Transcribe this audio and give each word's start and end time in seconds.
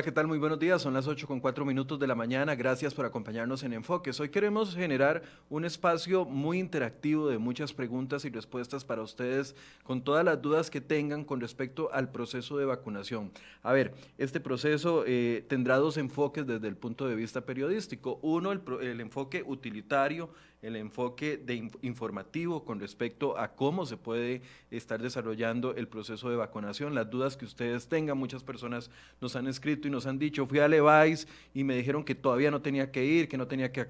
Hola, 0.00 0.06
¿qué 0.06 0.12
tal? 0.12 0.28
Muy 0.28 0.38
buenos 0.38 0.58
días. 0.58 0.80
Son 0.80 0.94
las 0.94 1.06
8 1.06 1.26
con 1.26 1.40
4 1.40 1.62
minutos 1.66 2.00
de 2.00 2.06
la 2.06 2.14
mañana. 2.14 2.54
Gracias 2.54 2.94
por 2.94 3.04
acompañarnos 3.04 3.62
en 3.64 3.74
Enfoques. 3.74 4.18
Hoy 4.18 4.30
queremos 4.30 4.74
generar 4.74 5.20
un 5.50 5.66
espacio 5.66 6.24
muy 6.24 6.58
interactivo 6.58 7.28
de 7.28 7.36
muchas 7.36 7.74
preguntas 7.74 8.24
y 8.24 8.30
respuestas 8.30 8.82
para 8.82 9.02
ustedes 9.02 9.54
con 9.84 10.02
todas 10.02 10.24
las 10.24 10.40
dudas 10.40 10.70
que 10.70 10.80
tengan 10.80 11.22
con 11.22 11.38
respecto 11.38 11.92
al 11.92 12.10
proceso 12.10 12.56
de 12.56 12.64
vacunación. 12.64 13.30
A 13.62 13.74
ver, 13.74 13.92
este 14.16 14.40
proceso 14.40 15.04
eh, 15.06 15.44
tendrá 15.50 15.76
dos 15.76 15.98
enfoques 15.98 16.46
desde 16.46 16.68
el 16.68 16.78
punto 16.78 17.06
de 17.06 17.14
vista 17.14 17.42
periodístico. 17.42 18.18
Uno, 18.22 18.52
el, 18.52 18.62
el 18.80 19.02
enfoque 19.02 19.44
utilitario 19.46 20.30
el 20.62 20.76
enfoque 20.76 21.38
de 21.38 21.70
informativo 21.82 22.64
con 22.64 22.80
respecto 22.80 23.38
a 23.38 23.52
cómo 23.52 23.86
se 23.86 23.96
puede 23.96 24.42
estar 24.70 25.00
desarrollando 25.00 25.74
el 25.74 25.88
proceso 25.88 26.28
de 26.28 26.36
vacunación, 26.36 26.94
las 26.94 27.10
dudas 27.10 27.36
que 27.36 27.44
ustedes 27.44 27.88
tengan. 27.88 28.18
Muchas 28.18 28.42
personas 28.42 28.90
nos 29.20 29.36
han 29.36 29.46
escrito 29.46 29.88
y 29.88 29.90
nos 29.90 30.06
han 30.06 30.18
dicho, 30.18 30.46
fui 30.46 30.58
a 30.58 30.68
Levi's 30.68 31.26
y 31.54 31.64
me 31.64 31.76
dijeron 31.76 32.04
que 32.04 32.14
todavía 32.14 32.50
no 32.50 32.60
tenía 32.60 32.90
que 32.90 33.04
ir, 33.04 33.28
que 33.28 33.38
no 33.38 33.46
tenía 33.46 33.72
que 33.72 33.86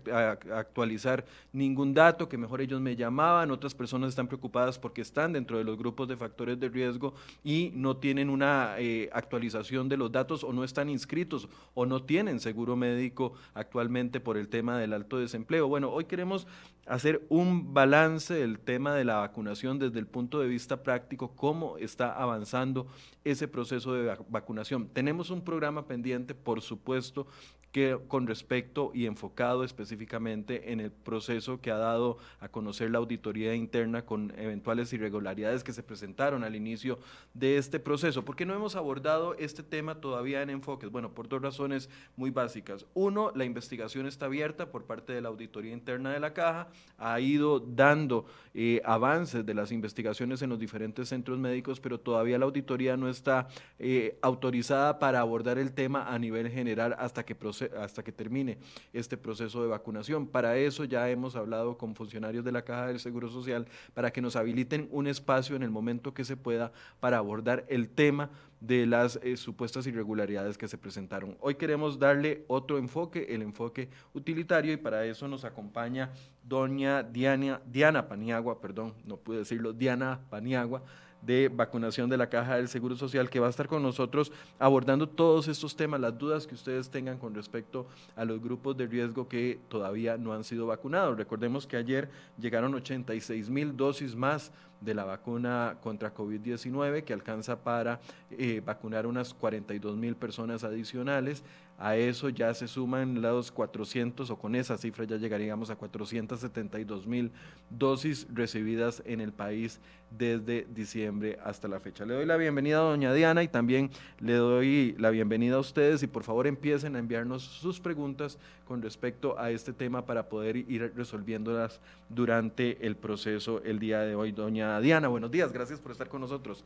actualizar 0.54 1.24
ningún 1.52 1.92
dato, 1.92 2.28
que 2.28 2.38
mejor 2.38 2.60
ellos 2.60 2.80
me 2.80 2.94
llamaban. 2.94 3.50
Otras 3.50 3.74
personas 3.74 4.10
están 4.10 4.28
preocupadas 4.28 4.78
porque 4.78 5.02
están 5.02 5.32
dentro 5.32 5.58
de 5.58 5.64
los 5.64 5.76
grupos 5.76 6.08
de 6.08 6.16
factores 6.16 6.58
de 6.60 6.68
riesgo 6.68 7.14
y 7.42 7.72
no 7.74 7.96
tienen 7.96 8.30
una 8.30 8.76
eh, 8.78 9.10
actualización 9.12 9.88
de 9.88 9.96
los 9.96 10.12
datos 10.12 10.44
o 10.44 10.52
no 10.52 10.62
están 10.62 10.88
inscritos 10.88 11.48
o 11.74 11.86
no 11.86 12.04
tienen 12.04 12.38
seguro 12.40 12.76
médico 12.76 13.34
actualmente 13.54 14.20
por 14.20 14.36
el 14.36 14.48
tema 14.48 14.78
del 14.78 14.92
alto 14.92 15.18
desempleo. 15.18 15.68
Bueno, 15.68 15.90
hoy 15.90 16.04
queremos 16.04 16.46
hacer 16.86 17.24
un 17.28 17.72
balance 17.72 18.34
del 18.34 18.58
tema 18.58 18.94
de 18.94 19.04
la 19.04 19.16
vacunación 19.16 19.78
desde 19.78 20.00
el 20.00 20.06
punto 20.06 20.40
de 20.40 20.48
vista 20.48 20.82
práctico, 20.82 21.36
cómo 21.36 21.78
está 21.78 22.12
avanzando 22.12 22.88
ese 23.22 23.46
proceso 23.46 23.94
de 23.94 24.16
vacunación. 24.28 24.88
Tenemos 24.88 25.30
un 25.30 25.42
programa 25.42 25.86
pendiente, 25.86 26.34
por 26.34 26.62
supuesto, 26.62 27.28
que 27.72 27.98
con 28.08 28.26
respecto 28.26 28.90
y 28.94 29.06
enfocado 29.06 29.62
específicamente 29.62 30.72
en 30.72 30.80
el 30.80 30.90
proceso 30.90 31.60
que 31.60 31.70
ha 31.70 31.76
dado 31.76 32.18
a 32.40 32.48
conocer 32.48 32.90
la 32.90 32.98
auditoría 32.98 33.54
interna 33.54 34.04
con 34.04 34.32
eventuales 34.36 34.92
irregularidades 34.92 35.62
que 35.62 35.72
se 35.72 35.82
presentaron 35.82 36.42
al 36.42 36.56
inicio 36.56 36.98
de 37.32 37.58
este 37.58 37.78
proceso. 37.78 38.24
¿Por 38.24 38.34
qué 38.34 38.44
no 38.44 38.54
hemos 38.54 38.74
abordado 38.74 39.34
este 39.34 39.62
tema 39.62 40.00
todavía 40.00 40.42
en 40.42 40.50
enfoques? 40.50 40.90
Bueno, 40.90 41.12
por 41.12 41.28
dos 41.28 41.40
razones 41.40 41.88
muy 42.16 42.30
básicas. 42.30 42.86
Uno, 42.94 43.30
la 43.34 43.44
investigación 43.44 44.06
está 44.06 44.26
abierta 44.26 44.70
por 44.70 44.84
parte 44.84 45.12
de 45.12 45.20
la 45.20 45.28
auditoría 45.28 45.72
interna 45.72 46.12
de 46.12 46.20
la 46.20 46.32
caja, 46.32 46.68
ha 46.98 47.20
ido 47.20 47.60
dando 47.60 48.26
eh, 48.52 48.80
avances 48.84 49.46
de 49.46 49.54
las 49.54 49.70
investigaciones 49.70 50.42
en 50.42 50.50
los 50.50 50.58
diferentes 50.58 51.08
centros 51.08 51.38
médicos, 51.38 51.78
pero 51.78 52.00
todavía 52.00 52.38
la 52.38 52.46
auditoría 52.46 52.96
no 52.96 53.08
está 53.08 53.46
eh, 53.78 54.18
autorizada 54.22 54.98
para 54.98 55.20
abordar 55.20 55.58
el 55.58 55.72
tema 55.72 56.12
a 56.12 56.18
nivel 56.18 56.50
general 56.50 56.96
hasta 56.98 57.24
que 57.24 57.34
proceda 57.34 57.59
hasta 57.62 58.02
que 58.02 58.12
termine 58.12 58.58
este 58.92 59.16
proceso 59.16 59.62
de 59.62 59.68
vacunación. 59.68 60.26
Para 60.26 60.56
eso 60.56 60.84
ya 60.84 61.08
hemos 61.10 61.36
hablado 61.36 61.76
con 61.76 61.94
funcionarios 61.94 62.44
de 62.44 62.52
la 62.52 62.62
Caja 62.62 62.86
del 62.86 63.00
Seguro 63.00 63.28
Social 63.28 63.66
para 63.94 64.12
que 64.12 64.20
nos 64.20 64.36
habiliten 64.36 64.88
un 64.90 65.06
espacio 65.06 65.56
en 65.56 65.62
el 65.62 65.70
momento 65.70 66.14
que 66.14 66.24
se 66.24 66.36
pueda 66.36 66.72
para 67.00 67.18
abordar 67.18 67.64
el 67.68 67.88
tema 67.88 68.30
de 68.60 68.86
las 68.86 69.18
eh, 69.22 69.36
supuestas 69.36 69.86
irregularidades 69.86 70.58
que 70.58 70.68
se 70.68 70.78
presentaron. 70.78 71.36
Hoy 71.40 71.54
queremos 71.54 71.98
darle 71.98 72.44
otro 72.46 72.78
enfoque, 72.78 73.26
el 73.30 73.42
enfoque 73.42 73.88
utilitario, 74.12 74.72
y 74.72 74.76
para 74.76 75.04
eso 75.06 75.26
nos 75.28 75.44
acompaña 75.44 76.10
doña 76.44 77.02
Diana, 77.02 77.62
Diana 77.66 78.06
Paniagua, 78.06 78.60
perdón, 78.60 78.94
no 79.06 79.16
pude 79.16 79.38
decirlo, 79.38 79.72
Diana 79.72 80.20
Paniagua, 80.28 80.82
de 81.22 81.48
vacunación 81.48 82.08
de 82.08 82.16
la 82.16 82.28
Caja 82.28 82.56
del 82.56 82.68
Seguro 82.68 82.96
Social, 82.96 83.28
que 83.28 83.40
va 83.40 83.46
a 83.46 83.50
estar 83.50 83.68
con 83.68 83.82
nosotros 83.82 84.32
abordando 84.58 85.08
todos 85.08 85.48
estos 85.48 85.76
temas, 85.76 86.00
las 86.00 86.18
dudas 86.18 86.46
que 86.46 86.54
ustedes 86.54 86.90
tengan 86.90 87.18
con 87.18 87.34
respecto 87.34 87.86
a 88.16 88.24
los 88.24 88.40
grupos 88.40 88.76
de 88.76 88.86
riesgo 88.86 89.28
que 89.28 89.60
todavía 89.68 90.16
no 90.16 90.32
han 90.32 90.44
sido 90.44 90.66
vacunados. 90.66 91.16
Recordemos 91.16 91.66
que 91.66 91.76
ayer 91.76 92.08
llegaron 92.38 92.74
86 92.74 93.50
mil 93.50 93.76
dosis 93.76 94.14
más 94.14 94.52
de 94.80 94.94
la 94.94 95.04
vacuna 95.04 95.76
contra 95.82 96.14
COVID-19 96.14 97.04
que 97.04 97.12
alcanza 97.12 97.62
para 97.62 98.00
eh, 98.30 98.62
vacunar 98.64 99.06
unas 99.06 99.34
42 99.34 99.96
mil 99.96 100.16
personas 100.16 100.64
adicionales. 100.64 101.44
A 101.82 101.96
eso 101.96 102.28
ya 102.28 102.52
se 102.52 102.68
suman 102.68 103.22
los 103.22 103.50
400 103.50 104.28
o 104.28 104.36
con 104.36 104.54
esa 104.54 104.76
cifra 104.76 105.06
ya 105.06 105.16
llegaríamos 105.16 105.70
a 105.70 105.76
472 105.76 107.06
mil 107.06 107.32
dosis 107.70 108.26
recibidas 108.30 109.02
en 109.06 109.22
el 109.22 109.32
país 109.32 109.80
desde 110.10 110.66
diciembre 110.74 111.38
hasta 111.42 111.68
la 111.68 111.80
fecha. 111.80 112.04
Le 112.04 112.12
doy 112.12 112.26
la 112.26 112.36
bienvenida 112.36 112.76
a 112.76 112.82
doña 112.82 113.14
Diana 113.14 113.42
y 113.42 113.48
también 113.48 113.90
le 114.18 114.34
doy 114.34 114.94
la 114.98 115.08
bienvenida 115.08 115.56
a 115.56 115.60
ustedes 115.60 116.02
y 116.02 116.06
por 116.06 116.22
favor 116.22 116.46
empiecen 116.46 116.96
a 116.96 116.98
enviarnos 116.98 117.44
sus 117.44 117.80
preguntas 117.80 118.38
con 118.66 118.82
respecto 118.82 119.38
a 119.38 119.50
este 119.50 119.72
tema 119.72 120.04
para 120.04 120.28
poder 120.28 120.58
ir 120.58 120.92
resolviéndolas 120.94 121.80
durante 122.10 122.86
el 122.86 122.94
proceso 122.94 123.62
el 123.64 123.78
día 123.78 124.00
de 124.00 124.14
hoy. 124.14 124.32
Doña 124.32 124.78
Diana, 124.80 125.08
buenos 125.08 125.30
días, 125.30 125.50
gracias 125.50 125.80
por 125.80 125.92
estar 125.92 126.10
con 126.10 126.20
nosotros. 126.20 126.62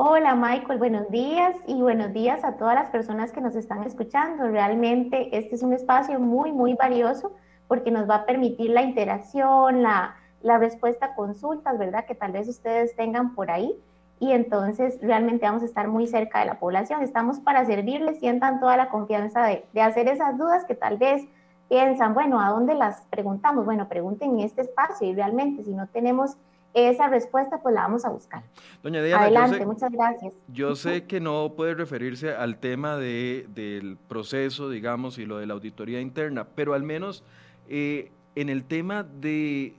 Hola 0.00 0.36
Michael, 0.36 0.78
buenos 0.78 1.10
días 1.10 1.56
y 1.66 1.82
buenos 1.82 2.12
días 2.12 2.44
a 2.44 2.52
todas 2.52 2.76
las 2.76 2.88
personas 2.88 3.32
que 3.32 3.40
nos 3.40 3.56
están 3.56 3.82
escuchando. 3.82 4.46
Realmente 4.46 5.36
este 5.36 5.56
es 5.56 5.64
un 5.64 5.72
espacio 5.72 6.20
muy, 6.20 6.52
muy 6.52 6.74
valioso 6.74 7.32
porque 7.66 7.90
nos 7.90 8.08
va 8.08 8.14
a 8.14 8.24
permitir 8.24 8.70
la 8.70 8.82
interacción, 8.82 9.82
la, 9.82 10.14
la 10.40 10.56
respuesta 10.56 11.06
a 11.06 11.14
consultas, 11.16 11.76
¿verdad? 11.78 12.04
Que 12.06 12.14
tal 12.14 12.30
vez 12.30 12.46
ustedes 12.46 12.94
tengan 12.94 13.34
por 13.34 13.50
ahí. 13.50 13.74
Y 14.20 14.30
entonces 14.30 15.00
realmente 15.02 15.46
vamos 15.46 15.64
a 15.64 15.66
estar 15.66 15.88
muy 15.88 16.06
cerca 16.06 16.38
de 16.38 16.46
la 16.46 16.60
población. 16.60 17.02
Estamos 17.02 17.40
para 17.40 17.66
servirles, 17.66 18.20
sientan 18.20 18.60
toda 18.60 18.76
la 18.76 18.90
confianza 18.90 19.42
de, 19.42 19.64
de 19.72 19.82
hacer 19.82 20.06
esas 20.06 20.38
dudas 20.38 20.64
que 20.64 20.76
tal 20.76 20.98
vez 20.98 21.26
piensan, 21.68 22.14
bueno, 22.14 22.40
¿a 22.40 22.50
dónde 22.50 22.74
las 22.74 23.00
preguntamos? 23.10 23.64
Bueno, 23.64 23.88
pregunten 23.88 24.38
en 24.38 24.44
este 24.44 24.62
espacio 24.62 25.08
y 25.08 25.14
realmente 25.16 25.64
si 25.64 25.74
no 25.74 25.88
tenemos 25.88 26.36
esa 26.74 27.08
respuesta 27.08 27.60
pues 27.62 27.74
la 27.74 27.82
vamos 27.82 28.04
a 28.04 28.10
buscar. 28.10 28.42
Doña 28.82 29.02
Diana, 29.02 29.24
Adelante, 29.24 29.64
muchas 29.66 29.90
gracias. 29.90 30.32
Yo 30.48 30.76
sé 30.76 31.04
que 31.04 31.20
no 31.20 31.54
puede 31.56 31.74
referirse 31.74 32.34
al 32.34 32.58
tema 32.58 32.96
de, 32.96 33.46
del 33.54 33.96
proceso, 33.96 34.70
digamos, 34.70 35.18
y 35.18 35.26
lo 35.26 35.38
de 35.38 35.46
la 35.46 35.54
auditoría 35.54 36.00
interna, 36.00 36.46
pero 36.54 36.74
al 36.74 36.82
menos 36.82 37.24
eh, 37.68 38.10
en 38.34 38.48
el 38.48 38.64
tema 38.64 39.02
de 39.02 39.74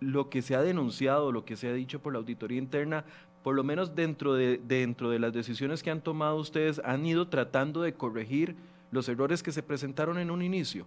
lo 0.00 0.28
que 0.28 0.42
se 0.42 0.54
ha 0.54 0.62
denunciado, 0.62 1.32
lo 1.32 1.44
que 1.44 1.56
se 1.56 1.68
ha 1.68 1.72
dicho 1.72 2.00
por 2.00 2.12
la 2.12 2.18
auditoría 2.18 2.58
interna, 2.58 3.04
por 3.42 3.54
lo 3.54 3.64
menos 3.64 3.94
dentro 3.94 4.34
de, 4.34 4.58
dentro 4.58 5.10
de 5.10 5.18
las 5.18 5.32
decisiones 5.32 5.82
que 5.82 5.90
han 5.90 6.00
tomado 6.00 6.36
ustedes, 6.36 6.80
han 6.84 7.06
ido 7.06 7.28
tratando 7.28 7.80
de 7.82 7.94
corregir 7.94 8.56
los 8.90 9.08
errores 9.08 9.42
que 9.42 9.52
se 9.52 9.62
presentaron 9.62 10.18
en 10.18 10.30
un 10.30 10.42
inicio. 10.42 10.86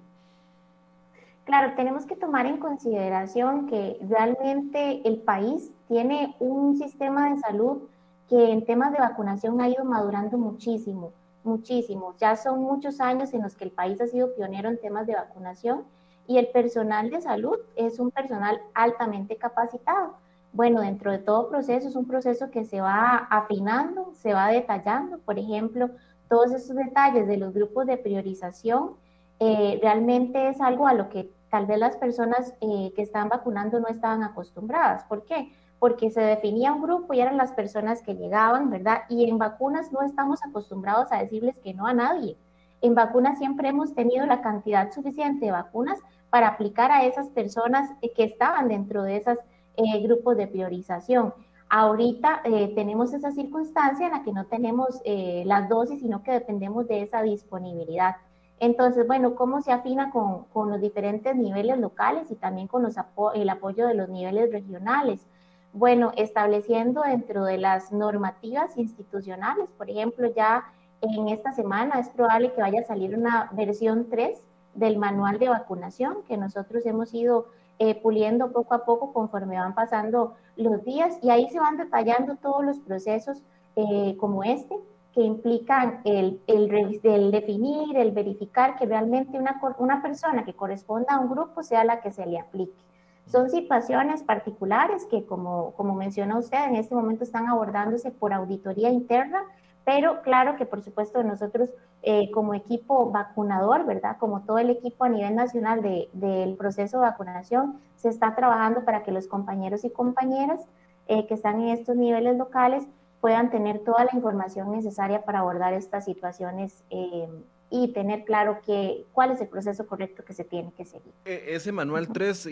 Claro, 1.49 1.73
tenemos 1.75 2.05
que 2.05 2.15
tomar 2.15 2.45
en 2.45 2.57
consideración 2.57 3.65
que 3.65 3.97
realmente 4.07 5.01
el 5.03 5.17
país 5.17 5.73
tiene 5.87 6.35
un 6.37 6.77
sistema 6.77 7.31
de 7.31 7.39
salud 7.39 7.89
que 8.27 8.51
en 8.51 8.63
temas 8.65 8.91
de 8.91 8.99
vacunación 8.99 9.59
ha 9.59 9.67
ido 9.67 9.83
madurando 9.83 10.37
muchísimo, 10.37 11.11
muchísimo. 11.43 12.13
Ya 12.19 12.35
son 12.35 12.61
muchos 12.61 13.01
años 13.01 13.33
en 13.33 13.41
los 13.41 13.55
que 13.55 13.63
el 13.63 13.71
país 13.71 13.99
ha 13.99 14.05
sido 14.05 14.35
pionero 14.35 14.69
en 14.69 14.79
temas 14.79 15.07
de 15.07 15.15
vacunación 15.15 15.85
y 16.27 16.37
el 16.37 16.49
personal 16.49 17.09
de 17.09 17.19
salud 17.19 17.57
es 17.75 17.97
un 17.97 18.11
personal 18.11 18.61
altamente 18.75 19.35
capacitado. 19.35 20.17
Bueno, 20.53 20.81
dentro 20.81 21.11
de 21.11 21.17
todo 21.17 21.49
proceso 21.49 21.87
es 21.87 21.95
un 21.95 22.05
proceso 22.05 22.51
que 22.51 22.63
se 22.63 22.79
va 22.79 23.27
afinando, 23.31 24.11
se 24.13 24.35
va 24.35 24.49
detallando. 24.49 25.17
Por 25.17 25.39
ejemplo, 25.39 25.89
todos 26.29 26.51
esos 26.51 26.75
detalles 26.75 27.27
de 27.27 27.37
los 27.37 27.55
grupos 27.55 27.87
de 27.87 27.97
priorización 27.97 28.91
eh, 29.39 29.79
realmente 29.81 30.49
es 30.49 30.61
algo 30.61 30.85
a 30.85 30.93
lo 30.93 31.09
que 31.09 31.38
tal 31.49 31.65
vez 31.65 31.79
las 31.79 31.97
personas 31.97 32.53
eh, 32.61 32.91
que 32.95 33.01
estaban 33.01 33.29
vacunando 33.29 33.79
no 33.79 33.87
estaban 33.87 34.23
acostumbradas. 34.23 35.03
¿Por 35.05 35.25
qué? 35.25 35.51
Porque 35.79 36.11
se 36.11 36.21
definía 36.21 36.73
un 36.73 36.81
grupo 36.81 37.13
y 37.13 37.21
eran 37.21 37.37
las 37.37 37.51
personas 37.53 38.01
que 38.01 38.15
llegaban, 38.15 38.69
¿verdad? 38.69 39.03
Y 39.09 39.29
en 39.29 39.37
vacunas 39.37 39.91
no 39.91 40.01
estamos 40.01 40.43
acostumbrados 40.43 41.11
a 41.11 41.19
decirles 41.19 41.57
que 41.59 41.73
no 41.73 41.87
a 41.87 41.93
nadie. 41.93 42.37
En 42.81 42.95
vacunas 42.95 43.37
siempre 43.37 43.69
hemos 43.69 43.93
tenido 43.93 44.25
la 44.25 44.41
cantidad 44.41 44.91
suficiente 44.91 45.45
de 45.45 45.51
vacunas 45.51 45.99
para 46.29 46.49
aplicar 46.49 46.91
a 46.91 47.03
esas 47.05 47.29
personas 47.29 47.89
eh, 48.01 48.13
que 48.13 48.23
estaban 48.23 48.67
dentro 48.67 49.03
de 49.03 49.17
esos 49.17 49.37
eh, 49.77 50.01
grupos 50.01 50.37
de 50.37 50.47
priorización. 50.47 51.33
Ahorita 51.71 52.41
tenemos 52.73 53.13
esa 53.13 53.29
circunstancia 53.29 54.07
en 54.07 54.13
la 54.13 54.23
que 54.23 54.33
no 54.33 54.47
tenemos 54.47 54.99
las 55.05 55.69
dosis, 55.69 55.99
sino 55.99 56.23
que 56.23 56.31
dependemos 56.31 56.87
de 56.87 57.03
esa 57.03 57.21
disponibilidad. 57.21 58.15
Entonces, 58.59 59.07
bueno, 59.07 59.35
¿cómo 59.35 59.61
se 59.61 59.71
afina 59.71 60.11
con, 60.11 60.43
con 60.45 60.69
los 60.69 60.81
diferentes 60.81 61.35
niveles 61.35 61.77
locales 61.77 62.29
y 62.29 62.35
también 62.35 62.67
con 62.67 62.83
los 62.83 62.95
el 63.35 63.49
apoyo 63.49 63.87
de 63.87 63.93
los 63.93 64.09
niveles 64.09 64.51
regionales? 64.51 65.25
Bueno, 65.71 66.11
estableciendo 66.17 67.01
dentro 67.01 67.45
de 67.45 67.57
las 67.57 67.91
normativas 67.91 68.75
institucionales, 68.77 69.69
por 69.77 69.89
ejemplo, 69.89 70.27
ya 70.35 70.65
en 71.01 71.29
esta 71.29 71.51
semana 71.53 71.99
es 71.99 72.09
probable 72.09 72.51
que 72.53 72.61
vaya 72.61 72.81
a 72.81 72.85
salir 72.85 73.17
una 73.17 73.49
versión 73.53 74.09
3 74.09 74.41
del 74.73 74.97
manual 74.97 75.39
de 75.39 75.49
vacunación 75.49 76.17
que 76.27 76.37
nosotros 76.37 76.85
hemos 76.85 77.13
ido 77.13 77.47
eh, 77.79 77.95
puliendo 77.95 78.51
poco 78.51 78.73
a 78.73 78.83
poco 78.83 79.13
conforme 79.13 79.57
van 79.57 79.73
pasando 79.73 80.35
los 80.57 80.83
días 80.83 81.17
y 81.21 81.29
ahí 81.29 81.49
se 81.49 81.59
van 81.59 81.77
detallando 81.77 82.35
todos 82.35 82.63
los 82.65 82.79
procesos 82.79 83.41
eh, 83.77 84.17
como 84.19 84.43
este 84.43 84.75
que 85.19 85.25
implican 85.25 85.99
el, 86.05 86.39
el, 86.47 87.31
definir, 87.31 87.97
el 87.97 88.11
verificar 88.13 88.77
que 88.77 88.85
realmente 88.85 89.37
una, 89.37 89.59
una 89.77 90.01
persona 90.01 90.45
que 90.45 90.53
corresponda 90.53 91.15
a 91.15 91.19
un 91.19 91.29
grupo 91.29 91.61
sea 91.61 91.83
la 91.83 91.99
que 91.99 92.09
se 92.09 92.25
le 92.25 92.39
aplique. 92.39 92.81
Son 93.25 93.49
situaciones 93.49 94.23
particulares 94.23 95.05
que, 95.11 95.25
como, 95.25 95.73
como 95.73 95.93
mencionó 95.93 96.39
usted, 96.39 96.63
en 96.69 96.77
este 96.77 96.95
momento 96.95 97.25
están 97.25 97.47
abordándose 97.47 98.11
por 98.11 98.31
auditoría 98.31 98.91
interna, 98.91 99.43
pero 99.83 100.21
claro 100.21 100.55
que 100.55 100.65
por 100.65 100.81
supuesto 100.81 101.21
nosotros 101.21 101.69
eh, 102.01 102.31
como 102.31 102.53
equipo 102.53 103.11
vacunador, 103.11 103.85
¿verdad? 103.85 104.15
Como 104.19 104.43
todo 104.43 104.59
el 104.59 104.69
equipo 104.69 105.03
a 105.03 105.09
nivel 105.09 105.35
nacional 105.35 105.81
de, 105.81 106.07
del 106.13 106.55
proceso 106.55 106.95
de 107.01 107.07
vacunación, 107.07 107.81
se 107.97 108.07
está 108.07 108.35
trabajando 108.35 108.85
para 108.85 109.03
que 109.03 109.11
los 109.11 109.27
compañeros 109.27 109.83
y 109.83 109.89
compañeras 109.89 110.65
eh, 111.09 111.27
que 111.27 111.33
están 111.33 111.59
en 111.59 111.69
estos 111.69 111.97
niveles 111.97 112.37
locales 112.37 112.87
puedan 113.21 113.49
tener 113.49 113.79
toda 113.79 114.05
la 114.05 114.11
información 114.13 114.71
necesaria 114.71 115.23
para 115.23 115.39
abordar 115.39 115.73
estas 115.73 116.05
situaciones 116.05 116.83
eh, 116.89 117.27
y 117.69 117.89
tener 117.89 118.25
claro 118.25 118.59
que, 118.65 119.05
cuál 119.13 119.31
es 119.31 119.41
el 119.41 119.47
proceso 119.47 119.85
correcto 119.85 120.23
que 120.25 120.33
se 120.33 120.43
tiene 120.43 120.71
que 120.75 120.85
seguir. 120.85 121.13
E, 121.25 121.43
ese 121.49 121.71
manual 121.71 122.07
3, 122.07 122.49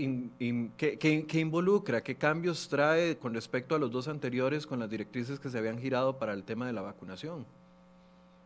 ¿qué, 0.78 1.40
involucra? 1.40 2.02
¿Qué 2.02 2.16
cambios 2.16 2.69
trae 2.69 3.18
con 3.18 3.34
respecto 3.34 3.75
a 3.75 3.80
los 3.80 3.92
dos 3.92 4.08
anteriores 4.08 4.68
con 4.68 4.80
las 4.80 4.90
directrices 4.90 5.40
que 5.40 5.50
se 5.50 5.58
habían 5.58 5.80
girado 5.80 6.18
para 6.18 6.34
el 6.34 6.44
tema 6.44 6.68
de 6.68 6.74
la 6.74 6.81
vacunación? 6.81 7.46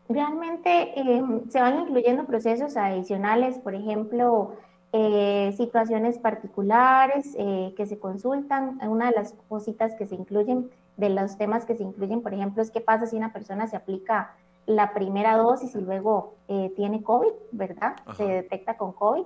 Realmente 0.07 0.99
em, 0.99 1.49
se 1.49 1.59
van 1.59 1.79
incluyendo 1.79 2.25
procesos 2.25 2.75
adicionales, 2.77 3.57
por 3.59 3.75
ejemplo, 3.75 4.55
eh, 4.93 5.53
situaciones 5.55 6.19
particulares 6.19 7.33
eh, 7.37 7.73
que 7.77 7.85
se 7.85 7.97
consultan. 7.97 8.79
Una 8.81 9.07
de 9.09 9.15
las 9.15 9.33
cositas 9.47 9.95
que 9.95 10.05
se 10.05 10.15
incluyen, 10.15 10.69
de 11.01 11.09
los 11.09 11.35
temas 11.35 11.65
que 11.65 11.75
se 11.75 11.83
incluyen, 11.83 12.21
por 12.21 12.33
ejemplo, 12.33 12.61
es 12.61 12.69
qué 12.69 12.79
pasa 12.79 13.07
si 13.07 13.17
una 13.17 13.33
persona 13.33 13.65
se 13.67 13.75
aplica 13.75 14.35
la 14.67 14.93
primera 14.93 15.35
dosis 15.35 15.73
y 15.75 15.81
luego 15.81 16.35
eh, 16.47 16.71
tiene 16.75 17.01
COVID, 17.01 17.33
¿verdad? 17.51 17.95
Se 18.15 18.23
detecta 18.23 18.77
con 18.77 18.93
COVID. 18.93 19.23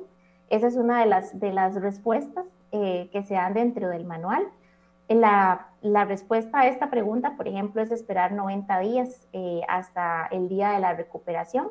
Esa 0.49 0.67
es 0.67 0.77
una 0.77 1.01
de 1.01 1.05
las, 1.05 1.37
de 1.37 1.51
las 1.51 1.75
respuestas 1.75 2.45
eh, 2.71 3.09
que 3.11 3.23
se 3.23 3.33
dan 3.33 3.53
dentro 3.53 3.89
del 3.89 4.05
manual. 4.05 4.47
La, 5.09 5.67
la, 5.81 6.05
respuesta 6.05 6.61
a 6.61 6.67
esta 6.67 6.89
pregunta, 6.89 7.35
por 7.35 7.47
ejemplo, 7.49 7.81
es 7.81 7.91
esperar 7.91 8.31
90 8.31 8.79
días 8.79 9.27
eh, 9.33 9.61
hasta 9.67 10.27
el 10.27 10.47
día 10.47 10.71
de 10.71 10.79
la 10.79 10.93
recuperación 10.93 11.67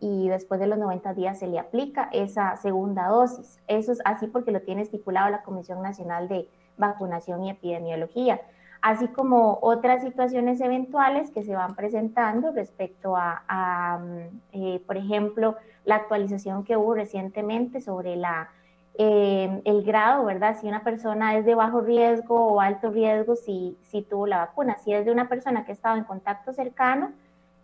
y 0.00 0.28
después 0.28 0.60
de 0.60 0.66
los 0.66 0.78
90 0.78 1.14
días 1.14 1.38
se 1.38 1.46
le 1.46 1.58
aplica 1.58 2.10
esa 2.12 2.58
segunda 2.58 3.08
dosis. 3.08 3.58
Eso 3.66 3.92
es 3.92 4.00
así 4.04 4.26
porque 4.26 4.50
lo 4.50 4.60
tiene 4.60 4.82
estipulado 4.82 5.30
la 5.30 5.42
Comisión 5.42 5.82
Nacional 5.82 6.28
de 6.28 6.46
Vacunación 6.76 7.42
y 7.42 7.50
Epidemiología 7.50 8.40
así 8.86 9.08
como 9.08 9.58
otras 9.62 10.00
situaciones 10.02 10.60
eventuales 10.60 11.32
que 11.32 11.42
se 11.42 11.56
van 11.56 11.74
presentando 11.74 12.52
respecto 12.52 13.16
a, 13.16 13.98
mm, 14.00 14.40
eh, 14.52 14.80
por 14.86 14.96
ejemplo, 14.96 15.56
la 15.84 15.96
actualización 15.96 16.62
que 16.62 16.76
hubo 16.76 16.94
recientemente 16.94 17.80
sobre 17.80 18.14
la, 18.14 18.48
eh, 18.96 19.60
el 19.64 19.82
grado, 19.82 20.24
¿verdad? 20.24 20.56
Si 20.60 20.68
una 20.68 20.84
persona 20.84 21.36
es 21.36 21.44
de 21.44 21.56
bajo 21.56 21.80
riesgo 21.80 22.46
o 22.46 22.60
alto 22.60 22.92
riesgo, 22.92 23.34
si, 23.34 23.76
si 23.82 24.02
tuvo 24.02 24.28
la 24.28 24.38
vacuna. 24.38 24.78
Si 24.78 24.94
es 24.94 25.04
de 25.04 25.10
una 25.10 25.28
persona 25.28 25.64
que 25.64 25.72
ha 25.72 25.74
estado 25.74 25.96
en 25.96 26.04
contacto 26.04 26.52
cercano, 26.52 27.10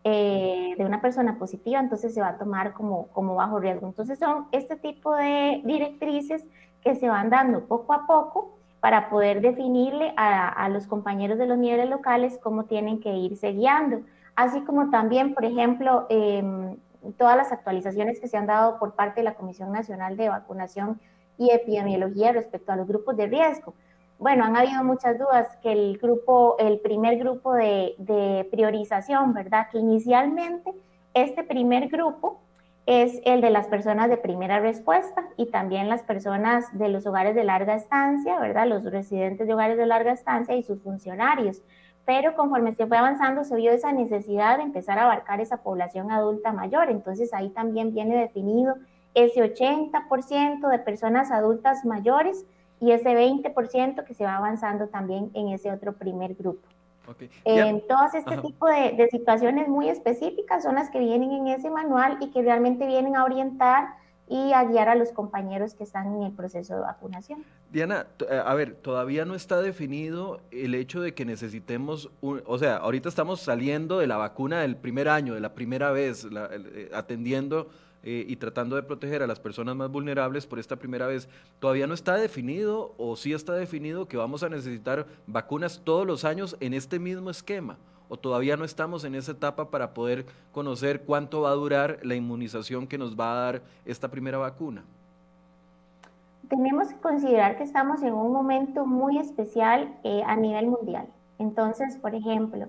eh, 0.03 0.75
de 0.77 0.85
una 0.85 1.01
persona 1.01 1.39
positiva, 1.39 1.79
entonces 1.79 2.13
se 2.13 2.21
va 2.21 2.31
a 2.31 2.39
tomar 2.39 2.73
como, 2.73 3.07
como 3.13 3.37
bajo 3.37 3.61
riesgo. 3.61 3.87
Entonces 3.87 4.19
son 4.19 4.49
este 4.51 4.75
tipo 4.75 5.15
de 5.15 5.63
directrices 5.65 6.45
que 6.83 6.97
se 6.97 7.09
van 7.09 7.31
dando 7.31 7.67
poco 7.67 7.93
a 7.93 8.09
poco 8.09 8.59
para 8.83 9.11
poder 9.11 9.41
definirle 9.43 10.13
a, 10.17 10.69
los 10.69 10.89
compañeros 10.89 11.39
de 11.39 11.47
los 11.47 11.57
niveles 11.57 11.89
locales 11.89 12.41
cómo 12.43 12.65
tienen 12.65 12.99
que 12.99 13.15
irse 13.15 13.53
guiando, 13.53 14.01
así 14.35 14.61
como 14.63 14.91
también, 14.91 15.35
por 15.35 15.45
ejemplo, 15.45 16.07
em, 16.09 16.77
todas 17.17 17.37
las 17.37 17.53
actualizaciones 17.53 18.19
que 18.19 18.27
se 18.27 18.37
han 18.37 18.47
dado 18.47 18.81
por 18.81 18.97
parte 18.97 19.21
de 19.21 19.25
la 19.25 19.35
Comisión 19.35 19.71
Nacional 19.71 20.17
de 20.17 20.31
Vacunación 20.31 21.01
y 21.39 21.51
Epidemiología 21.51 22.33
respecto 22.33 22.73
a 22.73 22.77
los 22.77 22.89
grupos 22.89 23.17
de 23.17 23.29
riesgo. 23.29 23.73
Bueno, 24.19 24.45
han 24.45 24.57
habido 24.57 24.83
muchas 24.83 25.17
dudas 25.17 25.47
que 25.63 25.71
el 25.71 25.99
grupo, 25.99 26.57
el 26.59 26.81
primer 26.81 27.19
grupo 27.19 27.53
de, 27.55 27.95
de 27.99 28.49
priorización, 28.51 29.33
¿verdad? 29.33 29.69
Que 29.71 29.79
inicialmente 29.79 30.75
este 31.15 31.45
primer 31.45 31.87
grupo 31.87 32.41
es 32.87 33.21
el 33.25 33.41
de 33.41 33.51
las 33.51 33.69
personas 33.69 34.09
de 34.11 34.17
primera 34.17 34.59
respuesta 34.59 35.29
y 35.37 35.47
también 35.47 35.89
las 35.89 36.03
personas 36.03 36.67
de 36.77 36.89
los 36.89 37.07
hogares 37.07 37.35
de 37.35 37.45
larga 37.45 37.77
estancia, 37.77 38.39
¿verdad? 38.41 38.67
Los 38.67 38.85
residentes 38.85 39.47
de 39.47 39.55
hogares 39.55 39.77
de 39.77 39.87
larga 39.87 40.13
estancia 40.13 40.57
y 40.57 40.65
sus 40.65 40.83
funcionarios. 40.83 41.63
Pero 42.05 42.35
conforme 42.35 42.73
se 42.73 42.87
fue 42.87 42.97
avanzando, 42.97 43.45
se 43.45 43.55
vio 43.55 43.71
esa 43.71 43.93
necesidad 43.93 44.57
de 44.57 44.65
empezar 44.65 44.99
a 44.99 45.05
abarcar 45.05 45.41
esa 45.41 45.59
población 45.59 46.11
adulta 46.11 46.53
mayor. 46.53 46.91
Entonces 46.91 47.33
ahí 47.33 47.51
también 47.51 47.95
viene 47.95 48.17
definido 48.17 48.75
ese 49.15 49.41
80% 49.41 50.69
de 50.69 50.79
personas 50.81 51.31
adultas 51.31 51.85
mayores 51.85 52.45
y 52.81 52.91
ese 52.91 53.15
20% 53.15 54.05
que 54.05 54.15
se 54.15 54.25
va 54.25 54.37
avanzando 54.37 54.89
también 54.89 55.31
en 55.35 55.51
ese 55.51 55.71
otro 55.71 55.93
primer 55.93 56.35
grupo. 56.35 56.67
Okay. 57.07 57.31
Eh, 57.45 57.85
todas 57.89 58.15
este 58.15 58.39
tipo 58.39 58.67
de, 58.67 59.09
situaciones 59.11 59.69
muy 59.69 59.89
específicas 59.89 60.63
son 60.63 60.77
las 60.77 60.91
que 60.91 61.01
vienen 61.01 61.33
en 61.33 61.49
ese 61.49 61.69
manual 61.71 62.19
y 62.21 62.31
que 62.31 62.43
realmente 62.43 62.87
vienen 62.87 63.17
a 63.17 63.25
orientar 63.25 63.95
y 64.29 64.53
a 64.53 64.65
guiar 64.65 64.89
a 64.89 64.95
los 64.95 65.11
compañeros 65.11 65.75
que 65.75 65.85
están 65.85 66.15
en 66.15 66.23
el 66.23 66.33
proceso 66.33 66.75
de 66.77 66.81
vacunación. 66.81 67.45
Diana, 67.71 68.07
eh, 68.31 68.41
a 68.43 68.55
ver, 68.55 68.77
todavía 68.77 69.25
no 69.25 69.35
está 69.35 69.61
definido 69.61 70.41
el 70.51 70.75
hecho 70.75 71.01
de 71.01 71.13
que 71.13 71.25
necesitemos, 71.25 72.11
o 72.21 72.59
sea, 72.59 72.77
ahorita 72.77 73.09
estamos 73.09 73.41
saliendo 73.41 73.99
de 73.99 74.07
la 74.07 74.17
vacuna 74.17 74.61
del 74.61 74.77
primer 74.77 75.09
año, 75.09 75.35
de 75.35 75.41
la 75.41 75.55
primera 75.55 75.91
vez, 75.91 76.27
eh, 76.31 76.91
atendiendo 76.95 77.69
eh, 78.03 78.25
y 78.29 78.37
tratando 78.37 78.77
de 78.77 78.83
proteger 78.83 79.23
a 79.23 79.27
las 79.27 79.41
personas 79.41 79.77
más 79.77 79.91
vulnerables 79.91 80.47
por 80.47 80.59
esta 80.59 80.77
primera 80.77 81.07
vez, 81.07 81.29
todavía 81.61 81.87
no 81.87 81.95
está 81.95 82.17
definido 82.17 82.95
o 82.99 83.17
sí 83.17 83.33
está 83.33 83.55
definido 83.55 84.09
que 84.09 84.17
vamos 84.17 84.43
a 84.43 84.49
necesitar 84.49 85.07
vacunas 85.27 85.81
todos 85.85 86.07
los 86.07 86.25
años 86.25 86.57
en 86.61 86.75
este 86.75 86.99
mismo 86.99 87.31
esquema 87.31 87.79
o 88.13 88.19
todavía 88.19 88.59
no 88.59 88.67
estamos 88.67 89.05
en 89.05 89.15
esa 89.15 89.33
etapa 89.33 89.71
para 89.71 89.95
poder 89.95 90.27
conocer 90.53 91.01
cuánto 91.07 91.41
va 91.41 91.51
a 91.51 91.55
durar 91.55 91.99
la 92.03 92.15
inmunización 92.15 92.87
que 92.87 92.99
nos 92.99 93.19
va 93.19 93.33
a 93.33 93.45
dar 93.45 93.63
esta 93.87 94.11
primera 94.11 94.37
vacuna? 94.37 94.85
Tenemos 96.51 96.89
que 96.89 96.97
considerar 96.97 97.57
que 97.57 97.63
estamos 97.63 98.03
en 98.03 98.13
un 98.13 98.31
momento 98.31 98.85
muy 98.85 99.17
especial 99.17 99.97
eh, 100.05 100.23
a 100.27 100.37
nivel 100.37 100.67
mundial. 100.67 101.07
Entonces, 101.39 101.97
por 101.97 102.15
ejemplo, 102.15 102.69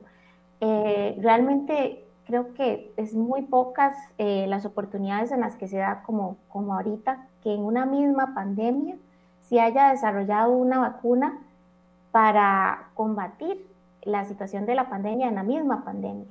eh, 0.62 1.18
realmente 1.22 2.03
creo 2.26 2.54
que 2.54 2.92
es 2.98 3.14
muy 3.14 3.44
pocas 3.44 3.96
eh, 4.18 4.46
las 4.48 4.66
oportunidades 4.66 5.32
en 5.32 5.42
las 5.42 5.56
que 5.56 5.68
se 5.68 5.78
da 5.78 6.04
como, 6.04 6.38
como 6.50 6.74
ahorita 6.74 7.28
que 7.44 7.54
en 7.54 7.62
una 7.62 7.86
misma 7.86 8.34
pandemia 8.34 8.96
se 9.42 9.60
haya 9.60 9.90
desarrollado 9.90 10.52
una 10.52 10.80
vacuna 10.80 11.40
para 12.12 12.90
combatir 12.94 13.66
la 14.04 14.26
situación 14.26 14.66
de 14.66 14.76
la 14.76 14.90
pandemia 14.90 15.28
en 15.28 15.36
la 15.36 15.44
misma 15.44 15.84
pandemia. 15.84 16.28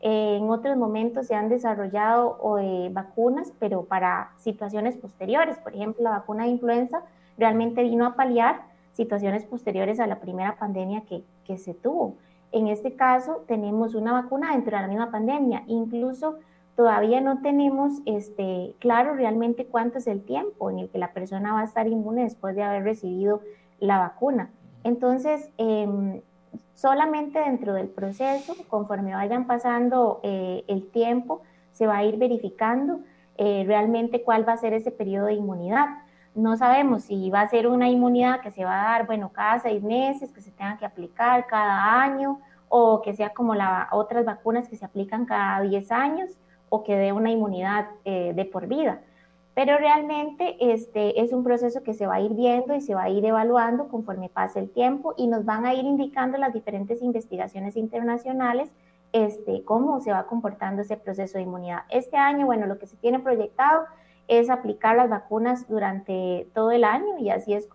Eh, 0.00 0.36
en 0.36 0.50
otros 0.50 0.76
momentos 0.76 1.26
se 1.26 1.34
han 1.34 1.48
desarrollado 1.48 2.58
eh, 2.60 2.90
vacunas, 2.92 3.52
pero 3.58 3.84
para 3.84 4.30
situaciones 4.36 4.96
posteriores. 4.96 5.58
Por 5.58 5.74
ejemplo, 5.74 6.04
la 6.04 6.10
vacuna 6.10 6.44
de 6.44 6.50
influenza 6.50 7.02
realmente 7.38 7.82
vino 7.82 8.06
a 8.06 8.14
paliar 8.14 8.62
situaciones 8.92 9.44
posteriores 9.44 10.00
a 10.00 10.06
la 10.06 10.20
primera 10.20 10.56
pandemia 10.56 11.02
que, 11.02 11.22
que 11.44 11.58
se 11.58 11.74
tuvo. 11.74 12.14
En 12.52 12.68
este 12.68 12.94
caso, 12.94 13.44
tenemos 13.46 13.94
una 13.94 14.12
vacuna 14.12 14.52
dentro 14.52 14.76
de 14.76 14.82
la 14.82 14.88
misma 14.88 15.10
pandemia. 15.10 15.64
Incluso 15.66 16.36
todavía 16.76 17.20
no 17.20 17.40
tenemos 17.40 18.00
este, 18.04 18.74
claro 18.78 19.14
realmente 19.14 19.66
cuánto 19.66 19.98
es 19.98 20.06
el 20.06 20.22
tiempo 20.22 20.70
en 20.70 20.78
el 20.78 20.90
que 20.90 20.98
la 20.98 21.12
persona 21.12 21.52
va 21.54 21.60
a 21.60 21.64
estar 21.64 21.86
inmune 21.88 22.22
después 22.22 22.54
de 22.54 22.62
haber 22.62 22.84
recibido 22.84 23.40
la 23.80 23.98
vacuna. 23.98 24.50
Entonces, 24.84 25.50
em, 25.58 26.20
solamente 26.74 27.40
dentro 27.40 27.74
del 27.74 27.88
proceso, 27.88 28.54
conforme 28.68 29.14
vayan 29.14 29.46
pasando 29.46 30.20
eh, 30.22 30.64
el 30.68 30.88
tiempo, 30.90 31.42
se 31.72 31.86
va 31.86 31.98
a 31.98 32.04
ir 32.04 32.18
verificando 32.18 33.00
eh, 33.38 33.64
realmente 33.66 34.22
cuál 34.22 34.48
va 34.48 34.52
a 34.52 34.56
ser 34.56 34.72
ese 34.72 34.90
periodo 34.90 35.26
de 35.26 35.34
inmunidad. 35.34 35.86
No 36.36 36.56
sabemos 36.56 37.04
si 37.04 37.30
va 37.30 37.40
a 37.40 37.48
ser 37.48 37.66
una 37.66 37.88
inmunidad 37.88 38.40
que 38.40 38.50
se 38.50 38.64
va 38.64 38.78
a 38.78 38.92
dar, 38.92 39.06
bueno, 39.06 39.32
cada 39.32 39.58
seis 39.58 39.82
meses, 39.82 40.32
que 40.32 40.42
se 40.42 40.50
tenga 40.50 40.76
que 40.76 40.84
aplicar 40.84 41.46
cada 41.46 42.02
año, 42.02 42.40
o 42.68 43.00
que 43.00 43.14
sea 43.14 43.30
como 43.30 43.54
las 43.54 43.88
otras 43.90 44.24
vacunas 44.24 44.68
que 44.68 44.76
se 44.76 44.84
aplican 44.84 45.24
cada 45.24 45.62
10 45.62 45.90
años, 45.92 46.30
o 46.68 46.84
que 46.84 46.94
dé 46.94 47.12
una 47.12 47.30
inmunidad 47.30 47.86
eh, 48.04 48.34
de 48.34 48.44
por 48.44 48.66
vida. 48.66 49.00
Pero 49.54 49.78
realmente 49.78 50.56
este 50.60 51.22
es 51.22 51.32
un 51.32 51.42
proceso 51.42 51.82
que 51.82 51.94
se 51.94 52.06
va 52.06 52.16
a 52.16 52.20
ir 52.20 52.34
viendo 52.34 52.74
y 52.74 52.82
se 52.82 52.94
va 52.94 53.04
a 53.04 53.08
ir 53.08 53.24
evaluando 53.24 53.88
conforme 53.88 54.28
pase 54.28 54.60
el 54.60 54.70
tiempo 54.70 55.14
y 55.16 55.28
nos 55.28 55.46
van 55.46 55.64
a 55.64 55.72
ir 55.72 55.86
indicando 55.86 56.36
las 56.36 56.52
diferentes 56.52 57.00
investigaciones 57.00 57.76
internacionales 57.76 58.70
este, 59.12 59.64
cómo 59.64 60.00
se 60.00 60.12
va 60.12 60.26
comportando 60.26 60.82
ese 60.82 60.98
proceso 60.98 61.38
de 61.38 61.44
inmunidad. 61.44 61.84
Este 61.88 62.18
año, 62.18 62.44
bueno, 62.44 62.66
lo 62.66 62.78
que 62.78 62.86
se 62.86 62.98
tiene 62.98 63.18
proyectado 63.18 63.86
es 64.28 64.50
aplicar 64.50 64.96
las 64.96 65.08
vacunas 65.08 65.68
durante 65.68 66.48
todo 66.54 66.70
el 66.70 66.84
año 66.84 67.18
y 67.18 67.30
así 67.30 67.54
es, 67.54 67.68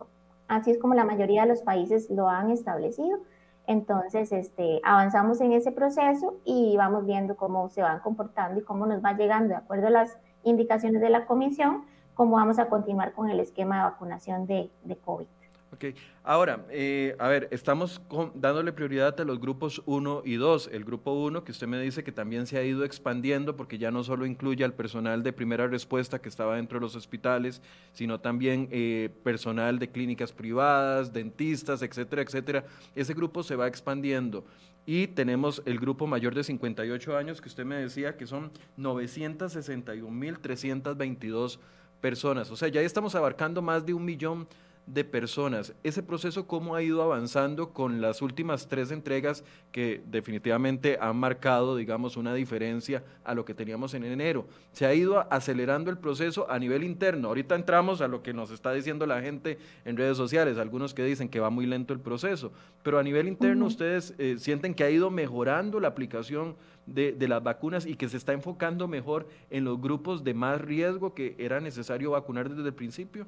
así 0.48 0.72
es 0.72 0.78
como 0.78 0.94
la 0.94 1.06
mayoría 1.06 1.44
de 1.44 1.50
los 1.50 1.62
países 1.62 2.10
lo 2.10 2.30
han 2.30 2.52
establecido. 2.52 3.20
Entonces, 3.68 4.32
este, 4.32 4.82
avanzamos 4.84 5.40
en 5.40 5.54
ese 5.54 5.72
proceso 5.72 6.36
y 6.44 6.76
vamos 6.78 7.06
viendo 7.06 7.38
cómo 7.38 7.70
se 7.70 7.82
van 7.82 8.00
comportando 8.00 8.60
y 8.60 8.64
cómo 8.64 8.86
nos 8.86 9.04
va 9.04 9.14
llegando, 9.14 9.50
de 9.50 9.56
acuerdo 9.56 9.88
a 9.88 9.92
las 9.92 10.18
indicaciones 10.44 11.02
de 11.02 11.10
la 11.10 11.26
comisión, 11.26 11.86
cómo 12.16 12.36
vamos 12.36 12.60
a 12.60 12.68
continuar 12.68 13.14
con 13.14 13.30
el 13.30 13.40
esquema 13.40 13.78
de 13.78 13.84
vacunación 13.84 14.46
de, 14.46 14.72
de 14.84 14.98
COVID. 14.98 15.28
Ok, 15.74 15.86
ahora, 16.26 16.66
eh, 16.70 17.16
a 17.18 17.30
ver, 17.30 17.48
estamos 17.50 18.02
dándole 18.36 18.74
prioridad 18.74 19.18
a 19.22 19.24
los 19.24 19.40
grupos 19.40 19.82
1 19.86 20.24
y 20.26 20.36
2. 20.36 20.70
El 20.74 20.84
grupo 20.84 21.14
1, 21.14 21.46
que 21.46 21.54
usted 21.54 21.66
me 21.66 21.82
dice 21.82 22.04
que 22.04 22.12
también 22.12 22.46
se 22.46 22.58
ha 22.58 22.64
ido 22.64 22.84
expandiendo 22.84 23.56
porque 23.56 23.78
ya 23.78 23.90
no 23.90 24.04
solo 24.04 24.26
incluye 24.26 24.66
al 24.66 24.74
personal 24.74 25.24
de 25.24 25.32
primera 25.32 25.68
respuesta 25.68 26.20
que 26.20 26.28
estaba 26.28 26.58
dentro 26.58 26.78
de 26.78 26.82
los 26.82 26.98
hospitales, 26.98 27.62
sino 27.94 28.20
también 28.20 28.68
eh, 28.70 29.12
personal 29.24 29.80
de 29.80 29.90
clínicas 29.90 30.34
privadas, 30.34 31.14
dentistas, 31.14 31.82
etcétera, 31.82 32.22
etcétera. 32.22 32.66
Ese 32.94 33.14
grupo 33.14 33.42
se 33.42 33.56
va 33.56 33.68
expandiendo. 33.68 34.44
Y 34.86 35.08
tenemos 35.08 35.62
el 35.66 35.80
grupo 35.80 36.06
mayor 36.06 36.36
de 36.36 36.44
58 36.44 37.16
años, 37.16 37.40
que 37.40 37.48
usted 37.48 37.64
me 37.64 37.76
decía 37.76 38.18
que 38.18 38.28
son 38.28 38.52
961.322 38.78 41.60
personas. 42.02 42.52
O 42.52 42.58
sea, 42.58 42.68
ya 42.68 42.82
estamos 42.82 43.16
abarcando 43.16 43.62
más 43.62 43.86
de 43.86 43.94
un 43.94 44.04
millón 44.04 44.50
de 44.86 45.04
personas. 45.04 45.74
Ese 45.84 46.04
proceso, 46.04 46.48
¿cómo 46.48 46.76
ha 46.76 46.84
ido 46.84 47.02
avanzando 47.02 47.70
con 47.72 48.02
las 48.02 48.22
últimas 48.22 48.68
tres 48.68 48.92
entregas 48.92 49.44
que 49.72 50.02
definitivamente 50.08 50.98
han 51.00 51.18
marcado, 51.18 51.76
digamos, 51.76 52.18
una 52.18 52.34
diferencia 52.34 53.04
a 53.24 53.34
lo 53.34 53.46
que 53.46 53.54
teníamos 53.54 53.94
en 53.94 54.04
enero? 54.04 54.48
Se 54.74 54.86
ha 54.86 54.94
ido 54.94 55.32
acelerando 55.32 55.92
el 55.92 55.98
proceso 55.98 56.50
a 56.50 56.60
nivel 56.60 56.84
interno. 56.84 57.30
Ahorita 57.30 57.56
entramos 57.56 58.02
a 58.02 58.08
lo 58.08 58.22
que 58.24 58.34
nos 58.34 58.52
está 58.52 58.74
diciendo 58.74 59.06
la 59.06 59.22
gente 59.22 59.60
en 59.86 59.98
redes 59.98 60.18
sociales, 60.18 60.58
algunos 60.58 60.94
que 60.94 61.06
dicen 61.06 61.30
que 61.30 61.40
va 61.40 61.50
muy 61.50 61.66
lento 61.66 61.94
el 61.94 62.00
proceso, 62.00 62.52
pero 62.84 63.00
a 63.00 63.04
nivel 63.04 63.28
interno 63.28 63.68
ustedes 63.68 64.14
eh, 64.18 64.36
sienten 64.40 64.74
que 64.74 64.84
ha 64.84 64.90
ido 64.90 65.10
mejorando 65.10 65.80
la 65.80 65.88
aplicación 65.88 66.56
de, 66.86 67.12
de, 67.12 67.28
las 67.28 67.44
vacunas 67.44 67.86
y 67.86 67.96
que 67.96 68.10
se 68.10 68.18
está 68.18 68.34
enfocando 68.34 68.88
mejor 68.88 69.28
en 69.52 69.64
los 69.64 69.80
grupos 69.80 70.24
de 70.24 70.34
más 70.34 70.60
riesgo 70.60 71.14
que 71.14 71.36
era 71.38 71.60
necesario 71.60 72.12
vacunar 72.12 72.50
desde 72.50 72.68
el 72.68 72.74
principio? 72.74 73.28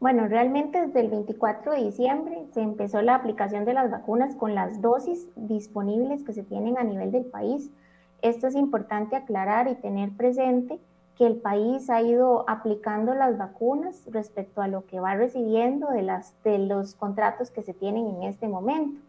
Bueno, 0.00 0.28
realmente 0.28 0.80
desde 0.80 1.00
el 1.00 1.10
24 1.10 1.72
de 1.72 1.84
diciembre 1.84 2.46
se 2.52 2.60
empezó 2.60 3.02
la 3.02 3.16
aplicación 3.16 3.64
de 3.64 3.74
las 3.74 3.90
vacunas 3.90 4.36
con 4.36 4.54
las 4.54 4.80
dosis 4.80 5.28
disponibles 5.34 6.22
que 6.22 6.32
se 6.32 6.44
tienen 6.44 6.78
a 6.78 6.84
nivel 6.84 7.10
del 7.10 7.24
país. 7.24 7.70
Esto 8.22 8.46
es 8.46 8.54
importante 8.54 9.16
aclarar 9.16 9.66
y 9.66 9.74
tener 9.74 10.10
presente 10.16 10.78
que 11.16 11.26
el 11.26 11.36
país 11.36 11.90
ha 11.90 12.00
ido 12.00 12.48
aplicando 12.48 13.12
las 13.12 13.38
vacunas 13.38 14.04
respecto 14.06 14.62
a 14.62 14.68
lo 14.68 14.86
que 14.86 15.00
va 15.00 15.16
recibiendo 15.16 15.88
de, 15.88 16.58
los 16.58 16.94
contratos 16.94 17.50
que 17.50 17.64
se 17.64 17.74
tienen 17.74 18.06
en 18.06 18.22
este 18.22 18.46
momento. 18.46 19.00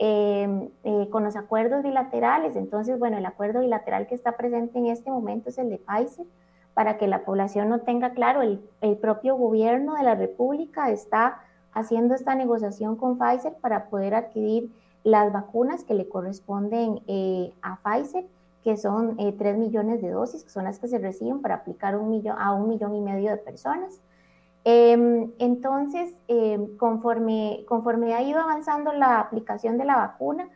Eh, 0.00 0.68
eh, 0.82 1.08
con 1.10 1.22
los 1.22 1.36
acuerdos 1.36 1.84
bilaterales, 1.84 2.56
entonces, 2.56 2.98
bueno, 2.98 3.18
el 3.18 3.26
acuerdo 3.26 3.60
bilateral 3.60 4.08
que 4.08 4.16
está 4.16 4.36
presente 4.36 4.76
en 4.76 4.86
este 4.86 5.12
momento 5.12 5.50
es 5.50 5.58
el 5.58 5.70
de 5.70 5.78
Pfizer, 5.78 6.26
para 6.74 6.96
que 6.96 7.06
la 7.06 7.24
población 7.24 7.68
no 7.68 7.80
tenga 7.80 8.12
claro, 8.12 8.42
el, 8.42 8.96
propio 8.98 9.36
gobierno 9.36 9.94
de 9.94 10.04
la 10.04 10.14
República 10.14 10.90
está 10.90 11.40
haciendo 11.72 12.14
esta 12.14 12.34
negociación 12.34 12.96
con 12.96 13.18
Pfizer 13.18 13.54
para 13.60 13.88
poder 13.88 14.14
adquirir 14.14 14.70
las 15.04 15.32
vacunas 15.32 15.84
que 15.84 15.94
le 15.94 16.08
corresponden 16.08 17.00
eh, 17.06 17.52
a 17.62 17.80
Pfizer, 17.82 18.26
que 18.62 18.76
son 18.76 19.18
eh, 19.18 19.34
3 19.36 19.58
millones 19.58 20.00
de 20.00 20.10
dosis, 20.10 20.44
que 20.44 20.50
son 20.50 20.64
las 20.64 20.78
que 20.78 20.88
se 20.88 20.98
reciben 20.98 21.40
para 21.40 21.56
aplicar 21.56 21.96
un 21.96 22.10
millón, 22.10 22.36
a 22.38 22.54
un 22.54 22.68
millón 22.68 22.94
y 22.94 23.00
medio 23.00 23.30
de 23.30 23.36
personas. 23.36 24.00
Em, 24.64 25.32
entonces, 25.38 26.14
em, 26.28 26.76
conforme, 26.76 27.64
conforme 27.68 28.14
ha 28.14 28.22
ido 28.22 28.40
avanzando 28.40 28.92
la 28.92 29.18
aplicación 29.18 29.76
de 29.76 29.84
la 29.84 29.96
vacuna, 29.96 30.48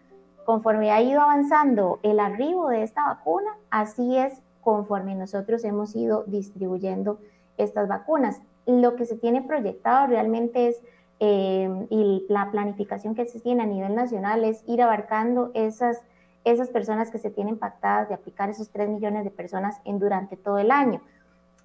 conforme 0.44 0.92
ha 0.92 1.02
ido 1.02 1.20
avanzando 1.20 1.98
el 2.04 2.20
arribo 2.20 2.68
de 2.68 2.84
esta 2.84 3.04
vacuna, 3.04 3.50
así 3.70 4.16
es 4.16 4.40
conforme 4.66 5.14
nosotros 5.14 5.62
hemos 5.62 5.94
ido 5.94 6.24
distribuyendo 6.26 7.20
estas 7.56 7.86
vacunas. 7.86 8.42
Lo 8.66 8.96
que 8.96 9.06
se 9.06 9.14
tiene 9.14 9.40
proyectado 9.40 10.08
realmente 10.08 10.66
es, 10.66 10.82
eh, 11.20 11.86
y 11.88 12.26
la 12.28 12.50
planificación 12.50 13.14
que 13.14 13.26
se 13.26 13.38
tiene 13.38 13.62
a 13.62 13.66
nivel 13.66 13.94
nacional 13.94 14.42
es 14.42 14.64
ir 14.66 14.82
abarcando 14.82 15.52
esas, 15.54 16.02
esas 16.42 16.68
personas 16.68 17.12
que 17.12 17.18
se 17.18 17.30
tienen 17.30 17.54
impactadas 17.54 18.08
de 18.08 18.14
aplicar 18.14 18.50
esos 18.50 18.70
3 18.70 18.88
millones 18.88 19.22
de 19.22 19.30
personas 19.30 19.80
en, 19.84 20.00
durante 20.00 20.36
todo 20.36 20.58
el 20.58 20.72
año. 20.72 21.00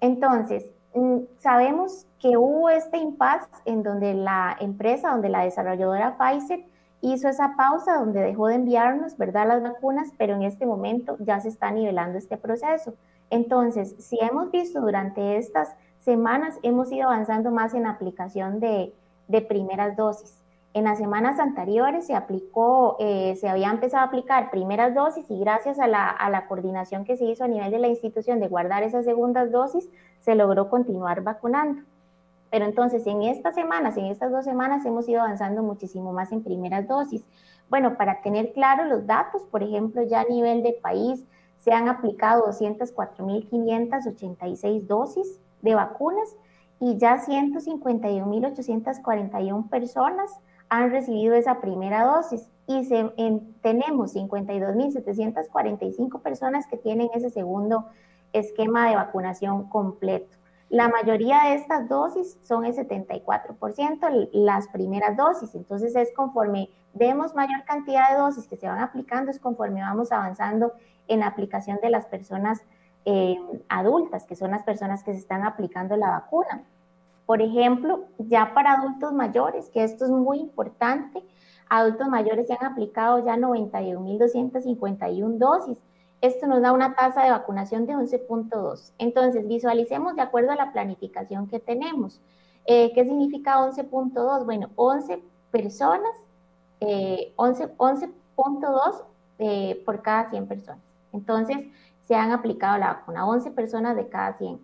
Entonces, 0.00 0.70
mm, 0.94 1.22
sabemos 1.38 2.06
que 2.20 2.36
hubo 2.36 2.70
este 2.70 2.98
impasse 2.98 3.48
en 3.64 3.82
donde 3.82 4.14
la 4.14 4.56
empresa, 4.60 5.10
donde 5.10 5.28
la 5.28 5.42
desarrolladora 5.42 6.16
Pfizer 6.16 6.64
hizo 7.02 7.28
esa 7.28 7.56
pausa 7.56 7.98
donde 7.98 8.20
dejó 8.20 8.46
de 8.46 8.54
enviarnos, 8.54 9.18
¿verdad?, 9.18 9.46
las 9.46 9.62
vacunas, 9.62 10.12
pero 10.16 10.34
en 10.34 10.42
este 10.42 10.64
momento 10.64 11.16
ya 11.18 11.40
se 11.40 11.48
está 11.48 11.70
nivelando 11.70 12.16
este 12.16 12.36
proceso. 12.36 12.94
Entonces, 13.28 13.96
si 13.98 14.18
hemos 14.20 14.50
visto 14.50 14.80
durante 14.80 15.36
estas 15.36 15.74
semanas, 15.98 16.58
hemos 16.62 16.90
ido 16.92 17.08
avanzando 17.08 17.50
más 17.50 17.74
en 17.74 17.86
aplicación 17.86 18.60
de, 18.60 18.94
primeras 19.48 19.96
dosis. 19.96 20.38
En 20.74 20.84
las 20.84 20.98
semanas 20.98 21.38
anteriores 21.40 22.06
se 22.06 22.14
aplicó, 22.14 22.96
eh, 22.98 23.34
se 23.36 23.48
había 23.48 23.70
empezado 23.70 24.04
a 24.04 24.06
aplicar 24.06 24.50
primeras 24.50 24.94
dosis 24.94 25.24
y 25.30 25.38
gracias 25.40 25.78
a 25.78 25.86
la, 25.86 26.08
a 26.08 26.30
la 26.30 26.46
coordinación 26.46 27.04
que 27.04 27.16
se 27.16 27.24
hizo 27.24 27.44
a 27.44 27.48
nivel 27.48 27.70
de 27.70 27.78
la 27.78 27.88
institución 27.88 28.40
de 28.40 28.48
guardar 28.48 28.82
esas 28.82 29.04
segundas 29.04 29.50
dosis, 29.50 29.88
se 30.20 30.34
logró 30.34 30.68
continuar 30.68 31.22
vacunando. 31.22 31.82
Pero 32.52 32.66
entonces 32.66 33.04
en 33.06 33.22
estas 33.22 33.54
semanas, 33.54 33.96
en 33.96 34.04
estas 34.04 34.30
dos 34.30 34.44
semanas, 34.44 34.84
hemos 34.84 35.08
ido 35.08 35.22
avanzando 35.22 35.62
muchísimo 35.62 36.12
más 36.12 36.32
en 36.32 36.42
primeras 36.42 36.86
dosis. 36.86 37.24
Bueno, 37.70 37.96
para 37.96 38.20
tener 38.20 38.52
claro 38.52 38.84
los 38.84 39.06
datos, 39.06 39.46
por 39.46 39.62
ejemplo, 39.62 40.02
ya 40.02 40.20
a 40.20 40.24
nivel 40.24 40.62
de 40.62 40.74
país 40.74 41.24
se 41.56 41.72
han 41.72 41.88
aplicado 41.88 42.44
204.586 42.48 44.86
dosis 44.86 45.40
de 45.62 45.74
vacunas 45.74 46.36
y 46.78 46.98
ya 46.98 47.24
151.841 47.24 49.70
personas 49.70 50.38
han 50.68 50.90
recibido 50.90 51.34
esa 51.34 51.62
primera 51.62 52.04
dosis 52.04 52.50
y 52.66 52.84
se, 52.84 53.14
tenemos 53.62 54.14
52.745 54.14 56.20
personas 56.20 56.66
que 56.66 56.76
tienen 56.76 57.08
ese 57.14 57.30
segundo 57.30 57.86
esquema 58.34 58.90
de 58.90 58.96
vacunación 58.96 59.70
completo. 59.70 60.41
La 60.72 60.88
mayoría 60.88 61.44
de 61.44 61.54
estas 61.56 61.86
dosis 61.86 62.38
son 62.40 62.64
el 62.64 62.74
74% 62.74 64.30
las 64.32 64.68
primeras 64.68 65.18
dosis, 65.18 65.54
entonces 65.54 65.94
es 65.94 66.10
conforme 66.16 66.70
vemos 66.94 67.34
mayor 67.34 67.62
cantidad 67.66 68.10
de 68.10 68.16
dosis 68.16 68.46
que 68.46 68.56
se 68.56 68.66
van 68.66 68.78
aplicando, 68.78 69.30
es 69.30 69.38
conforme 69.38 69.82
vamos 69.82 70.12
avanzando 70.12 70.72
en 71.08 71.20
la 71.20 71.26
aplicación 71.26 71.78
de 71.82 71.90
las 71.90 72.06
personas 72.06 72.62
eh, 73.04 73.36
adultas, 73.68 74.24
que 74.24 74.34
son 74.34 74.52
las 74.52 74.62
personas 74.62 75.04
que 75.04 75.12
se 75.12 75.18
están 75.18 75.44
aplicando 75.44 75.94
la 75.98 76.10
vacuna. 76.10 76.62
Por 77.26 77.42
ejemplo, 77.42 78.06
ya 78.16 78.54
para 78.54 78.72
adultos 78.72 79.12
mayores, 79.12 79.68
que 79.68 79.84
esto 79.84 80.06
es 80.06 80.10
muy 80.10 80.38
importante, 80.38 81.22
adultos 81.68 82.08
mayores 82.08 82.46
se 82.46 82.54
han 82.54 82.64
aplicado 82.64 83.22
ya 83.26 83.36
91.251 83.36 85.36
dosis 85.36 85.84
esto 86.22 86.46
nos 86.46 86.62
da 86.62 86.72
una 86.72 86.94
tasa 86.94 87.24
de 87.24 87.30
vacunación 87.30 87.84
de 87.84 87.94
11.2. 87.94 88.92
Entonces, 88.98 89.48
visualicemos 89.48 90.14
de 90.14 90.22
acuerdo 90.22 90.52
a 90.52 90.56
la 90.56 90.72
planificación 90.72 91.48
que 91.48 91.58
tenemos. 91.58 92.20
Eh, 92.64 92.92
¿Qué 92.94 93.04
significa 93.04 93.58
11.2? 93.58 94.44
Bueno, 94.44 94.70
11 94.76 95.20
personas, 95.50 96.12
11.2 96.80 99.02
eh, 99.38 99.40
eh, 99.40 99.82
por 99.84 100.00
cada 100.00 100.30
100 100.30 100.46
personas. 100.46 100.80
Entonces, 101.12 101.66
se 102.06 102.14
han 102.14 102.30
aplicado 102.30 102.78
la 102.78 102.94
vacuna, 102.94 103.26
11 103.26 103.50
personas 103.50 103.96
de 103.96 104.08
cada 104.08 104.38
100. 104.38 104.60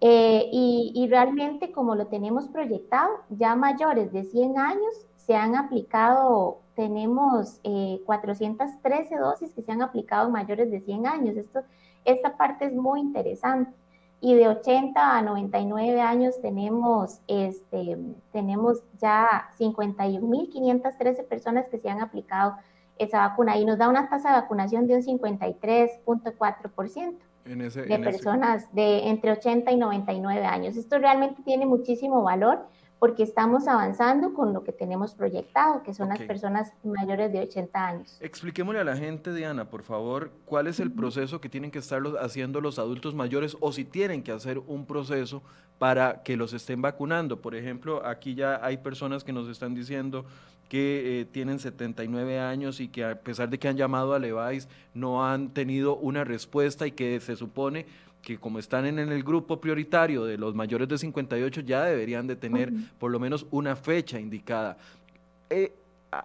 y, 0.00 0.92
y, 0.94 1.08
realmente, 1.08 1.72
como 1.72 1.94
lo 1.94 2.06
tenemos 2.06 2.48
proyectado, 2.48 3.10
ya 3.28 3.54
mayores 3.54 4.12
de 4.12 4.24
100 4.24 4.58
años 4.58 5.06
se 5.16 5.36
han 5.36 5.56
aplicado 5.56 6.60
tenemos 6.76 7.60
413 8.04 9.14
eh, 9.14 9.18
dosis 9.18 9.52
que 9.52 9.62
se 9.62 9.72
han 9.72 9.82
aplicado 9.82 10.26
en 10.26 10.32
mayores 10.32 10.70
de 10.70 10.80
100 10.80 11.06
años. 11.06 11.36
Esto, 11.36 11.62
esta 12.04 12.36
parte 12.36 12.66
es 12.66 12.74
muy 12.74 13.00
interesante. 13.00 13.72
Y 14.20 14.34
de 14.34 14.48
80 14.48 15.18
a 15.18 15.22
99 15.22 16.00
años 16.00 16.40
tenemos, 16.40 17.20
este, 17.26 17.98
tenemos 18.32 18.82
ya 18.98 19.50
51.513 19.58 21.26
personas 21.26 21.66
que 21.68 21.78
se 21.78 21.88
han 21.88 22.00
aplicado 22.00 22.56
esa 22.98 23.28
vacuna 23.28 23.58
y 23.58 23.64
nos 23.64 23.78
da 23.78 23.88
una 23.88 24.08
tasa 24.08 24.30
de 24.30 24.36
vacunación 24.40 24.86
de 24.86 24.96
un 24.96 25.02
53.4% 25.02 27.16
de 27.44 27.98
personas 27.98 28.74
de 28.74 29.08
entre 29.08 29.32
80 29.32 29.70
y 29.70 29.76
99 29.76 30.46
años. 30.46 30.76
Esto 30.76 30.98
realmente 30.98 31.42
tiene 31.42 31.66
muchísimo 31.66 32.22
valor 32.22 32.66
porque 32.98 33.22
estamos 33.22 33.68
avanzando 33.68 34.32
con 34.32 34.52
lo 34.52 34.64
que 34.64 34.72
tenemos 34.72 35.14
proyectado, 35.14 35.82
que 35.82 35.92
son 35.92 36.08
las 36.08 36.20
personas 36.22 36.72
mayores 36.82 37.32
de 37.32 37.40
80 37.40 37.86
años. 37.86 38.16
Expliquémosle 38.20 38.80
a 38.80 38.84
la 38.84 38.96
gente, 38.96 39.34
Diana, 39.34 39.68
por 39.68 39.82
favor, 39.82 40.30
cuál 40.46 40.66
es 40.66 40.80
el 40.80 40.90
proceso 40.90 41.40
que 41.40 41.48
tienen 41.48 41.70
que 41.70 41.78
estar 41.78 42.02
haciendo 42.20 42.60
los 42.60 42.78
adultos 42.78 43.14
mayores 43.14 43.56
o 43.60 43.72
si 43.72 43.84
tienen 43.84 44.22
que 44.22 44.32
hacer 44.32 44.58
un 44.58 44.86
proceso 44.86 45.42
para 45.78 46.22
que 46.22 46.36
los 46.36 46.54
estén 46.54 46.80
vacunando. 46.80 47.40
Por 47.40 47.54
ejemplo, 47.54 48.04
aquí 48.04 48.34
ya 48.34 48.64
hay 48.64 48.78
personas 48.78 49.24
que 49.24 49.32
nos 49.32 49.48
están 49.48 49.74
diciendo 49.74 50.24
que 50.68 51.20
eh, 51.20 51.24
tienen 51.26 51.58
79 51.58 52.40
años 52.40 52.80
y 52.80 52.88
que 52.88 53.04
a 53.04 53.14
pesar 53.20 53.48
de 53.48 53.58
que 53.58 53.68
han 53.68 53.76
llamado 53.76 54.14
a 54.14 54.18
Levice 54.18 54.68
no 54.94 55.24
han 55.24 55.50
tenido 55.50 55.96
una 55.96 56.24
respuesta 56.24 56.86
y 56.86 56.92
que 56.92 57.20
se 57.20 57.36
supone 57.36 57.86
que 58.26 58.38
como 58.38 58.58
están 58.58 58.86
en, 58.86 58.98
el 58.98 59.22
grupo 59.22 59.60
prioritario 59.60 60.24
de 60.24 60.36
los 60.36 60.52
mayores 60.52 60.88
de 60.88 60.98
58 60.98 61.60
ya 61.60 61.84
deberían 61.84 62.26
de 62.26 62.34
tener 62.34 62.72
por 62.98 63.12
lo 63.12 63.20
menos 63.20 63.46
una 63.52 63.76
fecha 63.76 64.18
indicada. 64.18 64.78
Eh, 65.48 65.72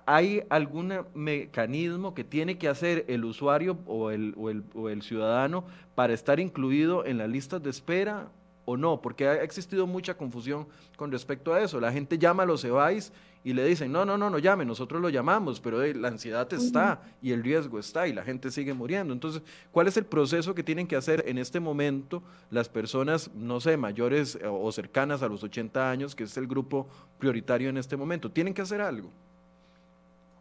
¿Hay 0.08 0.42
algún 0.50 0.92
mecanismo 1.14 2.16
que 2.16 2.24
tiene 2.24 2.58
que 2.58 2.68
hacer 2.68 3.06
el 3.08 3.24
usuario 3.24 3.78
o 3.86 4.10
el, 4.10 4.34
o 4.36 4.50
el, 4.50 4.64
o 4.74 4.90
el 4.90 5.04
ciudadano 5.04 5.64
para 5.94 6.14
estar 6.14 6.40
incluido 6.40 7.06
en 7.06 7.20
las 7.20 7.30
listas 7.30 7.62
de 7.62 7.70
espera 7.70 8.32
o 8.72 8.78
no, 8.78 9.02
porque 9.02 9.28
ha 9.28 9.44
existido 9.44 9.88
mucha 9.88 10.16
confusión 10.16 10.68
con 10.96 11.12
respecto 11.12 11.54
a 11.54 11.62
eso. 11.62 11.80
La 11.80 11.92
gente 11.92 12.18
llama 12.18 12.44
a 12.44 12.46
los 12.46 12.64
EVAIS 12.64 13.12
y 13.44 13.54
le 13.54 13.66
dicen, 13.66 13.92
no, 13.92 14.06
no, 14.06 14.18
no, 14.18 14.30
no 14.30 14.38
llame, 14.38 14.66
nosotros 14.66 15.02
lo 15.02 15.10
llamamos, 15.10 15.60
pero 15.60 15.82
la 15.94 16.08
ansiedad 16.10 16.52
está 16.54 17.02
y 17.22 17.32
el 17.32 17.44
riesgo 17.44 17.80
está 17.80 18.08
y 18.08 18.14
la 18.14 18.24
gente 18.24 18.52
sigue 18.52 18.74
muriendo. 18.74 19.14
Entonces, 19.14 19.42
¿cuál 19.72 19.88
es 19.88 19.98
el 19.98 20.06
proceso 20.06 20.54
que 20.54 20.64
tienen 20.64 20.88
que 20.88 20.96
hacer 20.96 21.24
en 21.28 21.38
este 21.38 21.60
momento 21.60 22.22
las 22.52 22.70
personas, 22.70 23.32
no 23.34 23.60
sé, 23.60 23.78
mayores 23.78 24.38
o 24.48 24.72
cercanas 24.72 25.24
a 25.24 25.28
los 25.28 25.44
80 25.44 25.90
años, 25.90 26.16
que 26.16 26.26
es 26.26 26.38
el 26.38 26.48
grupo 26.48 26.88
prioritario 27.18 27.70
en 27.70 27.78
este 27.78 27.98
momento? 27.98 28.32
¿Tienen 28.32 28.54
que 28.54 28.62
hacer 28.62 28.82
algo? 28.82 29.10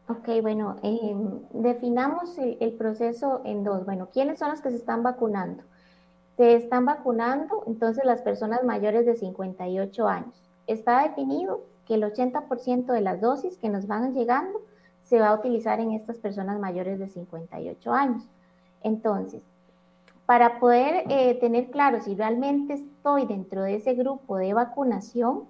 Ok, 0.08 0.28
bueno, 0.42 0.76
em, 0.82 1.62
definamos 1.62 2.36
el 2.36 2.72
proceso 2.72 3.42
en 3.44 3.62
dos. 3.62 3.84
Bueno, 3.84 4.08
¿quiénes 4.12 4.40
son 4.40 4.50
los 4.50 4.60
que 4.60 4.70
se 4.70 4.76
están 4.76 5.04
vacunando? 5.04 5.62
Se 6.40 6.54
están 6.54 6.86
vacunando 6.86 7.64
entonces 7.66 8.02
las 8.06 8.22
personas 8.22 8.64
mayores 8.64 9.04
de 9.04 9.14
58 9.14 10.08
años. 10.08 10.42
Está 10.66 11.02
definido 11.02 11.64
que 11.84 11.96
el 11.96 12.02
80% 12.02 12.86
de 12.86 13.02
las 13.02 13.20
dosis 13.20 13.58
que 13.58 13.68
nos 13.68 13.86
van 13.86 14.14
llegando 14.14 14.58
se 15.02 15.20
va 15.20 15.28
a 15.28 15.34
utilizar 15.34 15.80
en 15.80 15.92
estas 15.92 16.16
personas 16.16 16.58
mayores 16.58 16.98
de 16.98 17.08
58 17.08 17.92
años. 17.92 18.26
Entonces, 18.82 19.42
para 20.24 20.58
poder 20.60 21.04
eh, 21.10 21.34
tener 21.34 21.70
claro 21.70 22.00
si 22.00 22.14
realmente 22.14 22.72
estoy 22.72 23.26
dentro 23.26 23.60
de 23.60 23.74
ese 23.74 23.92
grupo 23.92 24.38
de 24.38 24.54
vacunación, 24.54 25.44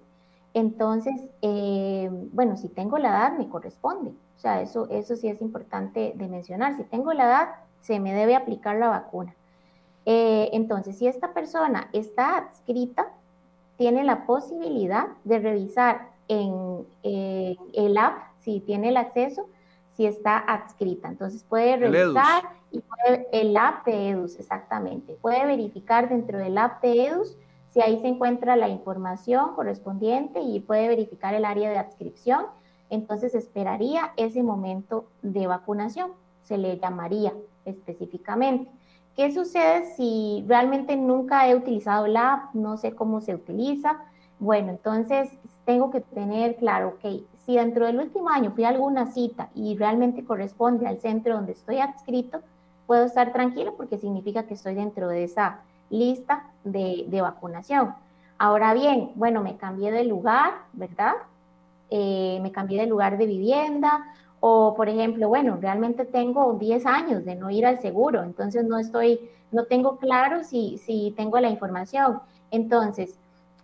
entonces, 0.54 1.14
eh, 1.40 2.10
bueno, 2.32 2.56
si 2.56 2.68
tengo 2.68 2.98
la 2.98 3.10
edad, 3.10 3.38
me 3.38 3.48
corresponde. 3.48 4.10
O 4.10 4.40
sea, 4.40 4.60
eso, 4.60 4.88
eso 4.90 5.14
sí 5.14 5.28
es 5.28 5.40
importante 5.40 6.14
de 6.16 6.26
mencionar. 6.26 6.76
Si 6.76 6.82
tengo 6.82 7.12
la 7.12 7.26
edad, 7.26 7.48
se 7.80 8.00
me 8.00 8.12
debe 8.12 8.34
aplicar 8.34 8.74
la 8.74 8.88
vacuna. 8.88 9.36
Eh, 10.06 10.50
entonces, 10.52 10.96
si 10.96 11.06
esta 11.06 11.32
persona 11.32 11.88
está 11.92 12.36
adscrita, 12.36 13.08
tiene 13.76 14.04
la 14.04 14.26
posibilidad 14.26 15.08
de 15.24 15.38
revisar 15.38 16.10
en 16.28 16.86
el 17.02 17.98
app, 17.98 18.18
si 18.38 18.60
tiene 18.60 18.90
el 18.90 18.96
acceso, 18.96 19.46
si 19.96 20.06
está 20.06 20.38
adscrita. 20.38 21.08
Entonces 21.08 21.44
puede 21.44 21.76
revisar 21.76 22.44
el, 22.72 22.80
y 22.80 22.82
el 23.32 23.56
app 23.56 23.84
de 23.84 24.10
EDUS, 24.10 24.38
exactamente. 24.38 25.16
Puede 25.20 25.44
verificar 25.44 26.08
dentro 26.08 26.38
del 26.38 26.56
app 26.56 26.82
de 26.82 27.06
EDUS 27.06 27.36
si 27.68 27.80
ahí 27.80 28.00
se 28.00 28.08
encuentra 28.08 28.56
la 28.56 28.68
información 28.68 29.54
correspondiente 29.54 30.40
y 30.40 30.60
puede 30.60 30.88
verificar 30.88 31.34
el 31.34 31.44
área 31.44 31.70
de 31.70 31.78
adscripción. 31.78 32.46
Entonces 32.88 33.34
esperaría 33.34 34.12
ese 34.16 34.42
momento 34.42 35.04
de 35.22 35.46
vacunación, 35.46 36.12
se 36.42 36.58
le 36.58 36.78
llamaría 36.78 37.32
específicamente. 37.64 38.70
¿Qué 39.20 39.30
sucede 39.32 39.84
si 39.96 40.42
realmente 40.48 40.96
nunca 40.96 41.46
he 41.46 41.54
utilizado 41.54 42.06
la 42.06 42.32
app, 42.32 42.54
no 42.54 42.78
sé 42.78 42.94
cómo 42.94 43.20
se 43.20 43.34
utiliza? 43.34 43.98
Bueno, 44.38 44.70
entonces 44.70 45.28
tengo 45.66 45.90
que 45.90 46.00
tener 46.00 46.56
claro, 46.56 46.94
ok, 46.96 47.20
si 47.44 47.56
dentro 47.56 47.84
del 47.84 47.98
último 47.98 48.30
año 48.30 48.52
fui 48.52 48.64
a 48.64 48.70
alguna 48.70 49.12
cita 49.12 49.50
y 49.54 49.76
realmente 49.76 50.24
corresponde 50.24 50.86
al 50.86 51.00
centro 51.00 51.34
donde 51.34 51.52
estoy 51.52 51.80
adscrito, 51.80 52.40
puedo 52.86 53.04
estar 53.04 53.30
tranquilo 53.30 53.74
porque 53.76 53.98
significa 53.98 54.44
que 54.44 54.54
estoy 54.54 54.74
dentro 54.74 55.08
de 55.08 55.24
esa 55.24 55.58
lista 55.90 56.46
de, 56.64 57.06
vacunación. 57.20 57.92
Ahora 58.38 58.72
bien, 58.72 59.10
bueno, 59.16 59.42
me 59.42 59.58
cambié 59.58 59.92
de 59.92 60.04
lugar, 60.04 60.62
¿verdad? 60.72 61.12
Eh, 61.90 62.38
me 62.40 62.52
cambié 62.52 62.80
de 62.80 62.86
lugar 62.86 63.18
de 63.18 63.26
vivienda 63.26 64.02
o, 64.40 64.74
por 64.74 64.88
ejemplo, 64.88 65.28
bueno, 65.28 65.58
realmente 65.60 66.06
tengo 66.06 66.54
10 66.54 66.86
años 66.86 67.24
de 67.24 67.36
no 67.36 67.50
ir 67.50 67.66
al 67.66 67.78
seguro, 67.80 68.22
entonces 68.22 68.64
no 68.64 68.78
estoy, 68.78 69.20
no 69.52 69.66
tengo 69.66 69.98
claro 69.98 70.44
si, 70.44 70.78
si 70.78 71.12
tengo 71.16 71.38
la 71.40 71.50
información. 71.50 72.20
Entonces, 72.50 73.18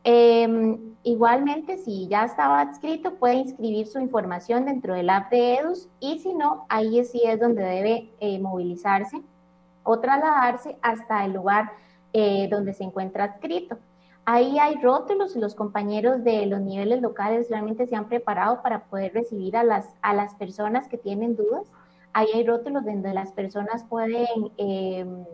em, 0.04 0.94
igualmente, 1.02 1.78
si 1.78 2.06
ya 2.08 2.24
estaba 2.24 2.60
adscrito, 2.60 3.14
puede 3.14 3.36
inscribir 3.36 3.86
su 3.86 3.98
información 3.98 4.66
dentro 4.66 4.94
del 4.94 5.08
app 5.10 5.30
de 5.30 5.54
EDUS 5.56 5.88
y 5.98 6.18
si 6.18 6.34
no, 6.34 6.66
ahí 6.68 7.02
sí 7.04 7.22
es 7.24 7.40
donde 7.40 7.62
debe 7.62 8.10
eh, 8.20 8.38
movilizarse 8.38 9.22
o 9.82 9.98
trasladarse 9.98 10.76
hasta 10.82 11.24
el 11.24 11.32
lugar 11.32 11.72
eh, 12.12 12.48
donde 12.50 12.74
se 12.74 12.84
encuentra 12.84 13.24
adscrito. 13.24 13.78
Ahí 14.28 14.58
hay 14.58 14.74
rótulos 14.82 15.36
y 15.36 15.38
los 15.38 15.54
compañeros 15.54 16.24
de 16.24 16.46
los 16.46 16.60
niveles 16.60 17.00
locales 17.00 17.48
realmente 17.48 17.86
se 17.86 17.94
han 17.94 18.08
preparado 18.08 18.60
para 18.60 18.84
poder 18.86 19.14
recibir 19.14 19.56
a 19.56 19.62
las, 19.62 19.94
a 20.02 20.14
las 20.14 20.34
personas 20.34 20.88
que 20.88 20.98
tienen 20.98 21.36
dudas. 21.36 21.70
Ahí 22.12 22.26
hay 22.34 22.44
rótulos 22.44 22.84
donde 22.84 23.14
las 23.14 23.30
personas 23.30 23.84
pueden 23.84 24.26
em, 24.56 25.24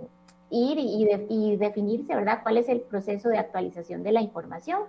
ir 0.50 0.78
y, 0.78 1.56
definirse, 1.56 2.14
¿verdad?, 2.14 2.40
cuál 2.42 2.58
es 2.58 2.68
el 2.68 2.82
proceso 2.82 3.30
de 3.30 3.38
actualización 3.38 4.02
de 4.02 4.12
la 4.12 4.20
información. 4.20 4.80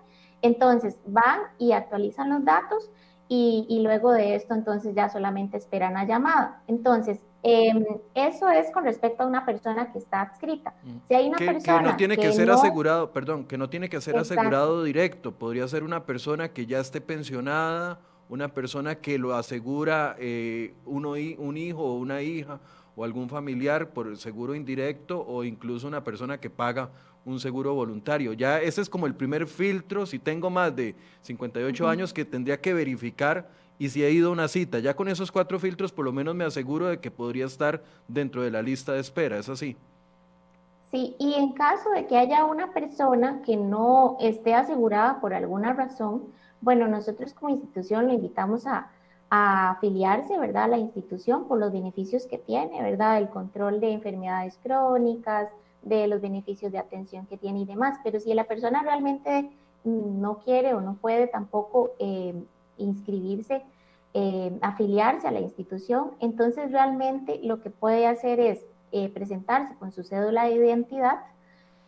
Entonces, 0.41 0.99
van 1.05 1.39
y 1.57 1.71
actualizan 1.71 2.29
los 2.29 2.43
datos 2.43 2.91
y, 3.29 3.65
y 3.69 3.83
luego 3.83 4.11
de 4.11 4.35
esto, 4.35 4.53
entonces 4.53 4.93
ya 4.95 5.07
solamente 5.07 5.55
esperan 5.55 5.93
la 5.93 6.03
llamada. 6.03 6.61
Entonces, 6.67 7.21
Em, 7.45 7.85
eso 8.15 8.49
es 8.49 8.71
con 8.71 8.85
respecto 8.85 9.23
a 9.23 9.25
una 9.25 9.45
persona 9.45 9.91
que 9.91 9.99
está 9.99 10.21
adscrita. 10.21 10.73
Mm. 10.81 10.97
Si 11.07 11.13
hay 11.13 11.27
una 11.27 11.37
que, 11.37 11.45
persona 11.45 11.77
que 11.77 11.83
no 11.83 11.95
tiene 11.97 12.17
que, 12.17 12.31
ser 12.31 12.49
asegurado, 12.49 13.11
perdón, 13.11 13.43
que 13.43 13.57
no 13.57 13.69
tiene 13.69 13.89
que 13.89 13.99
ser 13.99 14.15
asegurado 14.15 14.83
directo, 14.83 15.33
podría 15.33 15.67
ser 15.67 15.83
una 15.83 16.05
persona 16.05 16.53
que 16.53 16.65
ya 16.65 16.79
esté 16.79 17.01
pensionada, 17.01 17.99
una 18.29 18.47
persona 18.47 18.95
que 18.95 19.17
lo 19.17 19.35
asegura 19.35 20.15
eh, 20.19 20.73
uno, 20.85 21.11
un 21.11 21.57
hijo 21.57 21.83
o 21.83 21.97
una 21.97 22.21
hija 22.21 22.61
o 22.95 23.03
algún 23.03 23.27
familiar 23.27 23.89
por 23.89 24.15
seguro 24.17 24.55
indirecto 24.55 25.23
o 25.27 25.43
incluso 25.43 25.87
una 25.87 26.03
persona 26.03 26.39
que 26.39 26.49
paga 26.49 26.91
un 27.25 27.39
seguro 27.39 27.73
voluntario. 27.73 28.33
Ya 28.33 28.61
ese 28.61 28.81
es 28.81 28.89
como 28.89 29.05
el 29.05 29.15
primer 29.15 29.47
filtro, 29.47 30.05
si 30.05 30.17
tengo 30.17 30.49
más 30.49 30.75
de 30.75 30.95
58 31.21 31.87
años 31.87 32.13
que 32.13 32.23
tendría 32.23 32.59
que 32.59 32.73
verificar 32.73 33.49
y 33.83 33.89
si 33.89 34.01
he 34.01 34.11
ido 34.11 34.29
a 34.29 34.31
una 34.31 34.47
cita. 34.47 34.79
Ya 34.79 34.95
con 34.95 35.09
esos 35.09 35.29
cuatro 35.29 35.59
filtros 35.59 35.91
por 35.91 36.05
lo 36.05 36.13
menos 36.13 36.33
me 36.35 36.45
aseguro 36.45 36.87
de 36.87 37.01
que 37.01 37.11
podría 37.11 37.45
estar 37.45 37.83
dentro 38.07 38.41
de 38.41 38.49
la 38.49 38.61
lista 38.61 38.93
de 38.93 39.01
espera, 39.01 39.37
¿es 39.37 39.49
así? 39.49 39.75
Sí, 40.89 41.17
y 41.19 41.33
en 41.33 41.51
caso 41.51 41.89
de 41.89 42.07
que 42.07 42.17
haya 42.17 42.45
una 42.45 42.71
persona 42.71 43.41
que 43.45 43.57
no 43.57 44.15
esté 44.21 44.53
asegurada 44.53 45.19
por 45.19 45.33
alguna 45.33 45.73
razón, 45.73 46.23
bueno, 46.61 46.87
nosotros 46.87 47.33
como 47.33 47.49
institución 47.49 48.07
le 48.07 48.13
invitamos 48.13 48.65
a, 48.67 48.89
afiliarse, 49.29 50.37
¿verdad?, 50.37 50.65
a 50.65 50.67
la 50.67 50.77
institución 50.77 51.45
por 51.49 51.59
los 51.59 51.73
beneficios 51.73 52.25
que 52.25 52.37
tiene, 52.37 52.81
¿verdad?, 52.81 53.17
el 53.17 53.27
control 53.27 53.81
de 53.81 53.91
enfermedades 53.91 54.57
crónicas, 54.63 55.49
de 55.81 56.07
los 56.07 56.21
beneficios 56.21 56.71
de 56.71 56.77
atención 56.77 57.25
que 57.25 57.37
tiene 57.37 57.61
y 57.61 57.65
demás. 57.65 57.97
Pero 58.03 58.21
si 58.21 58.33
la 58.33 58.45
persona 58.45 58.81
realmente 58.83 59.49
no 59.83 60.37
quiere 60.37 60.73
o 60.73 60.79
no 60.79 60.93
puede 61.01 61.27
tampoco 61.27 61.91
eh, 61.99 62.33
inscribirse, 62.77 63.63
eh, 64.13 64.57
afiliarse 64.61 65.27
a 65.27 65.31
la 65.31 65.39
institución, 65.39 66.11
entonces 66.19 66.71
realmente 66.71 67.39
lo 67.43 67.61
que 67.61 67.69
puede 67.69 68.07
hacer 68.07 68.39
es 68.39 68.63
eh, 68.91 69.09
presentarse 69.09 69.75
con 69.75 69.91
su 69.91 70.03
cédula 70.03 70.45
de 70.45 70.55
identidad 70.55 71.21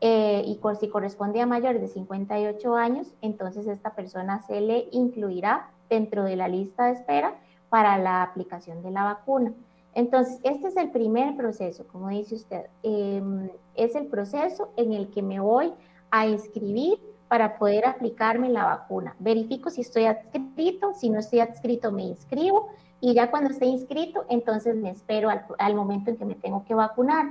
eh, 0.01 0.43
y 0.45 0.59
si 0.79 0.89
corresponde 0.89 1.41
a 1.41 1.45
mayores 1.45 1.81
de 1.81 1.87
58 1.87 2.75
años, 2.75 3.13
entonces 3.21 3.67
esta 3.67 3.95
persona 3.95 4.41
se 4.41 4.59
le 4.59 4.87
incluirá 4.91 5.69
dentro 5.89 6.23
de 6.23 6.35
la 6.35 6.47
lista 6.47 6.87
de 6.87 6.93
espera 6.93 7.35
para 7.69 7.97
la 7.97 8.23
aplicación 8.23 8.81
de 8.81 8.91
la 8.91 9.03
vacuna. 9.03 9.53
Entonces, 9.93 10.39
este 10.43 10.67
es 10.67 10.77
el 10.77 10.91
primer 10.91 11.37
proceso, 11.37 11.87
como 11.87 12.09
dice 12.09 12.35
usted, 12.35 12.65
em, 12.83 13.49
es 13.75 13.95
el 13.95 14.07
proceso 14.07 14.69
en 14.75 14.91
el 14.91 15.09
que 15.09 15.21
me 15.21 15.39
voy 15.39 15.73
a 16.11 16.27
inscribir 16.27 16.99
para 17.27 17.57
poder 17.57 17.85
aplicarme 17.85 18.49
la 18.49 18.65
vacuna. 18.65 19.15
Verifico 19.19 19.69
si 19.69 19.81
estoy 19.81 20.05
adscrito, 20.05 20.93
si 20.93 21.09
no 21.09 21.19
estoy 21.19 21.39
adscrito 21.39 21.91
me 21.91 22.03
inscribo 22.03 22.69
y 23.01 23.13
ya 23.13 23.29
cuando 23.29 23.51
esté 23.51 23.65
inscrito, 23.65 24.25
entonces 24.29 24.75
me 24.75 24.89
espero 24.89 25.29
al, 25.57 25.75
momento 25.75 26.09
en 26.09 26.17
que 26.17 26.25
me 26.25 26.35
tengo 26.35 26.65
que 26.65 26.73
vacunar. 26.73 27.25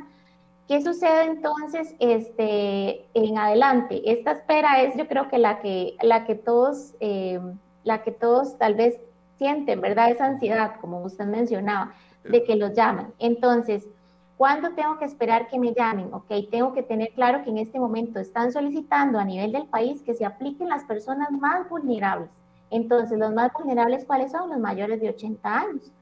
¿Qué 0.68 0.82
sucede 0.82 1.24
entonces 1.24 1.94
este, 1.98 3.06
en 3.14 3.38
adelante? 3.38 4.00
Esta 4.10 4.32
espera 4.32 4.82
es 4.82 4.96
yo 4.96 5.06
creo 5.06 5.28
que 5.28 5.38
la 5.38 5.60
que, 5.60 5.96
la 6.02 6.24
que, 6.24 6.34
todos, 6.34 6.94
eh, 7.00 7.40
la 7.82 8.02
que 8.02 8.12
todos 8.12 8.56
tal 8.56 8.74
vez 8.74 8.98
sienten, 9.36 9.80
¿verdad? 9.80 10.10
Esa 10.10 10.26
ansiedad, 10.26 10.76
como 10.80 11.02
usted 11.02 11.26
mencionaba, 11.26 11.92
de 12.24 12.44
que 12.44 12.56
los 12.56 12.72
llaman. 12.72 13.12
Entonces, 13.18 13.86
¿Cuándo 14.36 14.72
tengo 14.72 14.98
que 14.98 15.04
esperar 15.04 15.46
que 15.48 15.58
me 15.58 15.72
llamen? 15.72 16.12
Ok, 16.12 16.26
tengo 16.50 16.72
que 16.72 16.82
tener 16.82 17.12
claro 17.12 17.44
que 17.44 17.50
en 17.50 17.58
este 17.58 17.78
momento 17.78 18.18
están 18.18 18.52
solicitando 18.52 19.18
a 19.18 19.24
nivel 19.24 19.52
del 19.52 19.66
país 19.66 20.02
que 20.02 20.14
se 20.14 20.24
apliquen 20.24 20.68
las 20.68 20.84
personas 20.84 21.30
más 21.30 21.68
vulnerables. 21.68 22.30
Entonces, 22.70 23.16
los 23.18 23.32
más 23.32 23.52
vulnerables, 23.52 24.04
¿cuáles 24.04 24.32
son? 24.32 24.50
Los 24.50 24.58
mayores 24.58 25.00
de 25.00 25.10
80 25.10 25.56
años. 25.56 25.92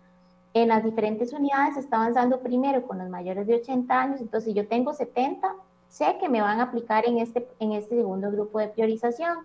En 0.54 0.68
las 0.68 0.82
diferentes 0.82 1.32
unidades 1.32 1.74
se 1.74 1.80
está 1.80 1.96
avanzando 1.96 2.40
primero 2.40 2.86
con 2.86 2.98
los 2.98 3.08
mayores 3.08 3.46
de 3.46 3.56
80 3.56 4.00
años, 4.00 4.20
entonces 4.20 4.52
si 4.52 4.54
yo 4.54 4.68
tengo 4.68 4.92
70, 4.92 5.54
sé 5.88 6.16
que 6.20 6.28
me 6.28 6.42
van 6.42 6.60
a 6.60 6.64
aplicar 6.64 7.06
en 7.06 7.18
este, 7.18 7.48
en 7.58 7.72
este 7.72 7.96
segundo 7.96 8.30
grupo 8.30 8.58
de 8.58 8.68
priorización, 8.68 9.38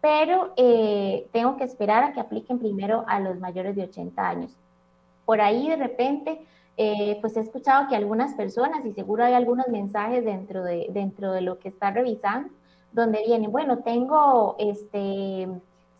pero 0.00 0.52
eh, 0.56 1.28
tengo 1.32 1.56
que 1.56 1.64
esperar 1.64 2.04
a 2.04 2.12
que 2.12 2.20
apliquen 2.20 2.58
primero 2.58 3.04
a 3.06 3.20
los 3.20 3.38
mayores 3.38 3.76
de 3.76 3.84
80 3.84 4.28
años. 4.28 4.56
Por 5.26 5.40
ahí 5.40 5.68
de 5.68 5.76
repente, 5.76 6.40
eh, 6.76 7.18
pues 7.20 7.36
he 7.36 7.40
escuchado 7.40 7.88
que 7.88 7.96
algunas 7.96 8.34
personas, 8.34 8.84
y 8.84 8.92
seguro 8.92 9.24
hay 9.24 9.34
algunos 9.34 9.68
mensajes 9.68 10.24
dentro 10.24 10.62
de, 10.62 10.86
dentro 10.90 11.32
de 11.32 11.40
lo 11.40 11.58
que 11.58 11.68
está 11.68 11.90
revisando, 11.90 12.50
donde 12.92 13.22
vienen, 13.26 13.50
bueno, 13.50 13.78
tengo 13.78 14.56
este 14.58 15.48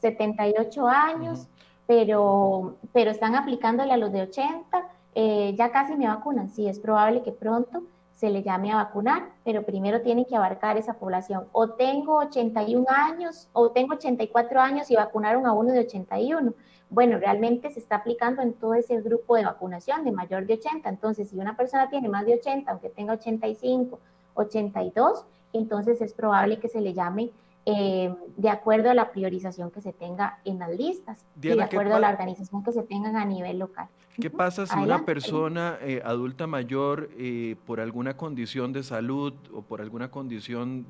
78 0.00 0.86
años, 0.86 1.48
pero, 1.86 2.76
pero 2.92 3.10
están 3.10 3.34
aplicándole 3.34 3.92
a 3.92 3.96
los 3.96 4.12
de 4.12 4.22
80, 4.22 4.88
eh, 5.14 5.54
ya 5.56 5.70
casi 5.70 5.96
me 5.96 6.08
vacunan. 6.08 6.50
Sí, 6.50 6.68
es 6.68 6.78
probable 6.78 7.22
que 7.22 7.32
pronto 7.32 7.82
se 8.14 8.30
le 8.30 8.42
llame 8.42 8.72
a 8.72 8.76
vacunar, 8.76 9.28
pero 9.44 9.62
primero 9.62 10.00
tienen 10.00 10.24
que 10.24 10.36
abarcar 10.36 10.76
esa 10.78 10.94
población. 10.94 11.46
O 11.52 11.70
tengo 11.70 12.16
81 12.16 12.86
años, 12.88 13.48
o 13.52 13.70
tengo 13.70 13.94
84 13.94 14.60
años 14.60 14.90
y 14.90 14.96
vacunaron 14.96 15.46
a 15.46 15.52
uno 15.52 15.72
de 15.72 15.80
81. 15.80 16.54
Bueno, 16.88 17.18
realmente 17.18 17.70
se 17.70 17.80
está 17.80 17.96
aplicando 17.96 18.42
en 18.42 18.52
todo 18.52 18.74
ese 18.74 19.00
grupo 19.00 19.36
de 19.36 19.44
vacunación 19.44 20.04
de 20.04 20.12
mayor 20.12 20.46
de 20.46 20.54
80. 20.54 20.88
Entonces, 20.88 21.30
si 21.30 21.38
una 21.38 21.56
persona 21.56 21.90
tiene 21.90 22.08
más 22.08 22.26
de 22.26 22.34
80, 22.34 22.70
aunque 22.70 22.90
tenga 22.90 23.14
85, 23.14 23.98
82, 24.34 25.24
entonces 25.52 26.00
es 26.00 26.12
probable 26.12 26.58
que 26.58 26.68
se 26.68 26.80
le 26.80 26.92
llame 26.92 27.30
eh, 27.68 28.14
de 28.36 28.48
acuerdo 28.48 28.90
a 28.90 28.94
la 28.94 29.10
priorización 29.10 29.72
que 29.72 29.80
se 29.80 29.92
tenga 29.92 30.38
en 30.44 30.60
las 30.60 30.70
listas 30.70 31.24
y 31.42 31.48
de 31.48 31.60
acuerdo 31.60 31.96
a 31.96 31.98
la 32.00 32.10
organización 32.10 32.62
que 32.62 32.70
se 32.70 32.84
tengan 32.84 33.16
a 33.16 33.24
nivel 33.24 33.58
local. 33.58 33.88
¿Qué 34.20 34.30
pasa 34.30 34.66
si 34.66 34.78
una 34.78 35.04
persona 35.04 35.76
eh, 35.82 36.00
adulta 36.04 36.46
mayor 36.46 37.10
eh, 37.18 37.56
por 37.66 37.80
alguna 37.80 38.16
condición 38.16 38.72
de 38.72 38.84
salud 38.84 39.34
o 39.52 39.62
por 39.62 39.80
alguna 39.80 40.12
condición 40.12 40.86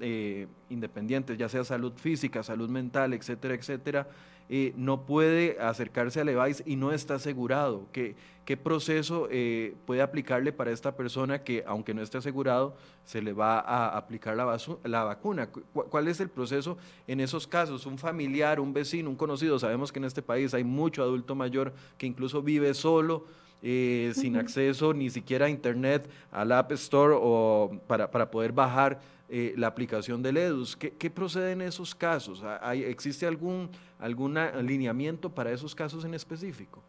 independiente, 0.69 1.39
ya 1.39 1.49
sea 1.49 1.65
salud 1.65 1.95
física, 1.97 2.43
salud 2.43 2.69
mental, 2.69 3.15
etcétera, 3.15 3.55
etcétera, 3.55 4.07
eh, 4.49 4.73
no 4.77 5.07
puede 5.07 5.59
acercarse 5.61 6.21
al 6.21 6.29
EVAIS 6.29 6.63
y 6.67 6.77
no 6.77 6.93
está 6.93 7.15
asegurado. 7.17 7.87
¿Qué, 7.93 8.15
qué 8.45 8.57
proceso 8.57 9.29
eh, 9.31 9.75
puede 9.87 10.03
aplicarle 10.03 10.53
para 10.53 10.71
esta 10.71 10.97
persona 10.97 11.43
que, 11.43 11.65
aunque 11.67 11.95
no 11.95 12.03
esté 12.03 12.19
asegurado, 12.19 12.77
se 13.05 13.21
le 13.21 13.33
va 13.33 13.59
a 13.59 13.97
aplicar 13.97 14.37
la, 14.37 14.57
la 14.85 15.05
vacuna? 15.05 15.49
¿Cuál 15.49 16.09
es 16.09 16.21
el 16.21 16.29
proceso 16.29 16.79
en 17.07 17.21
esos 17.21 17.47
casos? 17.47 17.87
Un 17.87 17.99
familiar, 17.99 18.61
un 18.61 18.73
vecino, 18.73 19.11
un 19.11 19.17
conocido. 19.17 19.59
Sabemos 19.59 19.91
que 19.91 19.99
en 19.99 20.05
este 20.05 20.23
país 20.23 20.55
hay 20.55 20.65
mucho 20.65 21.03
adulto 21.03 21.35
mayor 21.35 21.73
que 21.99 22.07
incluso 22.07 22.43
vive 22.43 22.73
solo. 22.75 23.25
Eh, 23.63 24.13
sin 24.15 24.37
acceso 24.37 24.93
ni 24.93 25.09
siquiera 25.09 25.47
a 25.47 25.49
internet, 25.49 26.09
al 26.31 26.53
App 26.53 26.71
Store 26.73 27.15
o 27.19 27.81
para, 27.87 28.11
para 28.11 28.31
poder 28.31 28.53
bajar 28.53 29.01
eh, 29.29 29.55
la 29.57 29.67
aplicación 29.67 30.23
del 30.23 30.37
EDUS. 30.37 30.77
¿Qué, 30.77 31.11
procede 31.11 31.53
en 31.53 31.63
esos 31.63 31.95
casos? 31.95 32.45
¿Hay, 32.61 32.85
¿Existe 32.85 33.27
algún, 33.27 33.71
algún 33.99 34.39
alineamiento 34.39 35.31
para 35.31 35.51
esos 35.51 35.75
casos 35.75 36.05
en 36.05 36.15
específico? 36.15 36.81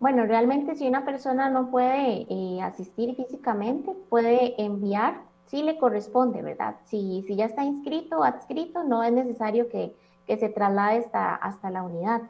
Bueno, 0.00 0.26
realmente 0.26 0.74
si 0.74 0.86
una 0.86 1.04
persona 1.04 1.50
no 1.50 1.70
puede 1.70 2.26
eh, 2.28 2.62
asistir 2.62 3.14
físicamente, 3.14 3.92
puede 4.08 4.60
enviar, 4.62 5.22
si 5.46 5.62
le 5.62 5.78
corresponde, 5.78 6.42
¿verdad? 6.42 6.76
Si, 6.84 7.24
si 7.26 7.36
ya 7.36 7.44
está 7.46 7.64
inscrito 7.64 8.18
o 8.18 8.24
adscrito, 8.24 8.82
no 8.82 9.02
es 9.02 9.12
necesario 9.12 9.68
que, 9.68 9.94
que 10.26 10.36
se 10.36 10.48
traslade 10.48 10.98
hasta, 10.98 11.34
hasta 11.34 11.70
la 11.70 11.82
unidad. 11.82 12.22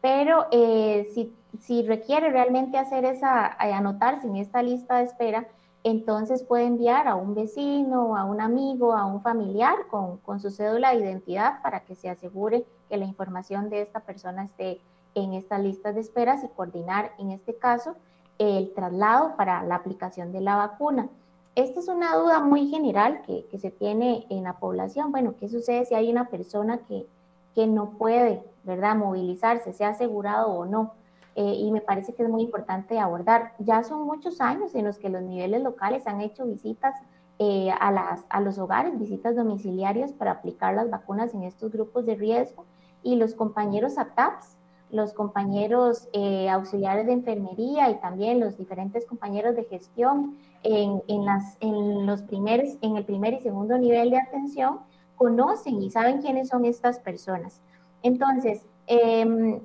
Pero 0.00 0.46
eh, 0.50 1.08
si, 1.14 1.32
si 1.60 1.82
requiere 1.82 2.30
realmente 2.30 2.78
hacer 2.78 3.04
esa, 3.04 3.46
anotarse 3.58 4.26
en 4.26 4.36
esta 4.36 4.62
lista 4.62 4.98
de 4.98 5.04
espera, 5.04 5.46
entonces 5.82 6.42
puede 6.42 6.64
enviar 6.64 7.08
a 7.08 7.14
un 7.14 7.34
vecino, 7.34 8.16
a 8.16 8.24
un 8.24 8.40
amigo, 8.40 8.94
a 8.94 9.06
un 9.06 9.22
familiar 9.22 9.86
con, 9.88 10.20
su 10.40 10.50
cédula 10.50 10.90
de 10.90 11.00
identidad 11.00 11.62
para 11.62 11.80
que 11.80 11.94
se 11.94 12.10
asegure 12.10 12.64
que 12.88 12.98
la 12.98 13.06
información 13.06 13.70
de 13.70 13.80
esta 13.80 14.00
persona 14.00 14.44
esté 14.44 14.80
en 15.14 15.32
esta 15.32 15.58
lista 15.58 15.92
de 15.92 16.00
esperas 16.00 16.44
y 16.44 16.48
coordinar, 16.48 17.12
en 17.18 17.30
este 17.30 17.56
caso, 17.56 17.96
el 18.38 18.72
traslado 18.74 19.36
para 19.36 19.62
la 19.64 19.76
aplicación 19.76 20.32
de 20.32 20.40
la 20.40 20.56
vacuna. 20.56 21.08
Esta 21.54 21.80
es 21.80 21.88
una 21.88 22.14
duda 22.14 22.40
muy 22.40 22.68
general 22.68 23.22
que, 23.22 23.46
se 23.58 23.70
tiene 23.70 24.26
en 24.30 24.44
la 24.44 24.54
población. 24.54 25.10
Bueno, 25.10 25.34
¿qué 25.38 25.48
sucede 25.48 25.84
si 25.84 25.94
hay 25.94 26.10
una 26.10 26.28
persona 26.28 26.78
que, 26.78 27.06
que 27.54 27.66
no 27.66 27.90
puede, 27.90 28.44
¿verdad?, 28.64 28.96
movilizarse, 28.96 29.72
sea 29.72 29.90
asegurado 29.90 30.52
o 30.52 30.66
no. 30.66 30.92
Eh, 31.40 31.54
y 31.54 31.72
me 31.72 31.80
parece 31.80 32.12
que 32.12 32.22
es 32.22 32.28
muy 32.28 32.42
importante 32.42 32.98
abordar. 32.98 33.54
Ya 33.58 33.82
son 33.82 34.02
muchos 34.02 34.42
años 34.42 34.74
en 34.74 34.84
los 34.84 34.98
que 34.98 35.08
los 35.08 35.22
niveles 35.22 35.62
locales 35.62 36.06
han 36.06 36.20
hecho 36.20 36.44
visitas 36.44 36.94
eh, 37.38 37.70
a, 37.80 37.90
las, 37.90 38.26
a 38.28 38.42
los 38.42 38.58
hogares, 38.58 38.98
visitas 38.98 39.36
domiciliarias 39.36 40.12
para 40.12 40.32
aplicar 40.32 40.74
las 40.74 40.90
vacunas 40.90 41.32
en 41.32 41.44
estos 41.44 41.72
grupos 41.72 42.04
de 42.04 42.14
riesgo 42.14 42.66
y 43.02 43.16
los 43.16 43.32
compañeros 43.32 43.96
ATAPS, 43.96 44.58
los 44.90 45.14
compañeros 45.14 46.10
eh, 46.12 46.50
auxiliares 46.50 47.06
de 47.06 47.12
enfermería 47.12 47.88
y 47.88 47.98
también 48.00 48.38
los 48.38 48.58
diferentes 48.58 49.06
compañeros 49.06 49.56
de 49.56 49.64
gestión 49.64 50.36
en, 50.62 51.02
en, 51.08 51.24
las, 51.24 51.56
en, 51.60 52.04
los 52.04 52.20
primeros, 52.20 52.76
en 52.82 52.98
el 52.98 53.06
primer 53.06 53.32
y 53.32 53.40
segundo 53.40 53.78
nivel 53.78 54.10
de 54.10 54.18
atención 54.18 54.80
conocen 55.16 55.80
y 55.80 55.90
saben 55.90 56.20
quiénes 56.20 56.48
son 56.48 56.66
estas 56.66 56.98
personas. 56.98 57.62
Entonces, 58.02 58.66
eh, 58.86 59.62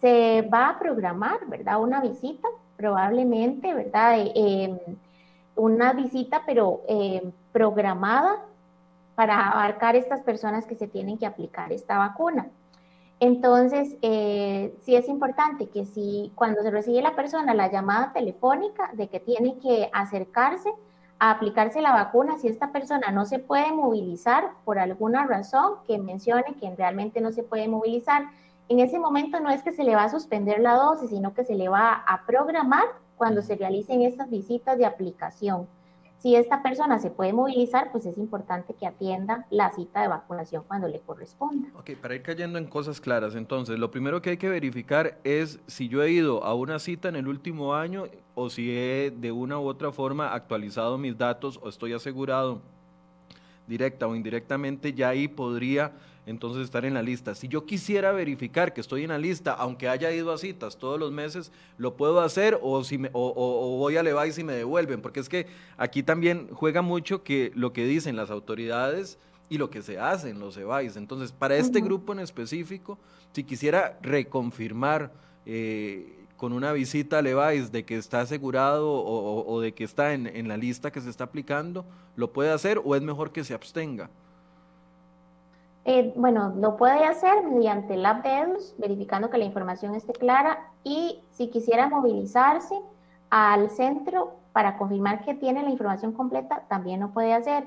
se 0.00 0.42
va 0.42 0.70
a 0.70 0.78
programar, 0.78 1.46
¿verdad? 1.46 1.80
Una 1.80 2.00
visita, 2.00 2.48
probablemente, 2.76 3.74
¿verdad? 3.74 4.18
Eh, 4.18 4.32
em, 4.34 4.78
una 5.56 5.92
visita, 5.92 6.42
pero 6.46 6.82
em, 6.88 7.32
programada 7.52 8.42
para 9.14 9.50
abarcar 9.50 9.96
estas 9.96 10.22
personas 10.22 10.66
que 10.66 10.74
se 10.76 10.88
tienen 10.88 11.18
que 11.18 11.26
aplicar 11.26 11.72
esta 11.72 11.98
vacuna. 11.98 12.48
Entonces, 13.20 13.96
eh, 14.00 14.74
sí 14.82 14.96
es 14.96 15.06
importante 15.08 15.68
que 15.68 15.84
si 15.84 16.32
cuando 16.34 16.62
se 16.62 16.70
recibe 16.70 17.02
la 17.02 17.14
persona 17.14 17.52
la 17.52 17.70
llamada 17.70 18.14
telefónica 18.14 18.90
de 18.94 19.08
que 19.08 19.20
tiene 19.20 19.58
que 19.58 19.90
acercarse 19.92 20.72
a 21.18 21.32
aplicarse 21.32 21.82
la 21.82 21.92
vacuna, 21.92 22.38
si 22.38 22.48
esta 22.48 22.72
persona 22.72 23.10
no 23.10 23.26
se 23.26 23.38
puede 23.38 23.70
movilizar 23.72 24.52
por 24.64 24.78
alguna 24.78 25.26
razón, 25.26 25.74
que 25.86 25.98
mencione 25.98 26.54
que 26.58 26.74
realmente 26.74 27.20
no 27.20 27.30
se 27.30 27.42
puede 27.42 27.68
movilizar, 27.68 28.24
en 28.70 28.78
ese 28.78 29.00
momento 29.00 29.40
no 29.40 29.50
es 29.50 29.64
que 29.64 29.72
se 29.72 29.82
le 29.82 29.96
va 29.96 30.04
a 30.04 30.08
suspender 30.08 30.60
la 30.60 30.74
dosis, 30.74 31.10
sino 31.10 31.34
que 31.34 31.44
se 31.44 31.56
le 31.56 31.68
va 31.68 31.92
a 31.92 32.24
programar 32.24 32.84
cuando 33.16 33.42
se 33.42 33.56
realicen 33.56 34.02
estas 34.02 34.30
visitas 34.30 34.78
de 34.78 34.86
aplicación. 34.86 35.66
Si 36.18 36.36
esta 36.36 36.62
persona 36.62 37.00
se 37.00 37.10
puede 37.10 37.32
movilizar, 37.32 37.90
pues 37.90 38.06
es 38.06 38.16
importante 38.16 38.74
que 38.74 38.86
atienda 38.86 39.44
la 39.50 39.72
cita 39.72 40.02
de 40.02 40.08
vacunación 40.08 40.62
cuando 40.68 40.86
le 40.86 41.00
corresponda. 41.00 41.68
Ok, 41.76 41.96
para 42.00 42.14
ir 42.14 42.22
cayendo 42.22 42.58
en 42.58 42.66
cosas 42.66 43.00
claras, 43.00 43.34
entonces, 43.34 43.76
lo 43.76 43.90
primero 43.90 44.22
que 44.22 44.30
hay 44.30 44.36
que 44.36 44.48
verificar 44.48 45.18
es 45.24 45.58
si 45.66 45.88
yo 45.88 46.04
he 46.04 46.12
ido 46.12 46.44
a 46.44 46.54
una 46.54 46.78
cita 46.78 47.08
en 47.08 47.16
el 47.16 47.26
último 47.26 47.74
año 47.74 48.04
o 48.36 48.50
si 48.50 48.70
he 48.70 49.10
de 49.10 49.32
una 49.32 49.58
u 49.58 49.66
otra 49.66 49.90
forma 49.90 50.32
actualizado 50.32 50.96
mis 50.96 51.18
datos 51.18 51.58
o 51.60 51.68
estoy 51.68 51.92
asegurado 51.92 52.60
directa 53.66 54.06
o 54.06 54.14
indirectamente, 54.14 54.92
ya 54.92 55.08
ahí 55.08 55.26
podría 55.26 55.92
entonces 56.26 56.64
estar 56.64 56.84
en 56.84 56.94
la 56.94 57.02
lista. 57.02 57.34
Si 57.34 57.48
yo 57.48 57.64
quisiera 57.64 58.12
verificar 58.12 58.72
que 58.72 58.80
estoy 58.80 59.02
en 59.04 59.08
la 59.10 59.18
lista, 59.18 59.52
aunque 59.52 59.88
haya 59.88 60.12
ido 60.12 60.32
a 60.32 60.38
citas 60.38 60.76
todos 60.76 60.98
los 60.98 61.12
meses, 61.12 61.50
lo 61.78 61.96
puedo 61.96 62.20
hacer 62.20 62.58
o, 62.62 62.84
si 62.84 62.98
me, 62.98 63.10
o, 63.12 63.76
voy 63.78 63.96
a 63.96 64.02
Levi's 64.02 64.38
y 64.38 64.44
me 64.44 64.52
devuelven, 64.52 65.02
porque 65.02 65.20
es 65.20 65.28
que 65.28 65.46
aquí 65.76 66.02
también 66.02 66.48
juega 66.52 66.82
mucho 66.82 67.22
que 67.22 67.52
lo 67.54 67.72
que 67.72 67.84
dicen 67.84 68.16
las 68.16 68.30
autoridades 68.30 69.18
y 69.48 69.58
lo 69.58 69.70
que 69.70 69.82
se 69.82 69.98
hace 69.98 70.30
en 70.30 70.38
los 70.38 70.56
EVAIS. 70.56 70.96
Entonces, 70.96 71.32
para 71.32 71.56
este 71.56 71.80
grupo 71.80 72.12
en 72.12 72.20
específico, 72.20 72.98
si 73.32 73.42
quisiera 73.42 73.98
reconfirmar 74.00 75.12
eh, 75.44 76.20
con 76.36 76.52
una 76.52 76.72
visita 76.72 77.18
a 77.18 77.22
Levi's 77.22 77.72
de 77.72 77.84
que 77.84 77.96
está 77.96 78.20
asegurado 78.20 78.88
o, 78.88 79.60
de 79.60 79.72
que 79.72 79.82
está 79.82 80.14
en, 80.14 80.28
en 80.28 80.46
la 80.46 80.56
lista 80.56 80.92
que 80.92 81.00
se 81.00 81.10
está 81.10 81.24
aplicando, 81.24 81.84
¿lo 82.14 82.32
puede 82.32 82.50
hacer 82.50 82.80
o 82.84 82.94
es 82.94 83.02
mejor 83.02 83.32
que 83.32 83.42
se 83.42 83.52
abstenga? 83.52 84.08
Eh, 85.84 86.12
bueno, 86.14 86.52
lo 86.56 86.76
puede 86.76 87.04
hacer 87.04 87.42
mediante 87.44 87.94
el 87.94 88.04
app 88.04 88.22
de 88.22 88.38
EDUS, 88.40 88.74
verificando 88.78 89.30
que 89.30 89.38
la 89.38 89.44
información 89.44 89.94
esté 89.94 90.12
clara 90.12 90.70
y 90.84 91.22
si 91.30 91.48
quisiera 91.48 91.88
movilizarse 91.88 92.74
al 93.30 93.70
centro 93.70 94.34
para 94.52 94.76
confirmar 94.76 95.24
que 95.24 95.34
tiene 95.34 95.62
la 95.62 95.70
información 95.70 96.12
completa, 96.12 96.64
también 96.68 97.00
lo 97.00 97.10
puede 97.10 97.32
hacer 97.32 97.64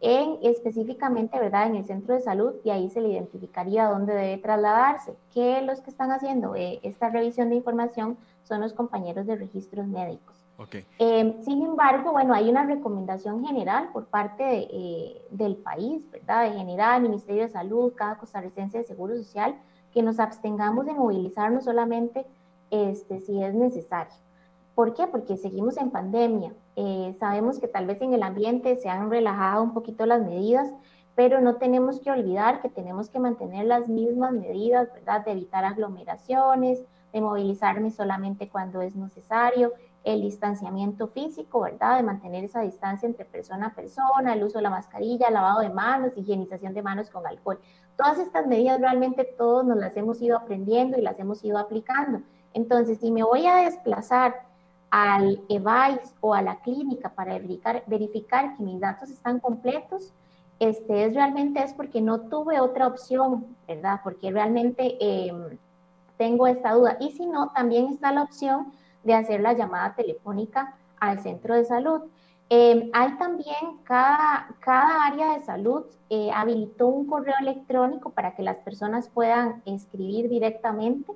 en 0.00 0.38
específicamente, 0.42 1.38
¿verdad? 1.38 1.66
En 1.68 1.76
el 1.76 1.84
centro 1.86 2.14
de 2.14 2.20
salud 2.20 2.56
y 2.62 2.70
ahí 2.70 2.90
se 2.90 3.00
le 3.00 3.08
identificaría 3.08 3.88
dónde 3.88 4.14
debe 4.14 4.36
trasladarse. 4.36 5.16
Que 5.32 5.62
los 5.62 5.80
que 5.80 5.88
están 5.88 6.12
haciendo 6.12 6.54
eh, 6.56 6.80
esta 6.82 7.08
revisión 7.08 7.48
de 7.48 7.56
información 7.56 8.18
son 8.42 8.60
los 8.60 8.74
compañeros 8.74 9.26
de 9.26 9.36
registros 9.36 9.86
médicos. 9.86 10.43
Em, 10.98 11.42
sin 11.42 11.62
embargo, 11.62 12.12
bueno, 12.12 12.32
hay 12.32 12.48
una 12.48 12.64
recomendación 12.64 13.44
general 13.44 13.90
por 13.92 14.06
parte 14.06 14.68
eh, 14.70 15.22
del 15.30 15.56
país, 15.56 16.08
¿verdad? 16.10 16.44
De 16.44 16.56
general, 16.56 17.02
Ministerio 17.02 17.42
de 17.42 17.48
Salud, 17.48 17.92
cada 17.94 18.18
costarricense 18.18 18.78
de 18.78 18.84
Seguro 18.84 19.16
Social, 19.16 19.56
que 19.92 20.02
nos 20.02 20.20
abstengamos 20.20 20.86
de 20.86 20.94
movilizarnos 20.94 21.64
solamente 21.64 22.24
este, 22.70 23.20
si 23.20 23.42
es 23.42 23.54
necesario. 23.54 24.14
¿Por 24.74 24.94
qué? 24.94 25.06
Porque 25.06 25.36
seguimos 25.36 25.76
en 25.76 25.90
pandemia. 25.90 26.52
Eh, 26.76 27.14
sabemos 27.18 27.58
que 27.58 27.68
tal 27.68 27.86
vez 27.86 28.00
en 28.02 28.12
el 28.12 28.22
ambiente 28.22 28.76
se 28.76 28.88
han 28.88 29.10
relajado 29.10 29.62
un 29.62 29.72
poquito 29.72 30.06
las 30.06 30.22
medidas, 30.22 30.72
pero 31.14 31.40
no 31.40 31.56
tenemos 31.56 32.00
que 32.00 32.10
olvidar 32.10 32.60
que 32.60 32.68
tenemos 32.68 33.08
que 33.08 33.20
mantener 33.20 33.66
las 33.66 33.88
mismas 33.88 34.32
medidas, 34.32 34.92
¿verdad? 34.92 35.24
De 35.24 35.32
evitar 35.32 35.64
aglomeraciones, 35.64 36.82
de 37.12 37.20
movilizarme 37.20 37.92
solamente 37.92 38.48
cuando 38.48 38.82
es 38.82 38.96
necesario, 38.96 39.72
el 40.04 40.20
distanciamiento 40.20 41.08
físico, 41.08 41.62
¿verdad? 41.62 41.96
De 41.96 42.02
mantener 42.02 42.44
esa 42.44 42.60
distancia 42.60 43.06
entre 43.06 43.24
persona 43.24 43.68
a 43.68 43.74
persona, 43.74 44.34
el 44.34 44.44
uso 44.44 44.58
de 44.58 44.62
la 44.62 44.70
mascarilla, 44.70 45.30
lavado 45.30 45.60
de 45.60 45.70
manos, 45.70 46.12
higienización 46.14 46.74
de 46.74 46.82
manos 46.82 47.08
con 47.08 47.26
alcohol. 47.26 47.58
Todas 47.96 48.18
estas 48.18 48.46
medidas 48.46 48.80
realmente 48.80 49.24
todos 49.24 49.64
nos 49.64 49.78
las 49.78 49.96
hemos 49.96 50.20
ido 50.20 50.36
aprendiendo 50.36 50.98
y 50.98 51.02
las 51.02 51.18
hemos 51.18 51.42
ido 51.42 51.58
aplicando. 51.58 52.20
Entonces, 52.52 52.98
si 53.00 53.10
me 53.10 53.22
voy 53.22 53.46
a 53.46 53.56
desplazar 53.56 54.34
al 54.90 55.40
EVAIS 55.48 56.14
o 56.20 56.34
a 56.34 56.42
la 56.42 56.60
clínica 56.60 57.08
para 57.08 57.38
verificar, 57.86 58.56
que 58.56 58.62
mis 58.62 58.78
datos 58.78 59.10
están 59.10 59.40
completos, 59.40 60.12
este 60.60 61.06
es 61.06 61.14
realmente 61.14 61.62
es 61.62 61.72
porque 61.72 62.00
no 62.00 62.20
tuve 62.28 62.60
otra 62.60 62.86
opción, 62.86 63.56
¿verdad? 63.66 64.00
Porque 64.04 64.30
realmente 64.30 64.96
em, 65.00 65.58
tengo 66.18 66.46
esta 66.46 66.74
duda. 66.74 66.96
Y 67.00 67.10
si 67.12 67.26
no, 67.26 67.50
también 67.50 67.86
está 67.86 68.12
la 68.12 68.22
opción 68.22 68.72
de 69.04 69.14
hacer 69.14 69.40
la 69.40 69.52
llamada 69.52 69.94
telefónica 69.94 70.74
al 70.98 71.20
centro 71.20 71.54
de 71.54 71.64
salud. 71.64 72.02
Em, 72.50 72.90
hay 72.92 73.16
también, 73.16 73.78
cada, 73.84 74.48
cada 74.60 75.06
área 75.06 75.34
de 75.34 75.44
salud 75.44 75.84
eh, 76.10 76.30
habilitó 76.34 76.88
un 76.88 77.06
correo 77.06 77.34
electrónico 77.40 78.10
para 78.10 78.34
que 78.34 78.42
las 78.42 78.56
personas 78.58 79.08
puedan 79.08 79.62
escribir 79.64 80.28
directamente 80.28 81.12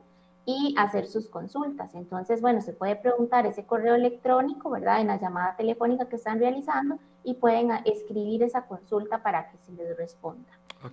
y 0.46 0.74
hacer 0.78 1.06
sus 1.06 1.28
consultas. 1.28 1.94
Entonces, 1.94 2.40
bueno, 2.40 2.62
se 2.62 2.72
puede 2.72 2.96
preguntar 2.96 3.44
ese 3.44 3.66
correo 3.66 3.94
electrónico, 3.94 4.70
¿verdad? 4.70 5.02
En 5.02 5.08
la 5.08 5.20
llamada 5.20 5.54
telefónica 5.56 6.08
que 6.08 6.16
están 6.16 6.38
realizando 6.38 6.98
y 7.22 7.34
pueden 7.34 7.70
escribir 7.84 8.42
esa 8.42 8.62
consulta 8.62 9.22
para 9.22 9.50
que 9.50 9.58
se 9.58 9.72
les 9.72 9.94
responda. 9.98 10.48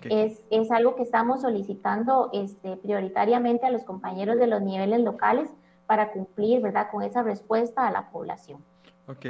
Es, 0.09 0.45
es, 0.49 0.71
algo 0.71 0.95
que 0.95 1.03
estamos 1.03 1.41
solicitando 1.41 2.31
este, 2.33 2.75
prioritariamente 2.75 3.65
a 3.65 3.69
los 3.69 3.83
compañeros 3.83 4.37
de 4.39 4.47
los 4.47 4.61
niveles 4.61 4.99
locales 4.99 5.49
para 5.85 6.11
cumplir, 6.11 6.61
¿verdad?, 6.61 6.89
con 6.91 7.03
esa 7.03 7.23
respuesta 7.23 7.87
a 7.87 7.91
la 7.91 8.09
población. 8.09 8.63
Ok. 9.07 9.25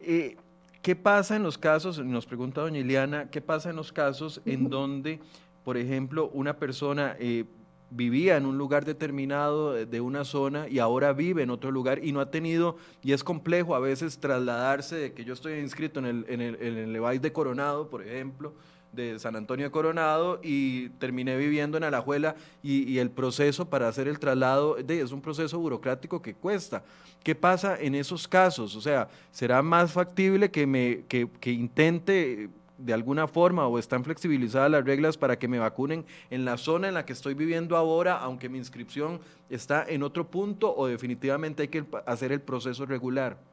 Eh, 0.00 0.36
¿Qué 0.82 0.96
pasa 0.96 1.36
en 1.36 1.42
los 1.42 1.58
casos, 1.58 1.98
nos 1.98 2.24
pregunta 2.24 2.62
doña 2.62 2.78
Iliana, 2.78 3.30
qué 3.30 3.42
pasa 3.42 3.68
en 3.68 3.76
los 3.76 3.92
casos 3.92 4.40
en 4.46 4.70
donde, 4.70 5.20
por 5.62 5.76
ejemplo, 5.76 6.30
una 6.32 6.58
persona 6.58 7.16
eh, 7.18 7.44
vivía 7.90 8.38
en 8.38 8.46
un 8.46 8.56
lugar 8.56 8.86
determinado 8.86 9.74
de 9.74 10.00
una 10.00 10.24
zona 10.24 10.68
y 10.68 10.78
ahora 10.78 11.12
vive 11.12 11.42
en 11.42 11.50
otro 11.50 11.70
lugar 11.70 12.02
y 12.02 12.12
no 12.12 12.20
ha 12.20 12.30
tenido, 12.30 12.76
y 13.02 13.12
es 13.12 13.22
complejo 13.22 13.74
a 13.74 13.78
veces 13.78 14.18
trasladarse 14.18 14.96
de 14.96 15.12
que 15.12 15.24
yo 15.24 15.34
estoy 15.34 15.58
inscrito 15.58 16.00
en 16.00 16.06
el, 16.06 16.26
en 16.28 16.40
el, 16.40 16.54
en 16.62 16.96
el 16.96 17.20
de 17.20 17.32
Coronado, 17.32 17.90
por 17.90 18.02
ejemplo, 18.02 18.54
de 18.92 19.18
San 19.18 19.36
Antonio 19.36 19.66
de 19.66 19.70
Coronado 19.70 20.40
y 20.42 20.88
terminé 20.90 21.36
viviendo 21.36 21.76
en 21.76 21.84
Alajuela 21.84 22.34
y, 22.62 22.98
el 22.98 23.10
proceso 23.10 23.68
para 23.68 23.88
hacer 23.88 24.08
el 24.08 24.18
traslado 24.18 24.74
de, 24.74 25.00
es 25.00 25.12
un 25.12 25.20
proceso 25.20 25.58
burocrático 25.58 26.20
que 26.20 26.34
cuesta. 26.34 26.82
¿Qué 27.22 27.34
pasa 27.34 27.76
en 27.78 27.94
esos 27.94 28.26
casos? 28.26 28.74
O 28.76 28.80
sea, 28.80 29.08
¿será 29.30 29.62
más 29.62 29.92
factible 29.92 30.50
que, 30.50 30.66
me, 30.66 31.04
que, 31.08 31.28
que 31.40 31.52
intente 31.52 32.50
de 32.78 32.92
alguna 32.94 33.28
forma 33.28 33.66
o 33.66 33.78
están 33.78 34.04
flexibilizadas 34.04 34.70
las 34.70 34.84
reglas 34.84 35.18
para 35.18 35.38
que 35.38 35.48
me 35.48 35.58
vacunen 35.58 36.04
en 36.30 36.44
la 36.44 36.56
zona 36.56 36.88
en 36.88 36.94
la 36.94 37.04
que 37.04 37.12
estoy 37.12 37.34
viviendo 37.34 37.76
ahora, 37.76 38.18
aunque 38.18 38.48
mi 38.48 38.58
inscripción 38.58 39.20
está 39.50 39.84
en 39.86 40.02
otro 40.02 40.30
punto 40.30 40.74
o 40.74 40.86
definitivamente 40.86 41.62
hay 41.62 41.68
que 41.68 41.84
hacer 42.06 42.32
el 42.32 42.40
proceso 42.40 42.86
regular? 42.86 43.49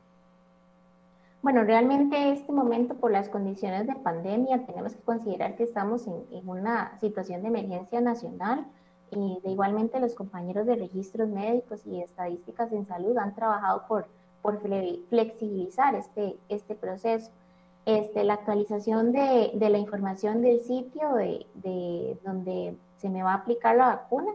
Bueno, 1.41 1.63
realmente 1.63 2.32
este 2.32 2.52
momento 2.52 2.95
por 2.95 3.12
las 3.12 3.30
condiciones 3.30 3.88
de 3.88 3.95
pandemia 3.95 4.65
tenemos 4.65 4.95
que 4.95 5.02
considerar 5.02 5.56
que 5.56 5.63
estamos 5.63 6.08
en, 6.08 6.26
una 6.47 6.97
situación 7.00 7.41
de 7.41 7.50
emergencia 7.50 8.02
nacional 8.02 8.65
y 9.12 9.39
de 9.43 9.52
igualmente 9.52 10.00
los 10.00 10.15
compañeros 10.15 10.65
de 10.65 10.76
registros 10.76 11.30
médicos 11.30 11.86
y 11.86 12.02
estadísticas 12.02 12.71
en 12.73 12.86
salud 12.86 13.17
han 13.17 13.36
trabajado 13.36 13.84
por, 13.88 14.08
por 14.41 14.60
flexibilizar 15.10 15.95
este, 15.95 16.38
este 16.50 16.76
proceso. 16.76 17.32
Este, 17.86 18.26
la 18.26 18.34
actualización 18.34 19.13
de, 19.13 19.52
de 19.54 19.69
la 19.69 19.78
información 19.78 20.41
del 20.41 20.60
sitio 20.60 21.13
de, 21.13 21.45
de 21.54 22.17
donde 22.26 22.76
se 22.97 23.10
me 23.10 23.23
va 23.23 23.32
a 23.32 23.36
aplicar 23.36 23.78
la 23.78 23.86
vacuna 23.86 24.34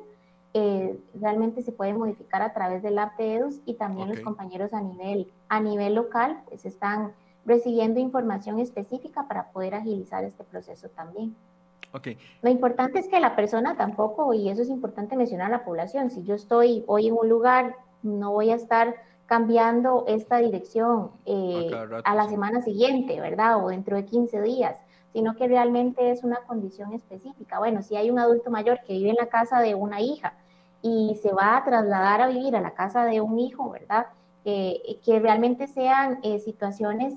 eh, 0.55 0.99
realmente 1.15 1.63
se 1.63 1.73
puede 1.73 1.95
modificar 1.95 2.43
a 2.43 2.53
través 2.53 2.83
del 2.83 2.99
app 2.99 3.17
de 3.17 3.37
EDUS 3.37 3.61
y 3.65 3.75
también 3.75 4.09
los 4.09 4.21
compañeros 4.21 4.75
a 4.75 4.83
nivel, 4.83 5.33
a 5.49 5.61
nivel 5.61 5.95
local 5.95 6.43
pues 6.47 6.67
están 6.67 7.13
recibiendo 7.47 8.01
información 8.01 8.59
específica 8.59 9.27
para 9.27 9.51
poder 9.51 9.75
agilizar 9.75 10.25
este 10.25 10.45
proceso 10.45 10.89
también. 10.91 11.35
Okay. 11.95 12.17
Lo 12.43 12.51
importante 12.51 12.99
es 12.99 13.09
que 13.09 13.21
la 13.21 13.37
persona 13.37 13.77
tampoco, 13.77 14.33
y 14.33 14.49
eso 14.49 14.63
es 14.63 14.69
importante 14.69 15.17
mencionar 15.17 15.49
a 15.49 15.59
la 15.59 15.65
población, 15.65 16.11
si 16.11 16.23
yo 16.23 16.35
estoy 16.35 16.85
hoy 16.87 17.09
en 17.09 17.15
un 17.15 17.29
lugar, 17.29 17.77
no 18.03 18.33
voy 18.33 18.51
a 18.51 18.55
estar 18.55 18.95
cambiando 19.27 20.05
esta 20.07 20.39
dirección 20.39 21.13
eh, 21.25 21.71
a 22.05 22.15
la 22.15 22.29
semana 22.29 22.61
siguiente, 22.61 23.21
¿verdad? 23.21 23.65
O 23.65 23.69
dentro 23.69 23.97
de 23.97 24.05
15 24.05 24.43
días 24.43 24.79
sino 25.13 25.37
que 25.37 25.49
realmente 25.49 26.11
es 26.11 26.25
una 26.25 26.37
condición 26.47 26.93
específica. 26.93 27.59
Bueno, 27.59 27.83
si 27.83 27.97
hay 27.97 28.11
un 28.11 28.19
adulto 28.19 28.51
mayor 28.51 28.81
que 28.87 28.95
vive 28.95 29.11
en 29.11 29.17
la 29.17 29.27
casa 29.27 29.61
de 29.61 29.75
una 29.75 30.01
hija 30.01 30.35
y 30.81 31.19
se 31.23 31.33
va 31.33 31.57
a 31.57 31.65
trasladar 31.65 32.21
a 32.23 32.29
vivir 32.29 32.57
a 32.57 32.61
la 32.61 32.73
casa 32.75 33.05
de 33.05 33.21
un 33.21 33.39
hijo, 33.39 33.71
¿verdad? 33.71 34.07
que 34.45 35.21
realmente 35.21 35.69
sean 35.69 36.19
eh, 36.25 36.41
situaciones 36.41 37.15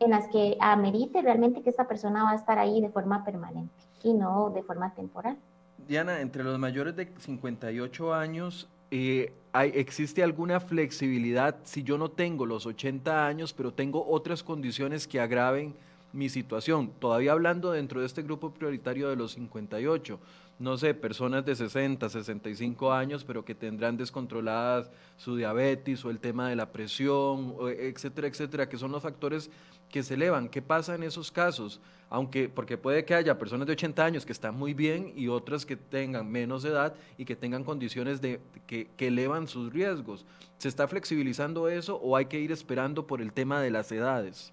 en 0.00 0.10
las 0.10 0.26
que 0.28 0.56
amerite 0.60 1.22
realmente 1.22 1.62
que 1.62 1.70
esta 1.70 1.86
persona 1.86 2.24
va 2.24 2.32
a 2.32 2.34
estar 2.34 2.58
ahí 2.58 2.80
de 2.80 2.88
forma 2.88 3.24
permanente 3.24 3.72
y 4.02 4.12
no 4.12 4.50
de 4.50 4.62
forma 4.62 4.92
temporal. 4.94 5.38
Diana, 5.86 6.20
entre 6.20 6.42
los 6.42 6.58
mayores 6.58 6.96
de 6.96 7.12
58 7.18 8.14
años, 8.14 8.68
eh, 8.90 9.32
hay, 9.52 9.70
¿existe 9.74 10.22
alguna 10.22 10.60
flexibilidad 10.60 11.56
si 11.62 11.82
yo 11.82 11.98
no 11.98 12.10
tengo 12.10 12.46
los 12.46 12.66
80 12.66 13.26
años, 13.26 13.52
pero 13.52 13.72
tengo 13.72 14.04
otras 14.06 14.42
condiciones 14.42 15.06
que 15.06 15.20
agraven 15.20 15.74
mi 16.14 16.28
situación. 16.28 16.92
Todavía 17.00 17.32
hablando 17.32 17.72
dentro 17.72 18.00
de 18.00 18.06
este 18.06 18.22
grupo 18.22 18.54
prioritario 18.54 19.08
de 19.08 19.16
los 19.16 19.32
58, 19.32 20.18
no 20.60 20.76
sé, 20.76 20.94
personas 20.94 21.44
de 21.44 21.56
60, 21.56 22.08
65 22.08 22.92
años, 22.92 23.24
pero 23.24 23.44
que 23.44 23.54
tendrán 23.54 23.96
descontroladas 23.96 24.90
su 25.16 25.36
diabetes 25.36 26.04
o 26.04 26.10
el 26.10 26.20
tema 26.20 26.48
de 26.48 26.56
la 26.56 26.70
presión, 26.70 27.56
etcétera, 27.76 28.28
etcétera, 28.28 28.68
que 28.68 28.78
son 28.78 28.92
los 28.92 29.02
factores 29.02 29.50
que 29.90 30.04
se 30.04 30.14
elevan. 30.14 30.48
¿Qué 30.48 30.62
pasa 30.62 30.94
en 30.94 31.02
esos 31.02 31.32
casos? 31.32 31.80
Aunque, 32.08 32.48
porque 32.48 32.78
puede 32.78 33.04
que 33.04 33.14
haya 33.14 33.36
personas 33.36 33.66
de 33.66 33.72
80 33.72 34.04
años 34.04 34.24
que 34.24 34.32
están 34.32 34.54
muy 34.54 34.72
bien 34.72 35.12
y 35.16 35.26
otras 35.26 35.66
que 35.66 35.76
tengan 35.76 36.30
menos 36.30 36.64
edad 36.64 36.94
y 37.18 37.24
que 37.24 37.34
tengan 37.34 37.64
condiciones 37.64 38.20
de, 38.20 38.40
que, 38.68 38.88
que 38.96 39.08
elevan 39.08 39.48
sus 39.48 39.72
riesgos. 39.72 40.24
¿Se 40.58 40.68
está 40.68 40.86
flexibilizando 40.86 41.68
eso 41.68 41.96
o 41.96 42.16
hay 42.16 42.26
que 42.26 42.38
ir 42.38 42.52
esperando 42.52 43.08
por 43.08 43.20
el 43.20 43.32
tema 43.32 43.60
de 43.60 43.72
las 43.72 43.90
edades? 43.90 44.52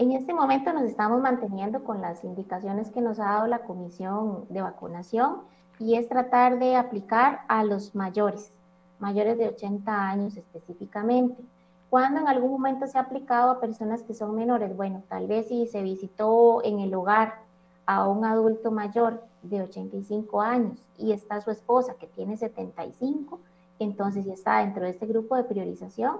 En 0.00 0.12
este 0.12 0.32
momento 0.32 0.72
nos 0.72 0.84
estamos 0.84 1.20
manteniendo 1.20 1.82
con 1.82 2.00
las 2.00 2.22
indicaciones 2.22 2.88
que 2.90 3.00
nos 3.00 3.18
ha 3.18 3.24
dado 3.24 3.48
la 3.48 3.64
Comisión 3.64 4.44
de 4.48 4.62
Vacunación 4.62 5.38
y 5.80 5.96
es 5.96 6.08
tratar 6.08 6.60
de 6.60 6.76
aplicar 6.76 7.40
a 7.48 7.64
los 7.64 7.96
mayores, 7.96 8.52
mayores 9.00 9.36
de 9.38 9.48
80 9.48 10.08
años 10.08 10.36
específicamente. 10.36 11.42
Cuando 11.90 12.20
en 12.20 12.28
algún 12.28 12.52
momento 12.52 12.86
se 12.86 12.96
ha 12.96 13.00
aplicado 13.00 13.50
a 13.50 13.60
personas 13.60 14.04
que 14.04 14.14
son 14.14 14.36
menores, 14.36 14.76
bueno, 14.76 15.02
tal 15.08 15.26
vez 15.26 15.48
si 15.48 15.66
se 15.66 15.82
visitó 15.82 16.62
en 16.62 16.78
el 16.78 16.94
hogar 16.94 17.40
a 17.84 18.06
un 18.06 18.24
adulto 18.24 18.70
mayor 18.70 19.24
de 19.42 19.62
85 19.62 20.40
años 20.40 20.78
y 20.96 21.10
está 21.10 21.40
su 21.40 21.50
esposa 21.50 21.96
que 21.98 22.06
tiene 22.06 22.36
75, 22.36 23.40
entonces 23.80 24.26
si 24.26 24.30
está 24.30 24.58
dentro 24.58 24.84
de 24.84 24.90
este 24.90 25.06
grupo 25.06 25.34
de 25.34 25.42
priorización, 25.42 26.18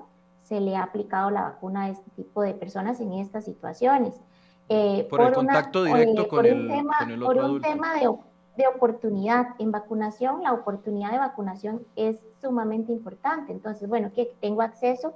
se 0.48 0.60
le 0.60 0.76
ha 0.76 0.82
aplicado 0.82 1.30
la 1.30 1.42
vacuna 1.42 1.84
a 1.84 1.88
este 1.90 2.10
tipo 2.12 2.40
de 2.40 2.54
personas 2.54 3.00
en 3.00 3.12
estas 3.12 3.44
situaciones. 3.44 4.14
Eh, 4.70 5.06
por, 5.10 5.20
el 5.20 5.34
contacto 5.34 5.84
directo 5.84 6.26
con, 6.26 6.46
el, 6.46 6.68
tema, 6.68 6.96
Por 7.22 7.36
un 7.36 7.60
tema 7.60 7.94
de, 7.96 8.10
de, 8.56 8.66
oportunidad. 8.66 9.48
En 9.58 9.72
vacunación, 9.72 10.42
la 10.42 10.54
oportunidad 10.54 11.12
de 11.12 11.18
vacunación 11.18 11.86
es 11.96 12.24
sumamente 12.40 12.92
importante. 12.92 13.52
Entonces, 13.52 13.88
bueno, 13.88 14.10
que 14.14 14.34
tengo 14.40 14.62
acceso 14.62 15.12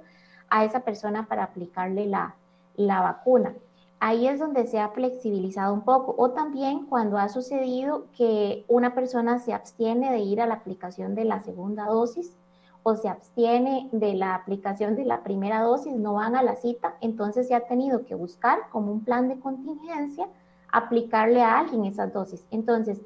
a 0.49 0.65
esa 0.65 0.81
persona 0.81 1.27
para 1.27 1.45
aplicarle 1.45 2.05
la, 2.05 2.35
la 2.75 3.01
vacuna. 3.01 3.55
Ahí 3.99 4.27
es 4.27 4.39
donde 4.39 4.67
se 4.67 4.79
ha 4.79 4.89
flexibilizado 4.89 5.73
un 5.73 5.81
poco. 5.81 6.13
O 6.15 6.29
también 6.31 6.85
cuando 6.85 7.17
ha 7.17 7.27
sucedido 7.29 8.05
que 8.15 8.65
una 8.67 8.93
persona 8.93 9.39
se 9.39 9.53
abstiene 9.53 10.11
de 10.11 10.19
ir 10.19 10.41
a 10.41 10.45
la 10.45 10.55
aplicación 10.55 11.15
de 11.15 11.25
la 11.25 11.39
segunda 11.39 11.85
dosis 11.85 12.35
o 12.83 12.95
se 12.95 13.09
abstiene 13.09 13.89
de 13.91 14.13
la 14.13 14.35
aplicación 14.35 14.95
de 14.95 15.05
la 15.05 15.23
primera 15.23 15.61
dosis, 15.61 15.93
no 15.95 16.15
van 16.15 16.35
a 16.35 16.43
la 16.43 16.55
cita, 16.55 16.95
entonces 17.01 17.47
se 17.47 17.55
ha 17.55 17.61
tenido 17.61 18.05
que 18.05 18.13
buscar 18.13 18.69
como 18.71 18.91
un 18.91 19.03
plan 19.03 19.29
de 19.29 19.39
contingencia 19.39 20.27
aplicarle 20.71 21.41
a 21.41 21.59
alguien 21.59 21.85
esas 21.85 22.11
dosis. 22.13 22.45
Entonces, 22.51 23.01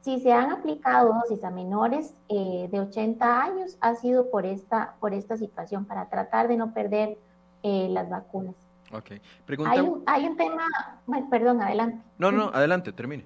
Si 0.00 0.18
se 0.18 0.32
han 0.32 0.50
aplicado 0.50 1.14
dosis 1.14 1.44
a 1.44 1.50
menores 1.52 2.12
eh, 2.28 2.68
de 2.72 2.80
80 2.80 3.40
años, 3.40 3.78
ha 3.80 3.94
sido 3.94 4.32
por 4.32 4.44
esta, 4.44 4.96
por 4.98 5.14
esta 5.14 5.36
situación, 5.36 5.84
para 5.84 6.06
tratar 6.06 6.48
de 6.48 6.56
no 6.56 6.74
perder 6.74 7.16
eh, 7.62 7.86
las 7.88 8.10
vacunas. 8.10 8.56
Ok. 8.92 9.12
Hay, 9.64 9.78
un, 9.78 10.02
hay 10.06 10.26
un 10.26 10.36
tema, 10.36 10.66
perdón, 11.30 11.62
adelante. 11.62 12.02
No, 12.18 12.32
no, 12.32 12.50
adelante, 12.52 12.92
termine. 12.92 13.24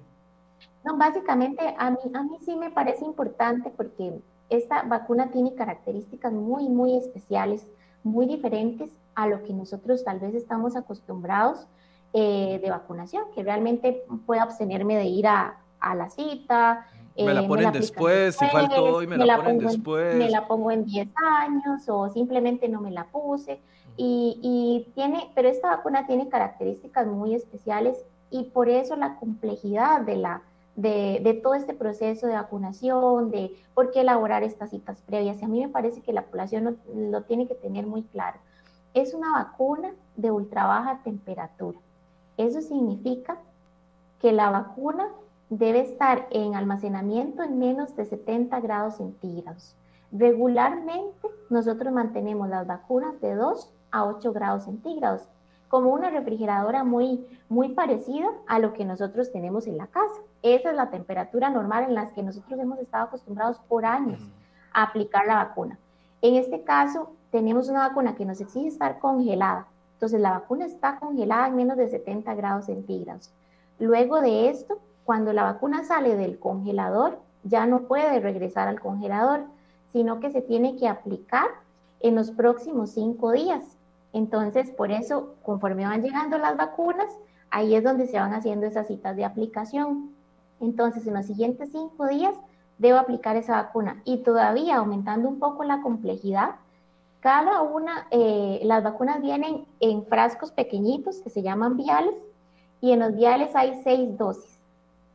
No, 0.85 0.95
básicamente 0.97 1.75
a 1.79 1.89
mí, 1.89 1.97
a 2.13 2.21
mí 2.21 2.37
sí 2.45 2.55
me 2.55 2.69
parece 2.69 3.03
importante 3.05 3.71
porque 3.75 4.21
esta 4.49 4.83
vacuna 4.83 5.31
tiene 5.31 5.55
características 5.55 6.31
muy, 6.31 6.69
muy 6.69 6.95
especiales, 6.95 7.67
muy 8.03 8.25
diferentes 8.25 8.91
a 9.15 9.27
lo 9.27 9.43
que 9.43 9.53
nosotros 9.53 10.03
tal 10.03 10.19
vez 10.19 10.35
estamos 10.35 10.75
acostumbrados 10.75 11.67
eh, 12.13 12.59
de 12.61 12.69
vacunación, 12.69 13.23
que 13.35 13.43
realmente 13.43 14.03
pueda 14.25 14.43
abstenerme 14.43 14.95
de 14.95 15.05
ir 15.05 15.27
a, 15.27 15.57
a 15.79 15.95
la 15.95 16.09
cita. 16.09 16.87
Me 17.17 17.33
la 17.33 17.41
eh, 17.41 17.47
ponen 17.47 17.71
después, 17.71 18.35
si 18.35 18.45
faltó 18.45 18.83
hoy, 18.95 19.07
me, 19.07 19.17
la, 19.17 19.37
ponen 19.37 19.57
después. 19.59 20.15
me 20.15 20.29
la 20.29 20.47
pongo 20.47 20.71
en 20.71 20.85
10 20.85 21.09
años 21.15 21.89
o 21.89 22.09
simplemente 22.09 22.69
no 22.69 22.79
me 22.79 22.91
la 22.91 23.05
puse. 23.05 23.59
Y, 23.97 24.39
y, 24.43 24.91
tiene, 24.93 25.31
pero 25.33 25.49
esta 25.49 25.75
vacuna 25.75 26.05
tiene 26.05 26.29
características 26.29 27.07
muy 27.07 27.33
especiales 27.33 28.05
y 28.29 28.43
por 28.43 28.69
eso 28.69 28.95
la 28.95 29.15
complejidad 29.15 30.01
de, 30.01 30.17
la, 30.17 30.43
de, 30.77 31.39
todo 31.43 31.55
este 31.55 31.73
proceso 31.73 32.27
de 32.27 32.35
vacunación, 32.35 33.31
de 33.31 33.51
por 33.73 33.91
qué 33.91 34.01
elaborar 34.01 34.43
estas 34.43 34.69
citas 34.69 35.01
previas. 35.01 35.41
Y 35.41 35.45
a 35.45 35.47
mí 35.47 35.59
me 35.59 35.69
parece 35.69 36.01
que 36.01 36.13
la 36.13 36.23
población 36.23 36.77
lo 36.95 37.23
tiene 37.23 37.47
que 37.47 37.55
tener 37.55 37.85
muy 37.85 38.03
claro. 38.03 38.39
Es 38.93 39.13
una 39.13 39.33
vacuna 39.33 39.93
de 40.15 40.31
ultra 40.31 40.65
baja 40.65 41.01
temperatura. 41.03 41.79
Eso 42.37 42.61
significa 42.61 43.39
que 44.21 44.31
la 44.31 44.51
vacuna 44.51 45.09
debe 45.49 45.79
estar 45.79 46.27
en 46.29 46.55
almacenamiento 46.55 47.41
en 47.43 47.57
menos 47.57 47.95
de 47.95 48.05
70 48.05 48.59
grados 48.59 48.97
centígrados. 48.97 49.75
Regularmente 50.11 51.27
nosotros 51.49 51.91
mantenemos 51.91 52.49
las 52.49 52.67
vacunas 52.67 53.19
de 53.19 53.35
2 53.35 53.73
a 53.91 54.05
8 54.05 54.31
grados 54.31 54.65
centígrados, 54.65 55.27
como 55.67 55.91
una 55.91 56.09
refrigeradora 56.09 56.83
muy, 56.83 57.25
muy 57.49 57.69
parecida 57.69 58.27
a 58.47 58.59
lo 58.59 58.73
que 58.73 58.85
nosotros 58.85 59.31
tenemos 59.31 59.67
en 59.67 59.77
la 59.77 59.87
casa. 59.87 60.21
Esa 60.41 60.69
es 60.69 60.75
la 60.75 60.89
temperatura 60.89 61.49
normal 61.49 61.85
en 61.85 61.95
la 61.95 62.09
que 62.11 62.23
nosotros 62.23 62.59
hemos 62.59 62.79
estado 62.79 63.05
acostumbrados 63.05 63.59
por 63.67 63.85
años 63.85 64.21
a 64.73 64.83
aplicar 64.83 65.25
la 65.25 65.35
vacuna. 65.35 65.77
En 66.21 66.35
este 66.35 66.63
caso, 66.63 67.11
tenemos 67.31 67.69
una 67.69 67.87
vacuna 67.87 68.15
que 68.15 68.25
nos 68.25 68.39
exige 68.39 68.67
estar 68.67 68.99
congelada. 68.99 69.67
Entonces, 69.93 70.21
la 70.21 70.31
vacuna 70.31 70.65
está 70.65 70.99
congelada 70.99 71.47
en 71.47 71.55
menos 71.55 71.77
de 71.77 71.89
70 71.89 72.33
grados 72.35 72.65
centígrados. 72.65 73.31
Luego 73.79 74.21
de 74.21 74.49
esto, 74.49 74.79
cuando 75.03 75.33
la 75.33 75.43
vacuna 75.43 75.83
sale 75.83 76.15
del 76.15 76.39
congelador, 76.39 77.19
ya 77.43 77.65
no 77.65 77.81
puede 77.83 78.19
regresar 78.19 78.67
al 78.67 78.79
congelador, 78.79 79.45
sino 79.91 80.19
que 80.19 80.31
se 80.31 80.41
tiene 80.41 80.75
que 80.75 80.87
aplicar 80.87 81.47
en 81.99 82.15
los 82.15 82.31
próximos 82.31 82.91
cinco 82.91 83.31
días. 83.31 83.76
Entonces, 84.13 84.71
por 84.71 84.91
eso, 84.91 85.35
conforme 85.43 85.85
van 85.85 86.01
llegando 86.01 86.37
las 86.37 86.57
vacunas, 86.57 87.07
ahí 87.49 87.75
es 87.75 87.83
donde 87.83 88.07
se 88.07 88.19
van 88.19 88.33
haciendo 88.33 88.65
esas 88.65 88.87
citas 88.87 89.15
de 89.15 89.25
aplicación. 89.25 90.11
Entonces, 90.59 91.05
en 91.07 91.13
los 91.13 91.25
siguientes 91.25 91.69
cinco 91.71 92.07
días, 92.07 92.35
debo 92.77 92.97
aplicar 92.97 93.35
esa 93.35 93.61
vacuna. 93.61 94.01
Y 94.05 94.17
todavía 94.17 94.77
aumentando 94.77 95.27
un 95.29 95.39
poco 95.39 95.63
la 95.63 95.81
complejidad, 95.81 96.55
cada 97.19 97.61
una, 97.61 98.07
eh, 98.11 98.61
las 98.63 98.83
vacunas 98.83 99.21
vienen 99.21 99.65
en 99.79 100.05
frascos 100.05 100.51
pequeñitos 100.51 101.19
que 101.21 101.29
se 101.29 101.41
llaman 101.41 101.75
viales, 101.75 102.15
y 102.79 102.91
en 102.91 102.99
los 102.99 103.15
viales 103.15 103.55
hay 103.55 103.81
seis 103.83 104.17
dosis. 104.17 104.59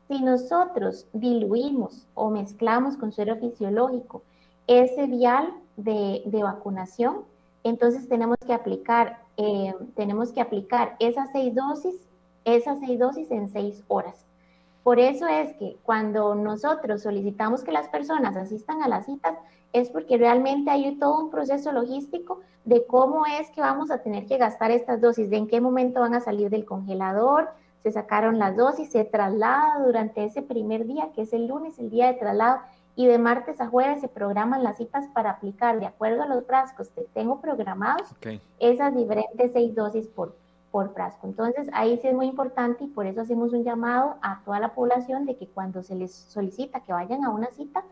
Si 0.09 0.21
nosotros 0.21 1.07
diluimos 1.13 2.07
o 2.15 2.31
mezclamos 2.31 2.97
con 2.97 3.13
suero 3.13 3.37
fisiológico 3.37 4.23
ese 4.67 5.07
vial 5.07 5.55
de, 5.77 6.23
vacunación, 6.43 7.23
entonces 7.65 8.09
tenemos 8.09 8.37
que 8.45 8.53
aplicar, 8.53 9.21
eh, 9.37 9.75
tenemos 9.95 10.33
que 10.33 10.41
aplicar 10.41 10.97
esas 10.99 11.31
seis 11.33 11.55
dosis, 11.55 11.95
esas 12.45 12.81
seis 12.81 12.99
dosis 12.99 13.31
en 13.31 13.49
seis 13.49 13.85
horas. 13.89 14.27
Por 14.83 14.99
eso 14.99 15.29
es 15.29 15.55
que 15.57 15.77
cuando 15.85 16.35
nosotros 16.35 17.03
solicitamos 17.03 17.63
que 17.63 17.71
las 17.71 17.89
personas 17.89 18.37
asistan 18.37 18.83
a 18.83 18.89
las 18.89 19.07
citas, 19.07 19.37
es 19.73 19.91
porque 19.91 20.19
realmente 20.19 20.71
hay 20.71 20.97
todo 20.97 21.21
un 21.21 21.31
proceso 21.31 21.73
logístico 21.73 22.41
de 22.65 22.85
cómo 22.87 23.25
es 23.27 23.49
que 23.51 23.61
vamos 23.61 23.91
a 23.91 23.99
tener 23.99 24.27
que 24.27 24.39
gastar 24.39 24.71
estas 24.71 25.01
dosis, 25.01 25.31
de 25.31 25.37
en 25.37 25.47
qué 25.47 25.61
momento 25.61 26.01
van 26.01 26.15
a 26.15 26.21
salir 26.21 26.51
del 26.51 26.65
congelador, 26.65 27.51
se 27.83 27.91
sacaron 27.91 28.39
las 28.39 28.57
dosis, 28.57 28.91
se 28.91 29.05
traslada 29.05 29.85
durante 29.85 30.25
ese 30.25 30.43
primer 30.43 30.87
día, 30.87 31.11
que 31.15 31.23
es 31.23 31.33
el 31.33 31.47
lunes, 31.47 31.79
el 31.79 31.91
día 31.91 32.07
de 32.09 32.15
traslado, 32.15 32.61
y 32.95 33.07
de 33.07 33.19
martes 33.19 33.61
a 33.61 33.69
jueves 33.69 34.01
se 34.01 34.09
programan 34.09 34.63
las 34.63 34.77
citas 34.77 35.07
para 35.15 35.31
aplicar, 35.31 35.81
de 35.81 35.87
acuerdo 35.87 36.23
a 36.23 36.27
los 36.27 36.45
frascos 36.45 36.91
que 36.91 37.03
tengo 37.15 37.41
programados, 37.41 38.15
esas 38.59 38.95
diferentes 38.95 39.53
seis 39.53 39.75
dosis 39.75 40.07
por, 40.09 40.37
por 40.71 40.93
frasco. 40.93 41.27
Entonces, 41.27 41.69
ahí 41.73 41.99
sí 41.99 42.09
es 42.09 42.15
muy 42.15 42.27
importante 42.27 42.85
y 42.85 42.89
por 42.89 43.07
eso 43.07 43.23
hacemos 43.23 43.53
un 43.53 43.65
llamado 43.65 44.17
a 44.21 44.43
toda 44.45 44.61
la 44.61 44.75
población 44.75 45.25
de 45.25 45.37
que 45.37 45.47
cuando 45.47 45.83
se 45.83 45.95
les 45.95 46.13
solicita 46.13 46.81
que 46.81 46.93
vayan 46.93 47.25
a 47.25 47.31
una 47.31 47.51
cita, 47.51 47.83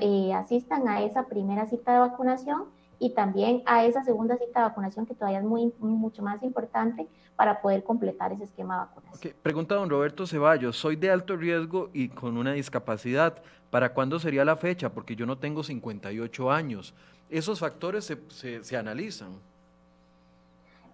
eh, 0.00 0.32
asistan 0.34 0.88
a 0.88 1.02
esa 1.02 1.24
primera 1.24 1.66
cita 1.66 1.92
de 1.92 1.98
vacunación 2.00 2.64
y 3.00 3.10
también 3.10 3.62
a 3.64 3.84
esa 3.86 4.04
segunda 4.04 4.36
cita 4.36 4.60
de 4.60 4.68
vacunación 4.68 5.06
que 5.06 5.14
todavía 5.14 5.38
es 5.38 5.44
muy, 5.44 5.72
mucho 5.78 6.22
más 6.22 6.40
importante 6.42 7.08
para 7.34 7.62
poder 7.62 7.82
completar 7.82 8.30
ese 8.32 8.44
esquema 8.44 8.74
de 8.74 8.80
vacunación. 8.80 9.34
Pregunta 9.42 9.74
don 9.74 9.88
Roberto 9.88 10.26
Ceballos, 10.26 10.76
soy 10.76 10.96
de 10.96 11.10
alto 11.10 11.34
riesgo 11.34 11.88
y 11.94 12.10
con 12.10 12.36
una 12.36 12.52
discapacidad, 12.52 13.42
¿para 13.70 13.94
cuándo 13.94 14.20
sería 14.20 14.44
la 14.44 14.54
fecha? 14.54 14.90
Porque 14.90 15.16
yo 15.16 15.24
no 15.24 15.38
tengo 15.38 15.62
58 15.62 16.52
años. 16.52 16.94
¿Esos 17.30 17.58
factores 17.58 18.04
se, 18.04 18.62
se, 18.62 18.76
analizan? 18.76 19.30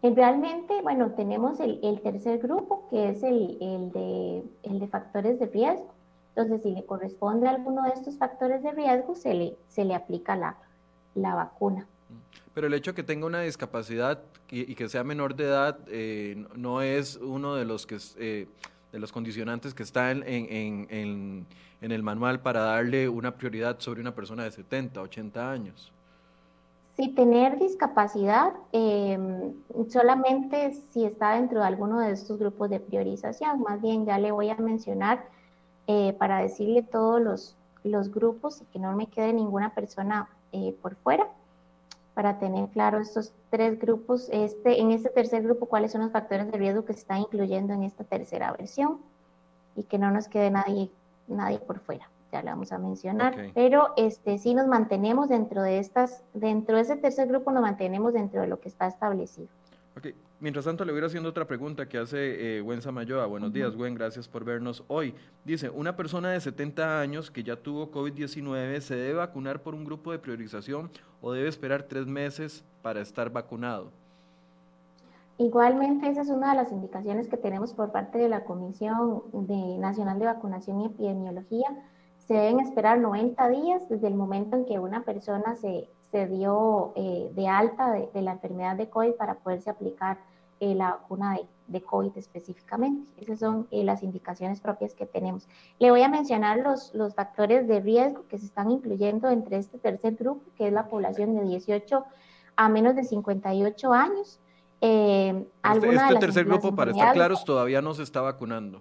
Eh, 0.03 0.12
realmente, 0.14 0.81
bueno, 0.83 1.11
tenemos 1.16 1.59
el, 1.59 1.81
el 1.83 2.01
tercer 2.03 2.38
grupo, 2.38 2.87
que 2.88 3.09
es 3.09 3.23
el, 3.25 3.59
el, 3.61 3.90
de, 3.90 4.45
el 4.62 4.79
de 4.79 4.87
factores 4.87 5.40
de 5.40 5.47
riesgo. 5.47 5.92
Entonces, 6.37 6.62
si 6.62 6.71
le 6.71 6.85
corresponde 6.85 7.49
a 7.49 7.51
alguno 7.51 7.83
de 7.83 7.90
estos 7.90 8.16
factores 8.16 8.62
de 8.62 8.71
riesgo, 8.71 9.16
se 9.16 9.35
le, 9.35 9.57
se 9.66 9.85
le 9.85 9.95
aplica 9.97 10.37
la, 10.37 10.57
la 11.16 11.35
vacuna. 11.35 11.88
Pero 12.57 12.69
el 12.69 12.75
hecho 12.75 12.92
de 12.92 12.95
que 12.95 13.03
tenga 13.03 13.27
una 13.27 13.42
discapacidad 13.42 14.23
y, 14.51 14.75
que 14.77 14.88
sea 14.88 15.05
menor 15.05 15.37
de 15.37 15.45
edad 15.45 15.79
eh, 15.88 16.47
no 16.55 16.81
es 16.81 17.16
uno 17.16 17.55
de 17.55 17.66
los 17.66 17.87
que 17.87 17.99
eh, 18.16 18.49
de 18.92 18.99
los 18.99 19.12
condicionantes 19.12 19.75
que 19.75 19.83
está 19.83 20.11
en, 20.11 20.25
en, 20.27 21.47
el 21.83 22.03
manual 22.03 22.40
para 22.40 22.61
darle 22.61 23.11
una 23.11 23.37
prioridad 23.37 23.79
sobre 23.79 24.01
una 24.01 24.14
persona 24.14 24.45
de 24.45 24.53
70, 24.53 25.03
80 25.03 25.51
años. 25.51 25.92
Si 26.97 27.09
tener 27.09 27.59
discapacidad 27.59 28.55
em, 28.72 29.53
solamente 29.91 30.72
si 30.93 31.05
está 31.05 31.35
dentro 31.35 31.61
de 31.61 31.66
alguno 31.66 32.01
de 32.01 32.12
estos 32.12 32.39
grupos 32.39 32.70
de 32.70 32.81
priorización, 32.81 33.61
más 33.61 33.83
bien 33.83 34.07
ya 34.07 34.18
le 34.18 34.33
voy 34.33 34.49
a 34.49 34.57
mencionar 34.57 35.26
eh, 35.89 36.14
para 36.18 36.39
decirle 36.39 36.83
todos 36.83 37.20
los, 37.20 37.55
los 37.85 38.11
grupos 38.11 38.62
y 38.62 38.64
que 38.72 38.78
no 38.78 38.97
me 38.97 39.09
quede 39.09 39.35
ninguna 39.35 39.74
persona 39.74 40.31
por 40.81 40.97
fuera 40.97 41.28
para 42.17 42.39
tener 42.39 42.71
claro 42.71 42.99
estos 42.99 43.35
tres 43.51 43.79
grupos, 43.79 44.31
este, 44.33 44.81
en 44.81 44.91
este 44.91 45.11
tercer 45.11 45.43
grupo, 45.43 45.67
cuáles 45.67 45.93
son 45.93 46.01
los 46.01 46.11
factores 46.12 46.51
de 46.51 46.57
riesgo 46.57 46.83
que 46.87 46.95
se 46.95 47.01
están 47.01 47.19
incluyendo 47.19 47.75
en 47.75 47.83
esta 47.83 48.05
tercera 48.05 48.53
versión 48.53 49.01
y 49.77 49.83
que 49.83 49.99
no 49.99 50.11
nos 50.11 50.27
quede 50.27 50.51
nadie, 50.51 50.91
nadie 51.29 51.59
por 51.59 51.79
fuera. 51.79 52.09
Ya 52.33 52.41
lo 52.41 52.47
vamos 52.53 52.73
a 52.73 52.79
mencionar, 52.79 53.53
pero 53.53 53.93
este, 53.99 54.39
sí 54.39 54.55
nos 54.55 54.67
mantenemos 54.67 55.29
dentro 55.29 55.61
de 55.61 55.79
estas, 55.79 56.25
dentro 56.33 56.77
de 56.77 56.83
ese 56.83 56.97
tercer 56.97 57.29
grupo 57.29 57.53
nos 57.53 57.61
mantenemos 57.61 58.14
dentro 58.14 58.41
de 58.41 58.47
lo 58.47 58.61
que 58.61 58.71
está 58.71 58.87
establecido. 58.87 59.49
Ok, 59.95 60.07
mientras 60.41 60.64
tanto 60.64 60.84
le 60.84 60.93
voy 60.93 60.99
a 60.99 61.03
ir 61.03 61.07
haciendo 61.07 61.28
otra 61.28 61.47
pregunta 61.47 61.89
que 61.89 61.99
hace 61.99 62.59
eh, 62.59 62.61
Gwen 62.61 62.82
Samayoa. 62.82 63.26
Buenos 63.26 63.53
días, 63.53 63.74
Gwen, 63.74 63.95
gracias 63.95 64.28
por 64.28 64.45
vernos 64.45 64.84
hoy. 64.89 65.14
Dice, 65.45 65.70
una 65.70 65.97
persona 65.97 66.30
de 66.30 66.41
70 66.41 67.01
años 67.01 67.30
que 67.30 67.43
ya 67.43 67.57
tuvo 67.57 67.91
COVID-19, 67.91 68.80
¿se 68.80 68.97
debe 68.97 69.14
vacunar 69.14 69.62
por 69.62 69.74
un 69.74 69.84
grupo 69.84 70.12
de 70.12 70.18
priorización 70.18 70.91
o 71.20 71.32
debe 71.32 71.49
esperar 71.49 71.84
tres 71.84 72.07
meses 72.07 72.64
para 72.82 73.01
estar 73.01 73.30
vacunado? 73.30 73.91
Igualmente, 75.39 76.09
esa 76.09 76.22
es 76.22 76.30
una 76.30 76.51
de 76.51 76.57
las 76.57 76.72
indicaciones 76.72 77.28
que 77.28 77.37
tenemos 77.37 77.74
por 77.74 77.93
parte 77.93 78.16
de 78.16 78.28
la 78.28 78.45
Comisión 78.45 79.22
Nacional 79.78 80.18
de 80.18 80.24
Vacunación 80.24 80.80
y 80.80 80.87
Epidemiología. 80.87 81.66
Se 82.26 82.32
deben 82.32 82.61
esperar 82.61 82.99
90 82.99 83.49
días 83.51 83.89
desde 83.89 84.09
el 84.09 84.14
momento 84.14 84.57
en 84.57 84.64
que 84.64 84.78
una 84.78 85.03
persona 85.05 85.55
se, 85.57 85.89
se 86.11 86.26
dio 86.26 86.93
eh, 86.97 87.30
de 87.34 87.49
alta 87.49 87.93
de, 87.93 88.22
la 88.22 88.32
enfermedad 88.32 88.76
de 88.76 88.89
COVID 88.89 89.12
para 89.12 89.34
poderse 89.34 89.68
aplicar 89.68 90.18
eh, 90.59 90.75
la 90.75 90.93
vacuna 90.93 91.35
de, 91.35 91.47
de, 91.67 91.83
COVID 91.83 92.17
específicamente. 92.17 93.07
Esas 93.21 93.41
son 93.41 93.67
eh, 93.71 93.85
las 93.85 94.03
indicaciones 94.03 94.61
propias 94.61 94.95
que 94.95 95.05
tenemos. 95.05 95.47
Le 95.79 95.91
voy 95.91 96.03
a 96.03 96.09
mencionar 96.09 96.59
los, 96.59 96.95
los 96.95 97.15
factores 97.15 97.69
de 97.69 97.81
riesgo 97.81 98.25
que 98.29 98.39
se 98.39 98.47
están 98.47 98.71
incluyendo 98.71 99.29
entre 99.29 99.59
este 99.59 99.77
tercer 99.79 100.15
grupo, 100.15 100.43
que 100.57 100.69
es 100.69 100.73
la 100.73 100.89
población 100.89 101.35
de 101.35 101.43
18 101.43 102.05
a 102.57 102.69
menos 102.71 102.97
de 102.97 103.05
58 103.05 103.93
años. 103.93 104.41
este, 104.81 105.47
este 105.63 106.15
tercer 106.21 106.47
grupo, 106.47 106.75
para 106.75 106.91
estar 106.91 107.13
claros, 107.13 107.45
todavía 107.45 107.83
no 107.83 107.93
se 107.93 108.03
está 108.03 108.23
vacunando. 108.23 108.81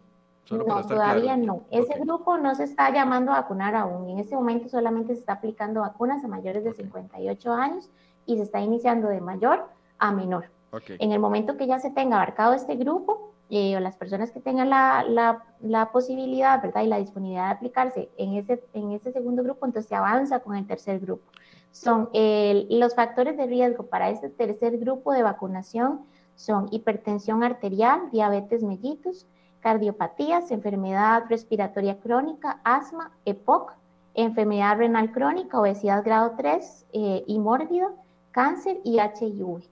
no, 0.50 0.88
todavía 0.88 1.36
no. 1.36 1.64
Ese 1.72 2.00
grupo 2.00 2.38
no 2.38 2.56
se 2.56 2.64
está 2.64 2.90
llamando 2.92 3.34
a 3.34 3.42
vacunar 3.42 3.76
aún. 3.76 4.10
En 4.10 4.20
este 4.20 4.36
momento 4.36 4.70
solamente 4.70 5.14
se 5.14 5.20
está 5.20 5.34
aplicando 5.34 5.82
vacunas 5.82 6.24
a 6.24 6.30
mayores 6.30 6.64
de 6.64 6.74
58 6.74 7.52
años 7.52 7.90
y 8.26 8.38
se 8.38 8.44
está 8.44 8.62
iniciando 8.62 9.10
de 9.10 9.20
mayor 9.20 9.66
a 10.00 10.14
menor. 10.14 10.55
En 11.00 11.12
el 11.12 11.20
momento 11.20 11.58
que 11.58 11.68
ya 11.68 11.80
se 11.80 11.92
tenga 11.92 12.18
abarcado 12.18 12.54
este 12.54 12.76
grupo, 12.76 13.32
eh, 13.50 13.78
o 13.78 13.80
las 13.80 13.96
personas 13.96 14.32
que 14.32 14.40
tengan 14.40 14.70
la, 14.70 15.06
la, 15.08 15.44
la, 15.62 15.92
posibilidad, 15.92 16.62
¿verdad? 16.62 16.82
Y 16.82 16.88
la 16.88 16.98
disponibilidad 16.98 17.46
de 17.46 17.54
aplicarse 17.54 18.10
en 18.18 18.34
ese, 18.34 18.64
en 18.74 18.92
ese 18.92 19.12
segundo 19.12 19.44
grupo, 19.44 19.66
entonces 19.66 19.88
se 19.88 19.96
avanza 19.96 20.40
con 20.40 20.56
el 20.56 20.66
tercer 20.66 21.00
grupo. 21.00 21.32
Son 21.72 22.10
los 22.14 22.96
factores 22.96 23.38
de 23.38 23.46
riesgo 23.46 23.86
para 23.86 24.10
este 24.10 24.30
tercer 24.30 24.78
grupo 24.78 25.12
de 25.12 25.24
vacunación 25.24 26.06
son 26.36 26.68
hipertensión 26.72 27.44
arterial, 27.44 28.10
diabetes 28.12 28.64
mellitus, 28.64 29.26
cardiopatías, 29.62 30.52
enfermedad 30.52 31.24
respiratoria 31.30 32.00
crónica, 32.00 32.60
asma, 32.64 33.12
EPOC, 33.26 33.74
enfermedad 34.14 34.78
renal 34.78 35.12
crónica, 35.12 35.60
obesidad 35.60 36.04
grado 36.04 36.34
3 36.38 36.86
eh, 36.94 37.24
y 37.26 37.40
mórbido, 37.40 37.96
cáncer 38.32 38.80
y 38.84 39.00
HIV. 39.00 39.64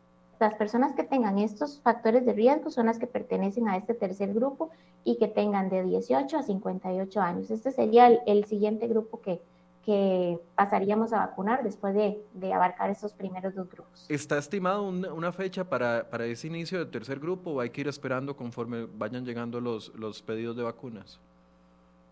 Las 0.43 0.55
personas 0.55 0.93
que 0.93 1.05
tengan 1.05 1.37
estos 1.37 1.79
factores 1.79 2.25
de 2.25 2.33
riesgo 2.33 2.69
son 2.69 2.87
las 2.87 2.99
que 2.99 3.07
pertenecen 3.07 3.69
a 3.69 3.77
este 3.77 3.93
tercer 3.93 4.33
grupo 4.33 4.71
y 5.05 5.17
que 5.17 5.29
tengan 5.29 5.69
de 5.69 5.83
18 5.83 6.37
a 6.37 6.43
58 6.43 7.21
años. 7.21 7.49
Este 7.49 7.71
sería 7.71 8.07
el 8.07 8.43
siguiente 8.43 8.89
grupo 8.89 9.21
que, 9.21 9.39
que 9.85 10.37
pasaríamos 10.55 11.13
a 11.13 11.19
vacunar 11.19 11.63
después 11.63 11.95
de, 11.95 12.53
abarcar 12.53 12.89
esos 12.89 13.13
primeros 13.13 13.55
dos 13.55 13.69
grupos. 13.69 14.05
¿Está 14.09 14.37
estimado 14.37 14.83
una 14.83 15.31
fecha 15.31 15.63
para, 15.63 16.09
para, 16.09 16.25
ese 16.25 16.47
inicio 16.47 16.79
del 16.79 16.91
tercer 16.91 17.21
grupo 17.21 17.51
o 17.51 17.59
hay 17.61 17.69
que 17.69 17.79
ir 17.79 17.87
esperando 17.87 18.35
conforme 18.35 18.85
vayan 18.97 19.23
llegando 19.23 19.61
los, 19.61 19.95
los 19.95 20.21
pedidos 20.21 20.57
de 20.57 20.63
vacunas? 20.63 21.21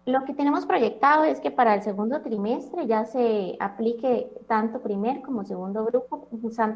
Lo 0.06 0.26
que 0.26 0.34
tenemos 0.34 0.66
proyectado 0.66 1.26
es 1.26 1.40
que 1.40 1.52
para 1.52 1.76
el 1.76 1.84
segundo 1.84 2.22
trimestre 2.22 2.88
ya 2.88 3.06
se 3.06 3.56
aplique 3.60 4.32
tanto 4.48 4.82
primer 4.82 5.22
como 5.22 5.44
segundo 5.44 5.86
grupo, 5.86 6.28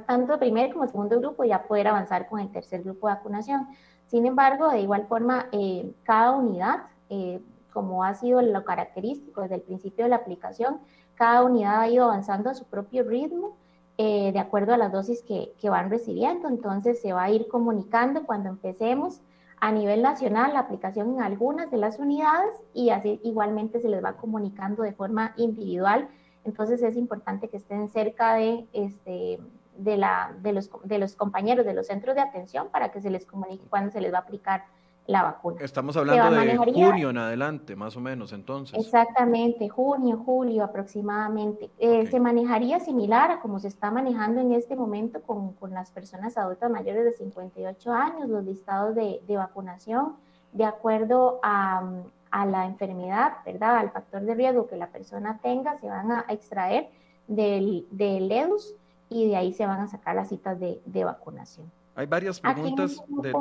tanto 0.05 0.37
primer 0.37 0.71
como 0.71 0.87
segundo 0.87 1.19
grupo 1.19 1.43
ya 1.43 1.63
poder 1.63 1.87
avanzar 1.87 2.29
con 2.29 2.39
el 2.39 2.51
tercer 2.51 2.83
grupo 2.83 3.07
de 3.07 3.15
vacunación. 3.15 3.67
Sin 4.07 4.27
embargo, 4.27 4.69
de 4.69 4.81
igual 4.81 5.07
forma, 5.07 5.47
eh, 5.51 5.91
cada 6.03 6.33
unidad 6.33 6.83
eh, 7.09 7.41
como 7.73 8.03
ha 8.03 8.13
sido 8.13 8.41
lo 8.41 8.63
característico 8.63 9.41
desde 9.41 9.55
el 9.55 9.61
principio 9.61 10.05
de 10.05 10.09
la 10.09 10.17
aplicación, 10.17 10.79
cada 11.15 11.43
unidad 11.43 11.81
ha 11.81 11.89
ido 11.89 12.05
avanzando 12.05 12.49
a 12.49 12.53
su 12.53 12.65
propio 12.65 13.03
ritmo 13.03 13.57
eh, 13.97 14.31
de 14.33 14.39
acuerdo 14.39 14.73
a 14.73 14.77
las 14.77 14.91
dosis 14.91 15.23
que, 15.23 15.51
que, 15.59 15.69
van 15.69 15.89
recibiendo. 15.89 16.47
Entonces 16.47 17.01
se 17.01 17.11
va 17.11 17.23
a 17.23 17.31
ir 17.31 17.47
comunicando 17.47 18.25
cuando 18.25 18.49
empecemos 18.49 19.19
a 19.59 19.71
nivel 19.71 20.01
nacional 20.01 20.53
la 20.53 20.59
aplicación 20.59 21.15
en 21.15 21.21
algunas 21.21 21.71
de 21.71 21.77
las 21.77 21.99
unidades 21.99 22.55
y 22.73 22.89
así 22.89 23.19
igualmente 23.23 23.79
se 23.79 23.89
les 23.89 24.03
va 24.03 24.13
comunicando 24.13 24.83
de 24.83 24.93
forma 24.93 25.33
individual. 25.37 26.09
Entonces 26.43 26.81
es 26.83 26.95
importante 26.95 27.49
que 27.49 27.57
estén 27.57 27.89
cerca 27.89 28.35
de, 28.35 28.67
este, 28.73 29.39
de, 29.77 29.97
la, 29.97 30.35
de, 30.41 30.53
los, 30.53 30.69
de 30.83 30.99
los 30.99 31.15
compañeros 31.15 31.65
de 31.65 31.73
los 31.73 31.87
centros 31.87 32.15
de 32.15 32.21
atención 32.21 32.69
para 32.69 32.91
que 32.91 33.01
se 33.01 33.09
les 33.09 33.25
comunique 33.25 33.65
cuándo 33.69 33.91
se 33.91 34.01
les 34.01 34.13
va 34.13 34.19
a 34.19 34.21
aplicar 34.21 34.65
la 35.07 35.23
vacuna. 35.23 35.57
Estamos 35.61 35.95
hablando 35.97 36.31
de 36.41 36.57
junio 36.57 37.09
en 37.11 37.17
adelante, 37.17 37.75
más 37.75 37.95
o 37.95 38.01
menos, 38.01 38.33
entonces. 38.33 38.79
Exactamente, 38.79 39.69
junio, 39.69 40.21
julio 40.25 40.63
aproximadamente. 40.63 41.69
Eh, 41.77 42.07
se 42.07 42.19
manejaría 42.19 42.79
similar 42.79 43.31
a 43.31 43.39
como 43.39 43.59
se 43.59 43.67
está 43.67 43.91
manejando 43.91 44.41
en 44.41 44.51
este 44.51 44.75
momento 44.75 45.21
con, 45.21 45.53
con 45.53 45.73
las 45.73 45.91
personas 45.91 46.37
adultas 46.37 46.71
mayores 46.71 47.05
de 47.05 47.11
58 47.13 47.91
años, 47.93 48.29
los 48.29 48.43
listados 48.43 48.95
de, 48.95 49.21
de 49.27 49.37
vacunación, 49.37 50.15
de 50.53 50.65
acuerdo 50.65 51.39
a, 51.43 51.83
a, 52.31 52.45
la 52.47 52.65
enfermedad, 52.65 53.33
¿verdad? 53.45 53.77
Al 53.77 53.91
factor 53.91 54.23
de 54.23 54.33
riesgo 54.33 54.67
que 54.67 54.75
la 54.75 54.87
persona 54.87 55.39
tenga, 55.41 55.77
se 55.77 55.87
van 55.87 56.11
a 56.11 56.25
extraer 56.29 56.89
del, 57.27 57.85
del 57.91 58.31
EDUS 58.31 58.73
y 59.09 59.27
de 59.29 59.35
ahí 59.35 59.53
se 59.53 59.67
van 59.67 59.81
a 59.81 59.87
sacar 59.87 60.15
las 60.15 60.29
citas 60.29 60.59
de, 60.59 60.81
de 60.85 61.03
vacunación. 61.03 61.71
Hay 61.93 62.07
varias 62.07 62.39
preguntas. 62.39 63.03
de... 63.07 63.33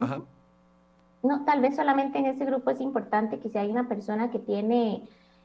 Ajá. 0.00 0.22
No, 1.24 1.42
tal 1.46 1.62
vez 1.62 1.74
solamente 1.74 2.18
en 2.18 2.26
ese 2.26 2.44
grupo 2.44 2.70
es 2.70 2.80
importante 2.82 3.38
que 3.38 3.48
si 3.48 3.56
hay 3.56 3.70
una 3.70 3.88
persona 3.88 4.30
que 4.30 4.38
tiene 4.38 5.02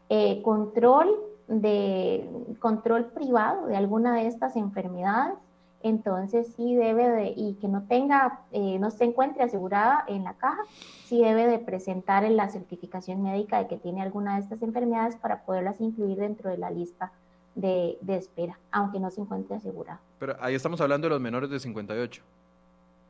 eh, 0.10 0.42
control 0.42 1.10
de 1.48 2.30
control 2.60 3.06
privado 3.06 3.66
de 3.66 3.78
alguna 3.78 4.14
de 4.16 4.28
estas 4.28 4.58
enfermedades, 4.58 5.38
entonces 5.82 6.52
sí 6.58 6.76
debe 6.76 7.10
de, 7.10 7.34
y 7.34 7.54
que 7.62 7.70
no 7.70 7.84
tenga, 7.84 8.42
eh, 8.52 8.78
no 8.78 8.92
se 8.92 9.06
encuentre 9.06 9.42
asegurada 9.42 10.04
en 10.08 10.26
la 10.26 10.34
caja, 10.34 10.62
sí 11.06 11.24
debe 11.24 11.48
de 11.48 11.60
presentar 11.60 12.30
la 12.30 12.50
certificación 12.50 13.24
médica 13.24 13.60
de 13.60 13.68
que 13.68 13.78
tiene 13.78 14.02
alguna 14.02 14.36
de 14.36 14.42
estas 14.42 14.62
enfermedades 14.62 15.16
para 15.16 15.44
poderlas 15.44 15.80
incluir 15.80 16.18
dentro 16.18 16.50
de 16.50 16.58
la 16.58 16.72
lista 16.72 17.14
de, 17.56 17.98
de 18.02 18.18
espera, 18.18 18.60
aunque 18.72 19.00
no 19.00 19.10
se 19.12 19.22
encuentre 19.22 19.56
asegurada. 19.56 20.02
Pero 20.20 20.36
ahí 20.42 20.56
estamos 20.56 20.82
hablando 20.82 21.06
de 21.06 21.12
los 21.12 21.22
menores 21.22 21.50
de 21.50 21.58
58. 21.58 22.22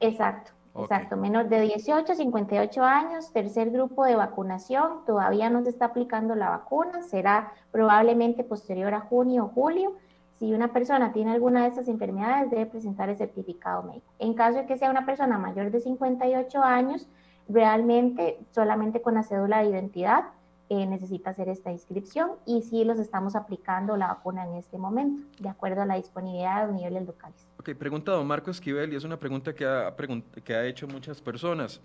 Exacto. 0.01 0.51
Exacto, 0.75 1.17
menor 1.17 1.49
de 1.49 1.61
18 1.61 2.11
a 2.11 2.15
58 2.15 2.83
años, 2.83 3.31
tercer 3.33 3.71
grupo 3.71 4.05
de 4.05 4.15
vacunación, 4.15 5.05
todavía 5.05 5.49
no 5.49 5.63
se 5.63 5.69
está 5.69 5.85
aplicando 5.85 6.35
la 6.35 6.49
vacuna, 6.49 7.01
será 7.03 7.53
probablemente 7.71 8.43
posterior 8.43 8.93
a 8.93 9.01
junio 9.01 9.45
o 9.45 9.47
julio. 9.47 9.93
Si 10.37 10.53
una 10.53 10.71
persona 10.71 11.11
tiene 11.11 11.31
alguna 11.31 11.63
de 11.63 11.69
estas 11.69 11.87
enfermedades, 11.87 12.49
debe 12.49 12.65
presentar 12.65 13.09
el 13.09 13.17
certificado 13.17 13.83
médico. 13.83 14.13
En 14.19 14.33
caso 14.33 14.59
de 14.59 14.65
que 14.65 14.77
sea 14.77 14.89
una 14.89 15.05
persona 15.05 15.37
mayor 15.37 15.71
de 15.71 15.81
58 15.81 16.63
años, 16.63 17.07
realmente 17.49 18.39
solamente 18.51 19.01
con 19.01 19.15
la 19.15 19.23
cédula 19.23 19.59
de 19.59 19.69
identidad 19.69 20.25
eh, 20.69 20.85
necesita 20.85 21.31
hacer 21.31 21.49
esta 21.49 21.71
inscripción 21.71 22.31
y 22.45 22.61
sí 22.61 22.83
los 22.83 22.99
estamos 22.99 23.35
aplicando 23.35 23.97
la 23.97 24.07
vacuna 24.07 24.45
en 24.45 24.55
este 24.55 24.77
momento, 24.77 25.23
de 25.39 25.49
acuerdo 25.49 25.81
a 25.81 25.85
la 25.85 25.95
disponibilidad 25.95 26.61
de 26.61 26.67
los 26.67 26.75
niveles 26.75 27.07
locales. 27.07 27.47
Ok, 27.59 27.71
pregunta 27.73 28.11
don 28.11 28.27
Marco 28.27 28.51
Esquivel 28.51 28.93
y 28.93 28.95
es 28.95 29.03
una 29.03 29.17
pregunta 29.17 29.53
que 29.53 29.65
ha, 29.65 29.95
que 30.43 30.53
ha 30.53 30.65
hecho 30.65 30.87
muchas 30.87 31.21
personas. 31.21 31.81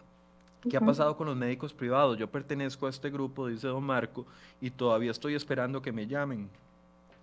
¿Qué 0.68 0.76
ha 0.76 0.80
pasado 0.80 1.16
con 1.16 1.26
los 1.26 1.37
médicos 1.37 1.74
privados? 1.74 2.16
Yo 2.16 2.30
pertenezco 2.30 2.87
a 2.87 2.91
este 2.91 3.11
grupo, 3.11 3.47
dice 3.49 3.68
don 3.68 3.85
Marco, 3.85 4.26
y 4.61 4.70
todavía 4.70 5.11
estoy 5.11 5.35
esperando 5.35 5.82
que 5.82 5.93
me 5.93 6.07
llamen. 6.07 6.49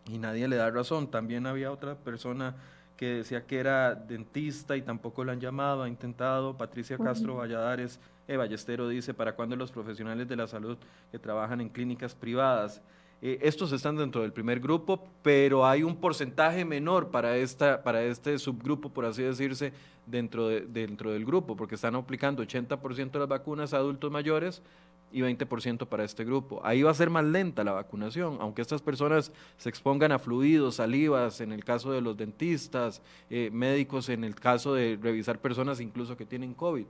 Y 0.05 0.18
nadie 0.18 0.47
le 0.47 0.57
da 0.57 0.70
razón. 0.70 1.09
También 1.09 1.47
había 1.47 1.72
otra 1.72 1.95
persona 1.95 2.55
que 2.97 3.16
decía 3.16 3.45
que 3.45 3.59
era 3.59 3.95
dentista 3.95 4.78
y 4.78 4.84
tampoco 4.84 5.24
la 5.24 5.32
han 5.32 5.39
llamado, 5.39 5.84
ha 5.84 5.89
intentado. 5.89 6.55
Patricia 6.55 6.97
Castro 6.97 7.38
Valladares 7.38 7.99
eh, 8.34 8.38
Ballestero 8.38 8.88
dice, 8.88 9.13
¿para 9.13 9.36
cuándo 9.36 9.55
los 9.55 9.71
profesionales 9.71 10.27
de 10.27 10.36
la 10.36 10.47
salud 10.47 10.77
que 11.11 11.19
trabajan 11.19 11.61
en 11.61 11.69
clínicas 11.69 12.15
privadas? 12.15 12.82
Eh, 13.21 13.39
estos 13.41 13.71
están 13.71 13.97
dentro 13.97 14.21
del 14.21 14.34
primer 14.34 14.59
grupo, 14.59 15.07
pero 15.21 15.65
hay 15.65 15.84
un 15.84 15.95
porcentaje 15.95 16.65
menor 16.65 17.11
para, 17.11 17.38
esta, 17.38 17.84
para 17.84 18.03
este 18.03 18.39
subgrupo, 18.39 18.89
por 18.89 19.05
así 19.05 19.21
decirse, 19.21 19.73
dentro, 20.07 20.47
de, 20.47 20.61
dentro 20.61 21.11
del 21.11 21.23
grupo, 21.25 21.55
porque 21.55 21.75
están 21.75 21.95
aplicando 21.95 22.41
80% 22.41 23.11
de 23.11 23.19
las 23.19 23.27
vacunas 23.27 23.73
a 23.73 23.77
adultos 23.77 24.11
mayores 24.11 24.63
y 25.11 25.19
20% 25.19 25.88
para 25.88 26.03
este 26.03 26.23
grupo. 26.23 26.61
Ahí 26.63 26.82
va 26.82 26.91
a 26.91 26.95
ser 26.95 27.09
más 27.09 27.25
lenta 27.25 27.63
la 27.63 27.73
vacunación, 27.73 28.38
aunque 28.39 28.61
estas 28.61 28.82
personas 28.82 29.32
se 29.57 29.69
expongan 29.69 30.11
a 30.11 30.19
fluidos, 30.19 30.75
salivas, 30.75 31.41
en 31.41 31.51
el 31.51 31.63
caso 31.63 31.91
de 31.91 32.01
los 32.01 32.17
dentistas, 32.17 33.01
eh, 33.29 33.49
médicos, 33.51 34.09
en 34.09 34.23
el 34.23 34.36
caso 34.36 34.73
de 34.73 34.97
revisar 34.99 35.38
personas 35.39 35.79
incluso 35.79 36.17
que 36.17 36.25
tienen 36.25 36.53
COVID. 36.53 36.88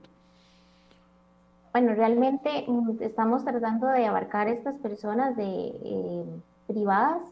Bueno, 1.72 1.94
realmente 1.94 2.66
mm, 2.68 3.00
estamos 3.00 3.44
tratando 3.44 3.86
de 3.86 4.04
abarcar 4.06 4.46
estas 4.48 4.76
personas 4.76 5.34
de, 5.36 5.44
eh, 5.44 6.24
privadas 6.66 7.22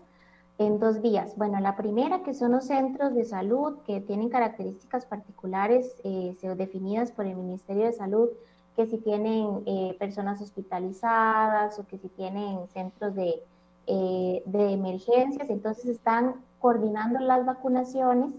en 0.57 0.79
dos 0.79 1.03
vías. 1.03 1.37
Bueno, 1.37 1.61
la 1.61 1.77
primera, 1.77 2.23
que 2.23 2.33
son 2.33 2.53
los 2.53 2.65
centros 2.67 3.15
de 3.15 3.27
salud 3.27 3.77
que 3.87 4.01
tienen 4.01 4.31
características 4.31 5.05
particulares 5.05 5.95
eh, 6.05 6.35
definidas 6.57 7.13
por 7.13 7.27
el 7.27 7.37
Ministerio 7.37 7.85
de 7.85 7.93
Salud, 7.93 8.29
que 8.77 8.87
si 8.87 8.97
tienen 8.97 9.63
eh, 9.67 9.95
personas 9.99 10.41
hospitalizadas 10.41 11.79
o 11.79 11.87
que 11.87 11.99
si 11.99 12.09
tienen 12.09 12.67
centros 12.69 13.15
de, 13.15 13.43
de 13.87 14.73
emergencias, 14.73 15.51
entonces 15.51 15.87
están 15.87 16.37
coordinando 16.61 17.19
las 17.19 17.45
vacunaciones 17.45 18.33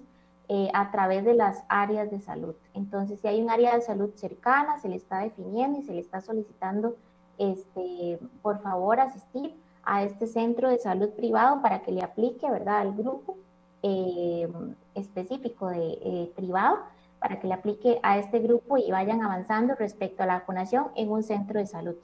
eh, 0.54 0.70
a 0.74 0.91
través 0.91 1.24
de 1.24 1.34
las 1.34 1.64
áreas 1.70 2.12
de 2.12 2.20
salud. 2.20 2.56
Entonces, 2.74 3.22
si 3.22 3.28
hay 3.30 3.41
un 3.41 3.49
área 3.49 3.74
de 3.74 3.82
salud 3.82 4.10
cercana, 4.16 4.78
se 4.80 4.89
le 4.89 4.97
está 4.97 5.20
definiendo 5.20 5.80
y 5.80 5.84
se 5.84 5.93
le 5.93 6.02
está 6.02 6.20
solicitando, 6.20 6.97
este, 7.38 8.20
por 8.41 8.62
favor, 8.62 8.99
asistir 8.99 9.56
a 9.86 10.04
este 10.04 10.28
centro 10.28 10.70
de 10.70 10.78
salud 10.78 11.12
privado 11.12 11.62
para 11.62 11.84
que 11.84 11.93
le 11.93 12.02
aplique, 12.04 12.52
¿verdad?, 12.52 12.80
al 12.80 12.93
grupo 12.93 13.38
eh, 13.82 14.45
específico 14.93 15.70
de 15.70 15.97
eh, 16.02 16.32
privado, 16.36 16.80
para 17.20 17.39
que 17.39 17.47
le 17.47 17.54
aplique 17.54 18.02
a 18.04 18.18
este 18.18 18.39
grupo 18.39 18.78
y 18.78 18.91
vayan 18.91 19.24
avanzando 19.24 19.76
respecto 19.76 20.24
a 20.24 20.26
la 20.26 20.34
vacunación 20.34 20.88
en 20.95 21.12
un 21.12 21.24
centro 21.24 21.62
de 21.62 21.66
salud. 21.66 21.95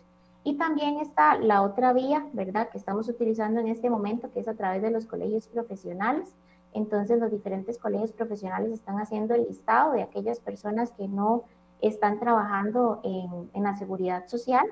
Y 0.46 0.56
también 0.56 1.00
está 1.00 1.38
la 1.38 1.64
otra 1.64 1.92
vía, 1.92 2.26
¿verdad?, 2.32 2.70
que 2.70 2.78
estamos 2.78 3.10
utilizando 3.10 3.60
en 3.60 3.68
este 3.68 3.90
momento, 3.90 4.32
que 4.32 4.40
es 4.40 4.48
a 4.48 4.54
través 4.54 4.82
de 4.82 4.92
los 4.92 5.06
colegios 5.06 5.48
profesionales 5.48 6.34
entonces 6.78 7.20
los 7.20 7.32
diferentes 7.32 7.78
colegios 7.78 8.12
profesionales 8.12 8.72
están 8.72 9.00
haciendo 9.00 9.34
el 9.36 9.46
listado 9.46 9.94
de 9.94 10.04
aquellas 10.04 10.40
personas 10.40 10.92
que 10.92 11.08
no 11.08 11.44
están 11.82 12.20
trabajando 12.20 13.02
en, 13.04 13.64
la 13.64 13.76
seguridad 13.76 14.28
social 14.28 14.66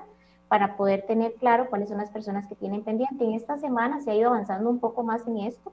para 0.48 0.76
poder 0.76 1.06
tener 1.06 1.34
claro 1.34 1.68
cuáles 1.68 1.88
son 1.88 1.98
las 1.98 2.10
personas 2.10 2.46
que 2.46 2.54
tienen 2.54 2.82
pendiente. 2.82 3.24
En 3.24 3.32
esta 3.32 3.58
semana 3.58 4.00
se 4.00 4.10
ha 4.10 4.14
ido 4.14 4.28
avanzando 4.28 4.70
un 4.70 4.78
poco 4.78 5.02
más 5.02 5.26
en 5.26 5.38
esto 5.38 5.72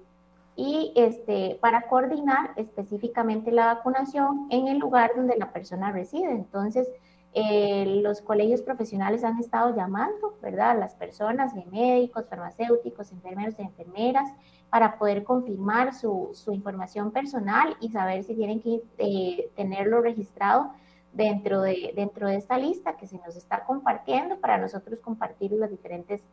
y 0.55 0.91
este, 0.95 1.57
para 1.61 1.83
coordinar 1.87 2.51
específicamente 2.55 3.51
la 3.51 3.73
vacunación 3.73 4.47
en 4.49 4.67
el 4.67 4.79
lugar 4.79 5.11
donde 5.15 5.37
la 5.37 5.51
persona 5.51 5.91
reside. 5.91 6.31
Entonces, 6.31 6.87
eh, 7.35 7.99
los 8.03 8.21
colegios 8.21 8.61
profesionales 8.61 9.23
han 9.23 9.39
estado 9.39 9.75
llamando, 9.75 10.37
¿verdad?, 10.41 10.71
a 10.71 10.75
las 10.75 10.93
personas, 10.93 11.53
médicos, 11.71 12.25
farmacéuticos, 12.29 13.11
enfermeros 13.11 13.55
y 13.57 13.63
enfermeras, 13.63 14.29
para 14.73 14.97
poder 14.97 15.23
confirmar 15.23 15.93
su, 15.93 16.31
su 16.33 16.51
información 16.51 17.11
personal 17.11 17.77
y 17.79 17.91
saber 17.91 18.23
si 18.23 18.33
tienen 18.33 18.59
que 18.59 18.81
eh, 18.97 19.51
tenerlo 19.55 20.01
registrado 20.01 20.71
dentro 21.13 21.61
de, 21.61 21.93
dentro 21.95 22.27
de 22.27 22.37
esta 22.37 22.57
lista 22.57 22.97
que 22.97 23.05
se 23.05 23.19
nos 23.19 23.35
está 23.35 23.65
compartiendo 23.65 24.37
para 24.37 24.57
nosotros 24.57 24.99
compartir 24.99 25.51
las 25.51 25.69
diferentes 25.69 26.23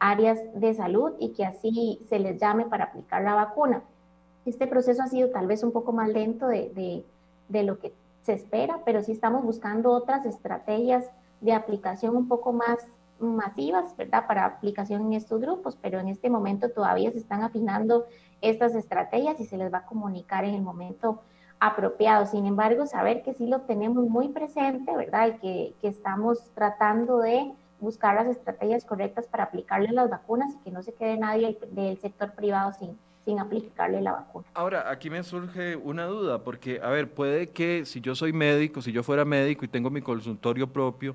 áreas 0.00 0.40
de 0.56 0.74
salud 0.74 1.12
y 1.20 1.34
que 1.34 1.44
así 1.44 2.00
se 2.08 2.18
les 2.18 2.40
llame 2.40 2.64
para 2.64 2.86
aplicar 2.86 3.22
la 3.22 3.36
vacuna. 3.36 3.84
Este 4.44 4.66
proceso 4.66 5.00
ha 5.00 5.06
sido 5.06 5.30
tal 5.30 5.46
vez 5.46 5.62
un 5.62 5.70
poco 5.70 5.92
más 5.92 6.08
lento 6.08 6.48
de, 6.48 6.70
de, 6.70 7.04
de 7.48 7.62
lo 7.62 7.78
que 7.78 7.92
se 8.22 8.32
espera, 8.32 8.80
pero 8.84 9.04
sí 9.04 9.12
estamos 9.12 9.44
buscando 9.44 9.92
otras 9.92 10.26
estrategias 10.26 11.08
de 11.40 11.52
aplicación 11.52 12.16
un 12.16 12.26
poco 12.26 12.52
más 12.52 12.78
masivas, 13.24 13.96
¿verdad? 13.96 14.26
Para 14.26 14.44
aplicación 14.44 15.02
en 15.02 15.12
estos 15.14 15.40
grupos, 15.40 15.76
pero 15.80 15.98
en 15.98 16.08
este 16.08 16.30
momento 16.30 16.70
todavía 16.70 17.10
se 17.10 17.18
están 17.18 17.42
afinando 17.42 18.06
estas 18.40 18.74
estrategias 18.74 19.40
y 19.40 19.46
se 19.46 19.56
les 19.56 19.72
va 19.72 19.78
a 19.78 19.86
comunicar 19.86 20.44
en 20.44 20.54
el 20.54 20.62
momento 20.62 21.22
apropiado. 21.60 22.26
Sin 22.26 22.46
embargo, 22.46 22.86
saber 22.86 23.22
que 23.22 23.34
sí 23.34 23.46
lo 23.46 23.62
tenemos 23.62 24.06
muy 24.08 24.28
presente, 24.28 24.94
¿verdad? 24.96 25.28
Y 25.28 25.38
que, 25.38 25.74
que 25.80 25.88
estamos 25.88 26.50
tratando 26.54 27.18
de 27.18 27.52
buscar 27.80 28.14
las 28.14 28.26
estrategias 28.26 28.84
correctas 28.84 29.26
para 29.26 29.44
aplicarle 29.44 29.92
las 29.92 30.10
vacunas 30.10 30.54
y 30.54 30.64
que 30.64 30.70
no 30.70 30.82
se 30.82 30.94
quede 30.94 31.16
nadie 31.16 31.58
del 31.70 31.98
sector 31.98 32.32
privado 32.32 32.72
sin, 32.72 32.98
sin 33.24 33.38
aplicarle 33.38 34.00
la 34.00 34.12
vacuna. 34.12 34.46
Ahora, 34.54 34.90
aquí 34.90 35.10
me 35.10 35.22
surge 35.22 35.76
una 35.76 36.04
duda, 36.06 36.42
porque, 36.42 36.80
a 36.82 36.88
ver, 36.88 37.12
puede 37.12 37.50
que 37.50 37.84
si 37.84 38.00
yo 38.00 38.14
soy 38.14 38.32
médico, 38.32 38.82
si 38.82 38.92
yo 38.92 39.02
fuera 39.02 39.24
médico 39.24 39.64
y 39.64 39.68
tengo 39.68 39.90
mi 39.90 40.02
consultorio 40.02 40.66
propio, 40.66 41.14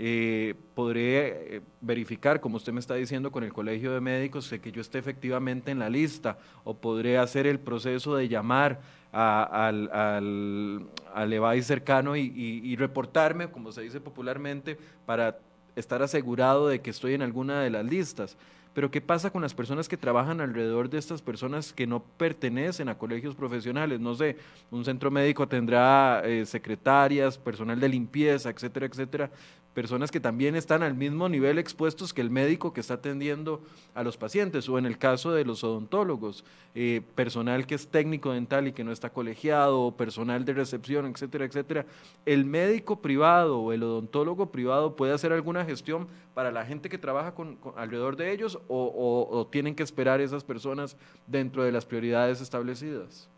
eh, 0.00 0.54
podré 0.76 1.56
eh, 1.56 1.60
verificar, 1.80 2.40
como 2.40 2.56
usted 2.56 2.72
me 2.72 2.78
está 2.78 2.94
diciendo, 2.94 3.32
con 3.32 3.42
el 3.42 3.52
Colegio 3.52 3.92
de 3.92 4.00
Médicos, 4.00 4.48
que 4.62 4.70
yo 4.70 4.80
esté 4.80 4.98
efectivamente 4.98 5.72
en 5.72 5.80
la 5.80 5.90
lista, 5.90 6.38
o 6.62 6.74
podré 6.74 7.18
hacer 7.18 7.48
el 7.48 7.58
proceso 7.58 8.14
de 8.14 8.28
llamar 8.28 8.80
al, 9.10 9.90
al, 9.92 10.86
al 11.12 11.32
EVAI 11.32 11.62
cercano 11.62 12.16
y, 12.16 12.76
reportarme, 12.76 13.50
como 13.50 13.72
se 13.72 13.82
dice 13.82 14.00
popularmente, 14.00 14.78
para 15.04 15.40
estar 15.74 16.00
asegurado 16.00 16.68
de 16.68 16.80
que 16.80 16.90
estoy 16.90 17.14
en 17.14 17.22
alguna 17.22 17.60
de 17.60 17.70
las 17.70 17.84
listas. 17.84 18.36
Pero 18.78 18.92
¿qué 18.92 19.00
pasa 19.00 19.32
con 19.32 19.42
las 19.42 19.54
personas 19.54 19.88
que 19.88 19.96
trabajan 19.96 20.40
alrededor 20.40 20.88
de 20.88 20.98
estas 20.98 21.20
personas 21.20 21.72
que 21.72 21.84
no 21.84 22.00
pertenecen 22.16 22.88
a 22.88 22.96
colegios 22.96 23.34
profesionales? 23.34 23.98
No 23.98 24.14
sé, 24.14 24.36
un 24.70 24.84
centro 24.84 25.10
médico 25.10 25.48
tendrá 25.48 26.22
eh, 26.24 26.46
secretarias, 26.46 27.36
personal 27.38 27.80
de 27.80 27.88
limpieza, 27.88 28.50
etcétera, 28.50 28.86
etcétera, 28.86 29.30
personas 29.78 30.10
que 30.10 30.18
también 30.18 30.56
están 30.56 30.82
al 30.82 30.94
mismo 30.94 31.28
nivel 31.28 31.56
expuestos 31.56 32.12
que 32.12 32.20
el 32.20 32.30
médico 32.30 32.72
que 32.72 32.80
está 32.80 32.94
atendiendo 32.94 33.62
a 33.94 34.02
los 34.02 34.16
pacientes, 34.16 34.68
o 34.68 34.76
en 34.76 34.86
el 34.86 34.98
caso 34.98 35.30
de 35.30 35.44
los 35.44 35.62
odontólogos, 35.62 36.44
eh, 36.74 37.00
personal 37.14 37.64
que 37.64 37.76
es 37.76 37.86
técnico 37.86 38.32
dental 38.32 38.66
y 38.66 38.72
que 38.72 38.82
no 38.82 38.90
está 38.90 39.10
colegiado, 39.10 39.92
personal 39.92 40.44
de 40.44 40.54
recepción, 40.54 41.06
etcétera, 41.06 41.44
etcétera. 41.44 41.86
¿El 42.26 42.44
médico 42.44 43.00
privado 43.00 43.60
o 43.60 43.72
el 43.72 43.84
odontólogo 43.84 44.50
privado 44.50 44.96
puede 44.96 45.12
hacer 45.12 45.32
alguna 45.32 45.64
gestión 45.64 46.08
para 46.34 46.50
la 46.50 46.64
gente 46.64 46.88
que 46.88 46.98
trabaja 46.98 47.34
con, 47.34 47.58
alrededor 47.76 48.16
de 48.16 48.32
ellos 48.32 48.58
o, 48.68 49.28
o 49.30 49.46
tienen 49.46 49.74
que 49.74 49.82
esperar 49.82 50.20
esas 50.20 50.44
personas 50.44 50.96
dentro 51.26 51.64
de 51.64 51.72
las 51.72 51.84
prioridades 51.84 52.40
establecidas? 52.40 53.28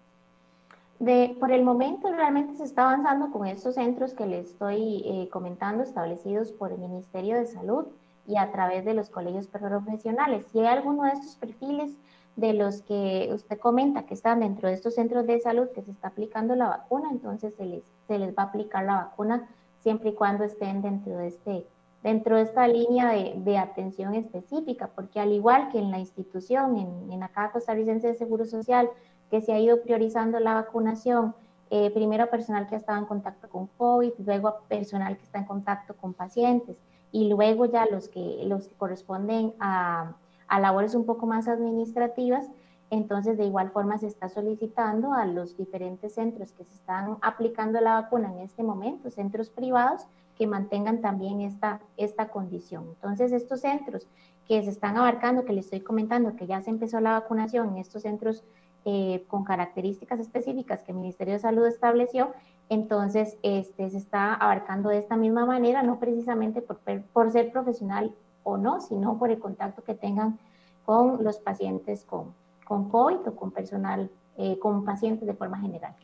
por 1.39 1.51
el 1.51 1.64
momento 1.64 2.12
realmente 2.12 2.57
se 2.57 2.64
está 2.64 2.83
avanzando 2.91 3.31
con 3.31 3.47
estos 3.47 3.76
centros 3.76 4.12
que 4.12 4.26
les 4.26 4.51
estoy 4.51 5.03
eh, 5.07 5.28
comentando, 5.31 5.83
establecidos 5.83 6.53
por 6.53 6.72
el 6.72 6.78
Ministerio 6.78 7.37
de 7.37 7.47
Salud 7.47 7.87
y 8.26 8.37
a 8.37 8.53
través 8.53 8.85
de 8.85 8.93
los 8.93 9.09
colegios 9.09 9.47
profesionales. 9.47 10.47
Si 10.53 10.61
hay 10.61 10.66
alguno 10.66 11.05
de 11.05 11.12
estos 11.12 11.37
perfiles 11.37 11.97
de 12.37 12.53
los 12.53 12.83
que 12.83 13.31
usted 13.33 13.59
comenta 13.59 14.05
que 14.05 14.12
están 14.12 14.41
dentro 14.41 14.68
de 14.68 14.74
estos 14.74 14.95
centros 14.95 15.26
de 15.26 15.41
salud 15.41 15.68
que 15.74 15.83
se 15.83 15.91
está 15.91 16.09
aplicando 16.09 16.55
la 16.55 16.68
vacuna, 16.68 17.09
entonces 17.11 17.55
se 17.55 17.64
les, 17.64 17.83
se 18.07 18.18
les 18.18 18.37
va 18.37 18.43
a 18.43 18.47
aplicar 18.47 18.85
la 18.85 18.97
vacuna 18.97 19.49
siempre 19.81 20.11
y 20.11 20.14
cuando 20.14 20.45
estén 20.45 20.83
dentro 20.83 21.16
de, 21.16 21.28
este, 21.28 21.66
dentro 22.03 22.36
de 22.36 22.42
esta 22.42 22.66
línea 22.66 23.11
de, 23.11 23.34
de 23.36 23.59
atención 23.59 24.14
específica, 24.14 24.90
porque 24.94 25.20
al 25.20 25.32
igual 25.32 25.68
que 25.70 25.78
en 25.78 25.90
la 25.90 25.98
institución, 25.98 26.76
en, 26.76 27.12
en 27.12 27.20
Caja 27.28 27.53
Costarricense 27.53 28.09
de 28.09 28.14
Seguro 28.14 28.44
Social, 28.44 28.88
que 29.30 29.40
se 29.40 29.53
ha 29.53 29.59
ido 29.59 29.82
priorizando 29.82 30.40
la 30.40 30.55
vacunación, 30.55 31.34
eh, 31.70 31.90
primero 31.92 32.28
personal 32.30 32.66
que 32.66 32.74
ha 32.74 32.78
estado 32.78 32.98
en 32.98 33.07
contacto 33.07 33.48
con 33.48 33.68
COVID, 33.68 34.12
luego 34.18 34.57
personal 34.68 35.16
que 35.16 35.22
está 35.22 35.38
en 35.38 35.44
contacto 35.44 35.94
con 35.94 36.14
pacientes 36.14 36.76
y 37.12 37.28
luego 37.28 37.66
ya 37.66 37.86
los 37.86 38.09
que, 38.09 38.42
los 38.44 38.66
que 38.66 38.74
corresponden 38.74 39.55
a, 39.61 40.16
a 40.48 40.61
labores 40.61 40.96
un 40.96 41.07
poco 41.07 41.26
más 41.26 41.46
administrativas, 41.46 42.51
entonces 42.90 43.38
de 43.38 43.44
igual 43.44 43.70
forma 43.70 43.98
se 43.98 44.09
está 44.09 44.28
solicitando 44.28 45.12
a 45.12 45.24
los 45.26 45.57
diferentes 45.57 46.14
centros 46.14 46.51
que 46.51 46.64
se 46.64 46.74
están 46.74 47.18
aplicando 47.22 47.80
la 47.80 48.01
vacuna 48.01 48.32
en 48.32 48.40
este 48.40 48.64
momento, 48.64 49.11
centros 49.11 49.48
privados, 49.48 50.09
que 50.41 50.47
mantengan 50.47 51.03
también 51.03 51.43
esta, 51.43 51.82
esta 51.99 52.28
condición. 52.28 52.86
Entonces 52.88 53.30
estos 53.30 53.61
centros 53.61 54.07
que 54.49 54.62
se 54.62 54.70
están 54.70 54.97
abarcando, 54.97 55.45
que 55.45 55.53
les 55.53 55.66
estoy 55.66 55.80
comentando 55.80 56.34
que 56.34 56.47
ya 56.47 56.62
se 56.62 56.70
empezó 56.70 56.99
la 56.99 57.12
vacunación 57.12 57.68
en 57.68 57.76
estos 57.76 58.01
centros 58.01 58.43
eh, 58.86 59.22
con 59.28 59.45
características 59.45 60.18
específicas 60.18 60.82
que 60.82 60.93
el 60.93 60.97
Ministerio 60.97 61.34
de 61.34 61.41
Salud 61.41 61.66
estableció, 61.66 62.32
entonces 62.70 63.36
este, 63.43 63.91
se 63.91 63.99
está 63.99 64.32
abarcando 64.32 64.88
de 64.88 64.97
esta 64.97 65.18
misma 65.18 65.45
manera, 65.45 65.82
no 65.82 65.99
precisamente 65.99 66.62
por, 66.62 66.80
por 67.12 67.30
ser 67.30 67.53
profesional 67.53 68.14
o 68.43 68.57
no, 68.57 68.80
sino 68.80 69.18
por 69.18 69.30
el 69.30 69.41
contacto 69.41 69.84
que 69.84 69.95
tengan 69.95 70.38
con 70.86 71.22
los 71.22 71.36
pacientes 71.36 72.07
con, 72.07 72.32
con 72.64 72.88
COVID 72.88 73.28
o 73.28 73.36
con 73.36 73.51
personal, 73.51 74.11
eh, 74.38 74.59
con 74.59 74.86
pacientes 74.86 75.26
de 75.26 75.34
forma 75.34 75.59
general. 75.59 75.95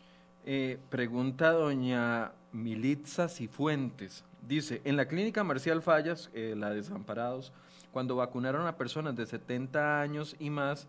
Eh, 0.44 0.78
pregunta 0.90 1.52
doña 1.52 2.32
Militza 2.52 3.28
Cifuentes. 3.28 4.24
Dice, 4.46 4.80
en 4.84 4.96
la 4.96 5.08
clínica 5.08 5.44
Marcial 5.44 5.82
Fallas, 5.82 6.30
la 6.34 6.70
de 6.70 6.76
Desamparados, 6.76 7.52
cuando 7.92 8.16
vacunaron 8.16 8.66
a 8.66 8.76
personas 8.76 9.16
de 9.16 9.26
70 9.26 10.00
años 10.00 10.36
y 10.38 10.50
más, 10.50 10.86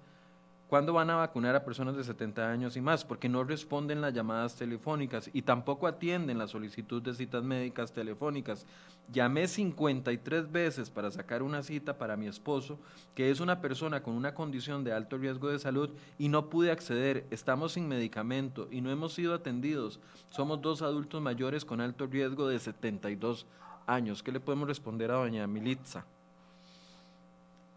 ¿Cuándo 0.68 0.92
van 0.92 1.10
a 1.10 1.16
vacunar 1.16 1.56
a 1.56 1.64
personas 1.64 1.96
de 1.96 2.04
70 2.04 2.52
años 2.52 2.76
y 2.76 2.82
más? 2.82 3.06
Porque 3.06 3.30
no 3.30 3.46
responden 3.46 4.02
las 4.02 4.14
llamadas 4.14 4.58
telefónicas 4.58 5.30
y 5.32 5.44
tampoco 5.44 5.88
atienden 5.88 6.38
la 6.38 6.48
solicitud 6.48 7.02
de 7.02 7.14
citas 7.14 7.42
médicas 7.42 7.94
telefónicas. 7.94 8.66
Llamé 9.10 9.48
53 9.48 10.52
veces 10.52 10.90
para 10.90 11.10
sacar 11.10 11.42
una 11.42 11.64
cita 11.64 11.98
para 11.98 12.18
mi 12.18 12.28
esposo, 12.28 12.80
que 13.16 13.32
es 13.32 13.40
una 13.40 13.62
persona 13.62 14.04
con 14.04 14.14
una 14.14 14.34
condición 14.34 14.84
de 14.84 14.92
alto 14.92 15.18
riesgo 15.18 15.48
de 15.48 15.60
salud, 15.60 15.92
y 16.18 16.28
no 16.28 16.50
pude 16.50 16.70
acceder. 16.70 17.26
Estamos 17.32 17.72
sin 17.72 17.88
medicamento 17.88 18.68
y 18.70 18.82
no 18.82 18.92
hemos 18.92 19.14
sido 19.14 19.34
atendidos. 19.34 20.02
Somos 20.28 20.62
dos 20.62 20.82
adultos 20.82 21.22
mayores 21.22 21.64
con 21.64 21.80
alto 21.80 22.08
riesgo 22.08 22.50
de 22.50 22.60
72 22.60 23.46
años. 23.86 24.22
¿Qué 24.22 24.34
le 24.34 24.42
podemos 24.42 24.68
responder 24.68 25.12
a 25.12 25.16
doña 25.16 25.48
Militza? 25.48 26.06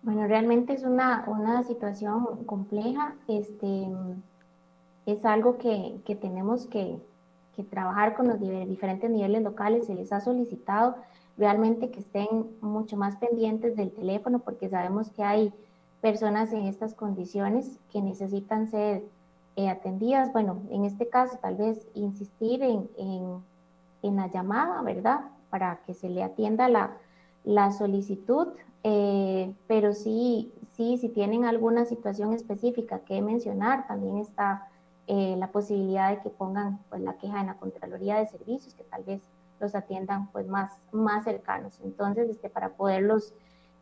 Bueno, 0.02 0.26
realmente 0.26 0.72
es 0.72 0.84
una, 0.84 1.24
una 1.26 1.62
situación 1.62 2.44
compleja. 2.46 3.14
Este, 3.28 3.88
es 5.06 5.24
algo 5.24 5.58
que, 5.58 6.00
que 6.06 6.14
tenemos 6.14 6.66
que, 6.66 6.98
que, 7.54 7.64
trabajar 7.64 8.16
con 8.16 8.28
los 8.28 8.40
diferentes 8.40 9.10
niveles 9.10 9.42
locales. 9.42 9.86
Se 9.86 9.94
les 9.94 10.12
ha 10.12 10.20
solicitado 10.20 10.96
realmente 11.36 11.90
que 11.90 12.00
estén 12.00 12.28
mucho 12.62 12.96
más 12.96 13.16
pendientes 13.16 13.76
del 13.76 13.92
teléfono 13.92 14.38
porque 14.38 14.68
sabemos 14.70 15.10
que 15.10 15.22
hay 15.22 15.52
personas 16.00 16.52
en 16.52 16.64
estas 16.64 16.94
condiciones 16.94 17.78
que 17.92 18.00
necesitan 18.00 18.68
ser 18.68 19.02
eh, 19.56 19.68
atendidas. 19.68 20.32
Bueno, 20.32 20.62
en 20.70 20.86
este 20.86 21.08
caso 21.08 21.38
tal 21.42 21.56
vez 21.56 21.86
insistir 21.94 22.62
en, 22.62 22.88
en, 22.96 23.42
en, 24.02 24.16
la 24.16 24.28
llamada, 24.28 24.80
¿verdad? 24.80 25.20
Para 25.50 25.80
que 25.86 25.92
se 25.92 26.08
le 26.08 26.22
atienda 26.22 26.68
la, 26.68 26.92
la 27.44 27.72
solicitud 27.72 28.48
eh, 28.82 29.52
pero 29.66 29.92
sí, 29.92 30.52
sí, 30.76 30.98
si 30.98 31.08
tienen 31.08 31.44
alguna 31.44 31.84
situación 31.84 32.32
específica 32.32 33.00
que 33.00 33.20
mencionar, 33.20 33.86
también 33.86 34.18
está 34.18 34.68
eh, 35.06 35.34
la 35.38 35.48
posibilidad 35.48 36.10
de 36.10 36.22
que 36.22 36.30
pongan 36.30 36.78
pues, 36.88 37.02
la 37.02 37.14
queja 37.14 37.40
en 37.40 37.48
la 37.48 37.54
Contraloría 37.54 38.16
de 38.16 38.26
Servicios, 38.26 38.74
que 38.74 38.84
tal 38.84 39.04
vez 39.04 39.22
los 39.60 39.74
atiendan 39.74 40.30
pues, 40.32 40.46
más, 40.46 40.70
más 40.92 41.24
cercanos. 41.24 41.78
Entonces, 41.84 42.30
este, 42.30 42.48
para 42.48 42.70
poderlos 42.70 43.34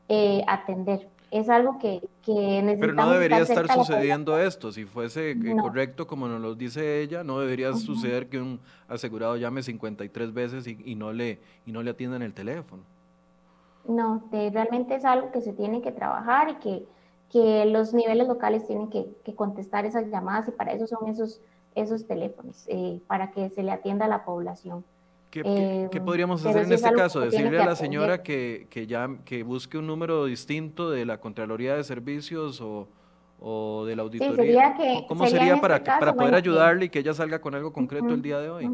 eh, 0.08 0.42
atender. 0.48 1.08
Es 1.30 1.50
algo 1.50 1.78
que, 1.78 2.00
que 2.24 2.32
necesitamos. 2.32 2.80
Pero 2.80 2.94
no 2.94 3.10
debería 3.10 3.38
estar 3.40 3.70
sucediendo 3.70 4.38
esto. 4.38 4.72
Si 4.72 4.86
fuese 4.86 5.36
correcto, 5.60 6.06
como 6.06 6.26
nos 6.26 6.40
lo 6.40 6.54
dice 6.54 7.02
ella, 7.02 7.22
no 7.22 7.38
debería 7.38 7.74
suceder 7.74 8.30
que 8.30 8.40
un 8.40 8.58
asegurado 8.88 9.36
llame 9.36 9.62
53 9.62 10.32
veces 10.32 10.66
y, 10.66 10.78
y, 10.86 10.94
no 10.94 11.12
le, 11.12 11.38
y 11.66 11.72
no 11.72 11.82
le 11.82 11.90
atiendan 11.90 12.22
el 12.22 12.32
teléfono. 12.32 12.82
No, 13.88 14.28
realmente 14.30 14.94
es 14.94 15.04
algo 15.04 15.32
que 15.32 15.40
se 15.40 15.52
tiene 15.52 15.82
que 15.82 15.92
trabajar 15.92 16.50
y 16.50 16.54
que, 16.56 16.86
que 17.30 17.64
los 17.64 17.94
niveles 17.94 18.28
locales 18.28 18.66
tienen 18.66 18.90
que, 18.90 19.06
contestar 19.34 19.86
esas 19.86 20.08
llamadas 20.10 20.48
y 20.48 20.52
para 20.52 20.72
eso 20.72 20.86
son 20.86 21.08
esos, 21.08 21.40
esos 21.74 22.06
teléfonos, 22.06 22.64
eh, 22.68 23.00
para 23.06 23.30
que 23.30 23.50
se 23.50 23.62
le 23.62 23.72
atienda 23.72 24.06
a 24.06 24.08
la 24.08 24.24
población. 24.24 24.84
¿Qué, 25.30 25.42
eh, 25.44 26.00
podríamos 26.00 26.44
hacer 26.44 26.64
en 26.64 26.72
este 26.72 26.92
caso? 26.92 27.20
Decirle 27.20 27.60
a 27.60 27.66
la 27.66 27.76
señora 27.76 28.22
que, 28.22 28.66
que, 28.70 28.86
ya, 28.86 29.08
que 29.24 29.42
busque 29.42 29.76
un 29.76 29.86
número 29.86 30.24
distinto 30.24 30.90
de 30.90 31.04
la 31.04 31.20
Contraloría 31.20 31.74
de 31.74 31.84
Servicios 31.84 32.62
o, 32.62 32.88
o 33.40 33.84
de 33.84 33.96
la 33.96 34.02
auditoría. 34.02 34.74
¿Cómo 35.06 35.26
sería, 35.26 35.60
para, 35.60 35.76
este 35.76 35.90
para 35.98 36.14
poder 36.14 36.34
ayudarle 36.34 36.86
y 36.86 36.88
que 36.88 37.00
ella 37.00 37.14
salga 37.14 37.40
con 37.40 37.54
algo 37.54 37.72
concreto 37.72 38.08
el 38.08 38.22
día 38.22 38.38
de 38.38 38.50
hoy? 38.50 38.70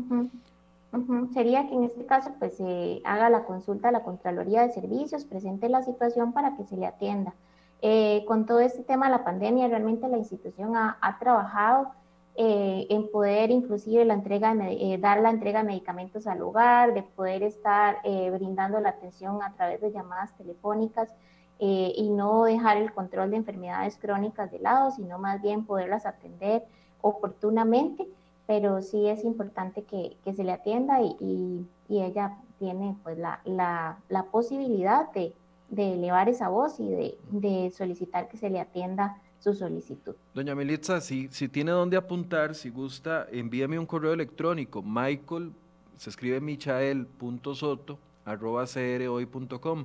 Sería 1.32 1.66
que 1.66 1.74
en 1.74 1.84
este 1.84 2.06
caso 2.06 2.32
pues 2.38 2.56
se 2.56 3.00
haga 3.04 3.28
la 3.28 3.44
consulta 3.44 3.88
a 3.88 3.92
la 3.92 4.04
Contraloría 4.04 4.62
de 4.62 4.72
Servicios, 4.72 5.24
presente 5.24 5.68
la 5.68 5.82
situación 5.82 6.32
para 6.32 6.56
que 6.56 6.64
se 6.64 6.76
le 6.76 6.86
atienda. 6.86 7.34
Eh, 7.82 8.24
con 8.26 8.46
todo 8.46 8.60
este 8.60 8.82
tema 8.82 9.06
de 9.06 9.12
la 9.12 9.24
pandemia, 9.24 9.68
realmente 9.68 10.08
la 10.08 10.16
institución 10.16 10.76
ha, 10.76 11.16
trabajado 11.18 11.88
eh, 12.36 12.86
en 12.88 13.10
poder 13.10 13.50
inclusive 13.50 14.04
la 14.04 14.14
entrega, 14.14 14.54
eh, 14.54 14.98
dar 14.98 15.20
la 15.20 15.30
entrega 15.30 15.60
de 15.60 15.66
medicamentos 15.66 16.26
al 16.26 16.40
hogar, 16.42 16.94
de 16.94 17.02
poder 17.02 17.42
estar 17.42 17.98
brindando 18.32 18.80
la 18.80 18.90
atención 18.90 19.42
a 19.42 19.52
través 19.54 19.80
de 19.80 19.92
llamadas 19.92 20.34
telefónicas 20.36 21.14
y 21.58 22.10
no 22.10 22.44
dejar 22.44 22.76
el 22.76 22.92
control 22.92 23.30
de 23.30 23.36
enfermedades 23.36 23.96
crónicas 23.96 24.50
de 24.50 24.58
lado, 24.58 24.90
sino 24.90 25.18
más 25.18 25.40
bien 25.40 25.64
poderlas 25.64 26.04
atender 26.04 26.64
oportunamente, 27.00 28.06
pero 28.46 28.82
sí 28.82 29.06
es 29.08 29.24
importante 29.24 29.82
que, 29.82 30.16
que 30.24 30.34
se 30.34 30.44
le 30.44 30.52
atienda 30.52 31.00
y, 31.02 31.16
y, 31.20 31.66
ella 31.88 32.36
tiene 32.58 32.96
pues 33.02 33.18
la, 33.18 33.40
la, 33.44 33.98
la 34.08 34.24
posibilidad 34.24 35.10
de, 35.12 35.32
de, 35.68 35.94
elevar 35.94 36.28
esa 36.28 36.48
voz 36.48 36.80
y 36.80 36.88
de, 36.88 37.18
de 37.30 37.70
solicitar 37.70 38.28
que 38.28 38.36
se 38.36 38.50
le 38.50 38.60
atienda 38.60 39.20
su 39.38 39.54
solicitud. 39.54 40.14
Doña 40.34 40.54
Melitza, 40.54 41.00
si, 41.00 41.28
si 41.28 41.48
tiene 41.48 41.70
dónde 41.70 41.96
apuntar, 41.96 42.54
si 42.54 42.70
gusta, 42.70 43.26
envíame 43.30 43.78
un 43.78 43.86
correo 43.86 44.12
electrónico, 44.12 44.82
michael, 44.82 45.52
se 45.96 46.10
escribe 46.10 46.40
michael.soto, 46.40 47.98
arroba 48.24 48.64
crhoy.com, 48.66 49.84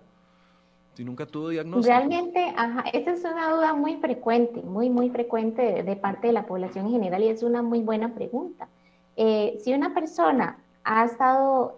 Si 0.93 1.03
nunca 1.03 1.25
tuvo 1.25 1.49
diagnóstico. 1.49 1.87
Realmente, 1.95 2.53
ajá, 2.55 2.83
esa 2.93 3.11
es 3.11 3.23
una 3.23 3.51
duda 3.51 3.73
muy 3.73 3.95
frecuente, 3.95 4.61
muy, 4.61 4.89
muy 4.89 5.09
frecuente 5.09 5.83
de, 5.83 5.95
parte 5.95 6.27
de 6.27 6.33
la 6.33 6.45
población 6.45 6.87
en 6.87 6.91
general 6.91 7.23
y 7.23 7.29
es 7.29 7.43
una 7.43 7.61
muy 7.61 7.81
buena 7.81 8.13
pregunta. 8.13 8.67
Eh, 9.15 9.57
si 9.63 9.73
una 9.73 9.93
persona 9.93 10.59
ha 10.83 11.05
estado 11.05 11.75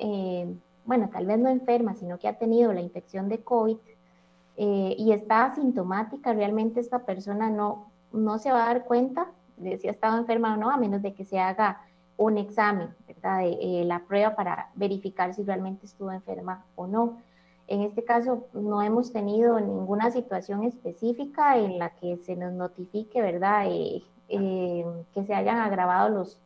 bueno, 0.86 1.10
tal 1.12 1.26
vez 1.26 1.40
no 1.40 1.50
enferma, 1.50 1.96
sino 1.96 2.20
que 2.20 2.28
ha 2.28 2.38
tenido 2.38 2.74
la 2.74 2.82
infección 2.82 3.30
de 3.30 3.40
COVID 3.40 3.78
eh, 4.58 4.96
y 4.98 5.12
está 5.12 5.46
asintomática, 5.46 6.34
realmente 6.34 6.80
esta 6.80 7.00
persona 7.00 7.50
no, 7.50 7.90
no 8.12 8.38
se 8.38 8.52
va 8.52 8.64
a 8.64 8.68
dar 8.68 8.86
cuenta 8.86 9.28
de 9.58 9.78
si 9.78 9.88
ha 9.88 9.92
estado 9.92 10.18
enferma 10.18 10.54
o 10.54 10.58
no, 10.58 10.70
a 10.70 10.78
menos 10.78 11.02
de 11.02 11.14
que 11.14 11.26
se 11.26 11.40
haga 11.40 11.82
un 12.18 12.38
examen, 12.38 12.90
¿verdad? 13.08 13.40
De, 13.40 13.58
eh, 13.62 13.86
la 13.86 14.00
prueba 14.00 14.36
para 14.36 14.70
verificar 14.76 15.34
si 15.34 15.44
realmente 15.44 15.86
estuvo 15.86 16.12
enferma 16.12 16.66
o 16.76 16.86
no. 16.86 17.20
En 17.74 17.82
este 17.82 18.04
caso, 18.04 18.46
no 18.54 18.84
hemos 18.84 19.12
tenido 19.12 19.60
ninguna 19.60 20.12
situación 20.12 20.64
específica 20.64 21.58
en 21.58 21.80
la 21.80 21.90
que 21.90 22.18
se 22.18 22.36
nos 22.36 22.54
notifique, 22.54 23.20
¿verdad? 23.20 23.66
Eh, 23.68 24.04
que 25.12 25.24
se 25.26 25.34
hayan 25.34 25.58
agravado 25.58 26.10
los, 26.10 26.40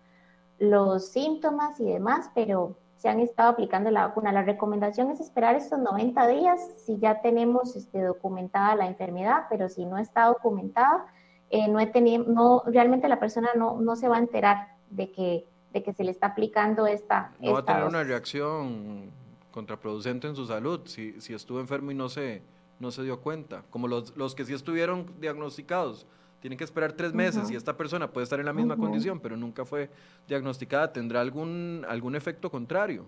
los 0.57 1.09
síntomas 1.09 1.81
y 1.81 1.83
demás, 1.83 2.31
pero 2.33 2.77
se 2.95 3.09
han 3.09 3.19
estado 3.19 3.49
aplicando 3.49 3.91
la 3.91 4.07
vacuna. 4.07 4.31
La 4.31 4.43
recomendación 4.43 5.11
es 5.11 5.19
esperar 5.19 5.57
estos 5.57 5.79
90 5.79 6.27
días 6.29 6.61
si 6.77 6.97
ya 6.97 7.19
tenemos 7.19 7.75
este, 7.75 8.03
documentada 8.03 8.75
la 8.75 8.87
enfermedad, 8.87 9.47
pero 9.49 9.67
si 9.67 9.85
no 9.85 9.97
está 9.97 10.27
documentada, 10.27 11.07
eh, 11.49 11.67
no 11.67 11.81
he 11.81 11.87
tenido, 11.87 12.23
no, 12.23 12.63
realmente 12.67 13.09
la 13.09 13.19
persona 13.19 13.49
no, 13.53 13.81
no 13.81 13.97
se 13.97 14.07
va 14.07 14.15
a 14.15 14.19
enterar 14.19 14.77
de 14.91 15.11
que, 15.11 15.45
de 15.73 15.83
que 15.83 15.91
se 15.91 16.05
le 16.05 16.11
está 16.11 16.27
aplicando 16.27 16.87
esta. 16.87 17.33
No 17.41 17.51
va 17.51 17.59
a 17.59 17.65
tener 17.65 17.83
una 17.83 18.05
reacción 18.05 19.11
contraproducente 19.57 20.27
en 20.27 20.35
su 20.35 20.45
salud 20.45 20.81
si, 20.85 21.19
si 21.19 21.33
estuvo 21.33 21.59
enfermo 21.59 21.89
y 21.89 21.95
no 21.95 22.09
se, 22.09 22.43
no 22.79 22.91
se 22.91 23.01
dio 23.01 23.21
cuenta, 23.21 23.63
como 23.71 23.87
los, 23.87 24.15
los 24.15 24.35
que 24.35 24.45
sí 24.45 24.53
estuvieron 24.53 25.07
diagnosticados 25.19 26.05
tienen 26.41 26.59
que 26.59 26.63
esperar 26.63 26.93
tres 26.93 27.11
meses 27.11 27.49
y 27.49 27.55
esta 27.55 27.75
persona 27.75 28.11
puede 28.11 28.25
estar 28.25 28.39
en 28.39 28.45
la 28.45 28.53
misma 28.53 28.77
condición, 28.77 29.19
pero 29.19 29.35
nunca 29.35 29.65
fue 29.65 29.89
diagnosticada, 30.27 30.93
¿tendrá 30.93 31.21
algún, 31.21 31.83
algún 31.89 32.15
efecto 32.15 32.51
contrario? 32.51 33.05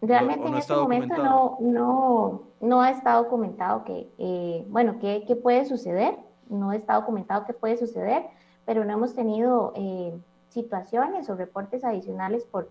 Realmente 0.00 0.46
en 0.46 0.54
este 0.54 0.72
momento 0.72 1.16
no, 1.16 1.56
no, 1.60 2.42
no 2.60 2.80
ha 2.80 2.90
estado 2.90 3.24
documentado 3.24 3.82
que, 3.82 4.08
eh, 4.18 4.64
bueno, 4.68 5.00
qué, 5.00 5.36
puede 5.42 5.64
suceder, 5.64 6.16
no 6.48 6.72
está 6.72 6.94
documentado 6.94 7.44
qué 7.44 7.54
puede 7.54 7.76
suceder, 7.76 8.22
pero 8.64 8.84
no 8.84 8.92
hemos 8.92 9.16
tenido 9.16 9.72
eh, 9.74 10.16
situaciones 10.50 11.28
o 11.28 11.34
reportes 11.34 11.82
adicionales 11.82 12.44
por, 12.44 12.68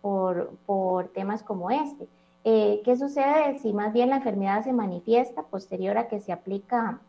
por, 0.00 0.50
por 0.66 1.08
temas 1.08 1.42
como 1.42 1.70
este. 1.70 2.08
Eh, 2.44 2.80
¿Qué 2.84 2.96
sucede 2.96 3.58
si 3.58 3.72
más 3.72 3.92
bien 3.92 4.10
la 4.10 4.16
enfermedad 4.16 4.62
se 4.62 4.72
manifiesta 4.72 5.42
posterior 5.42 5.98
a 5.98 6.08
que 6.08 6.20
se 6.20 6.32
aplica 6.32 7.00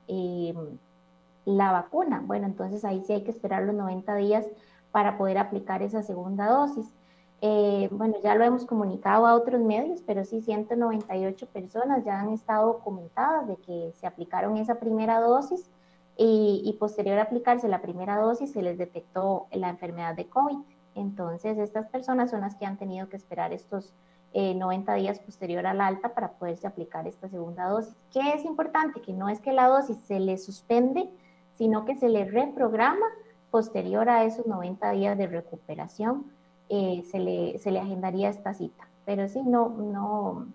la 1.47 1.71
vacuna. 1.71 2.21
Bueno, 2.25 2.45
entonces 2.45 2.83
ahí 2.83 3.01
sí 3.05 3.13
hay 3.13 3.23
que 3.23 3.31
esperar 3.31 3.63
los 3.63 3.73
90 3.73 4.15
días 4.15 4.45
para 4.91 5.17
poder 5.17 5.37
aplicar 5.37 5.81
esa 5.81 6.03
segunda 6.03 6.47
dosis. 6.47 6.93
Eh, 7.39 7.87
bueno, 7.91 8.15
ya 8.21 8.35
lo 8.35 8.43
hemos 8.43 8.65
comunicado 8.65 9.25
a 9.25 9.35
otros 9.35 9.61
medios, 9.61 10.01
pero 10.05 10.25
sí 10.25 10.41
198 10.41 11.45
personas 11.47 12.03
ya 12.03 12.19
han 12.19 12.33
estado 12.33 12.73
documentadas 12.73 13.47
de 13.47 13.55
que 13.57 13.93
se 13.95 14.07
aplicaron 14.07 14.57
esa 14.57 14.75
primera 14.75 15.21
dosis 15.21 15.69
y, 16.17 16.75
posterior 16.79 17.19
a 17.19 17.23
aplicarse 17.23 17.67
la 17.67 17.81
primera 17.81 18.17
dosis 18.17 18.51
se 18.51 18.63
les 18.63 18.77
detectó 18.77 19.45
la 19.51 19.69
enfermedad 19.69 20.15
de 20.15 20.27
COVID. 20.27 20.57
Entonces, 20.97 21.59
estas 21.59 21.87
personas 21.87 22.31
son 22.31 22.41
las 22.41 22.55
que 22.55 22.65
han 22.65 22.77
tenido 22.77 23.07
que 23.07 23.17
esperar 23.17 23.53
estos 23.53 23.93
90 24.33 24.95
eh, 24.95 24.99
días 24.99 25.19
posterior 25.19 25.65
al 25.65 25.79
alta 25.79 26.13
para 26.13 26.31
poderse 26.33 26.67
aplicar 26.67 27.07
esta 27.07 27.29
segunda 27.29 27.67
dosis. 27.69 27.95
¿Qué 28.11 28.33
es 28.33 28.43
importante? 28.45 29.01
Que 29.01 29.13
no 29.13 29.29
es 29.29 29.39
que 29.39 29.53
la 29.53 29.67
dosis 29.67 29.97
se 30.07 30.19
le 30.19 30.37
suspende, 30.37 31.09
sino 31.53 31.85
que 31.85 31.95
se 31.95 32.09
le 32.09 32.25
reprograma 32.25 33.05
posterior 33.51 34.09
a 34.09 34.23
esos 34.25 34.45
90 34.45 34.91
días 34.91 35.17
de 35.17 35.27
recuperación, 35.27 36.25
eh, 36.69 37.03
se, 37.09 37.19
le, 37.19 37.57
se, 37.59 37.71
le, 37.71 37.79
agendaría 37.79 38.29
esta 38.29 38.53
cita. 38.53 38.87
Pero 39.05 39.29
sí, 39.29 39.41
no, 39.41 39.69
no, 39.69 40.47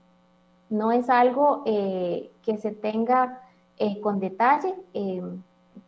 no 0.68 0.92
es 0.92 1.08
algo 1.08 1.62
eh, 1.64 2.30
que 2.42 2.58
se 2.58 2.72
tenga 2.72 3.40
con 4.00 4.20
detalle, 4.20 4.76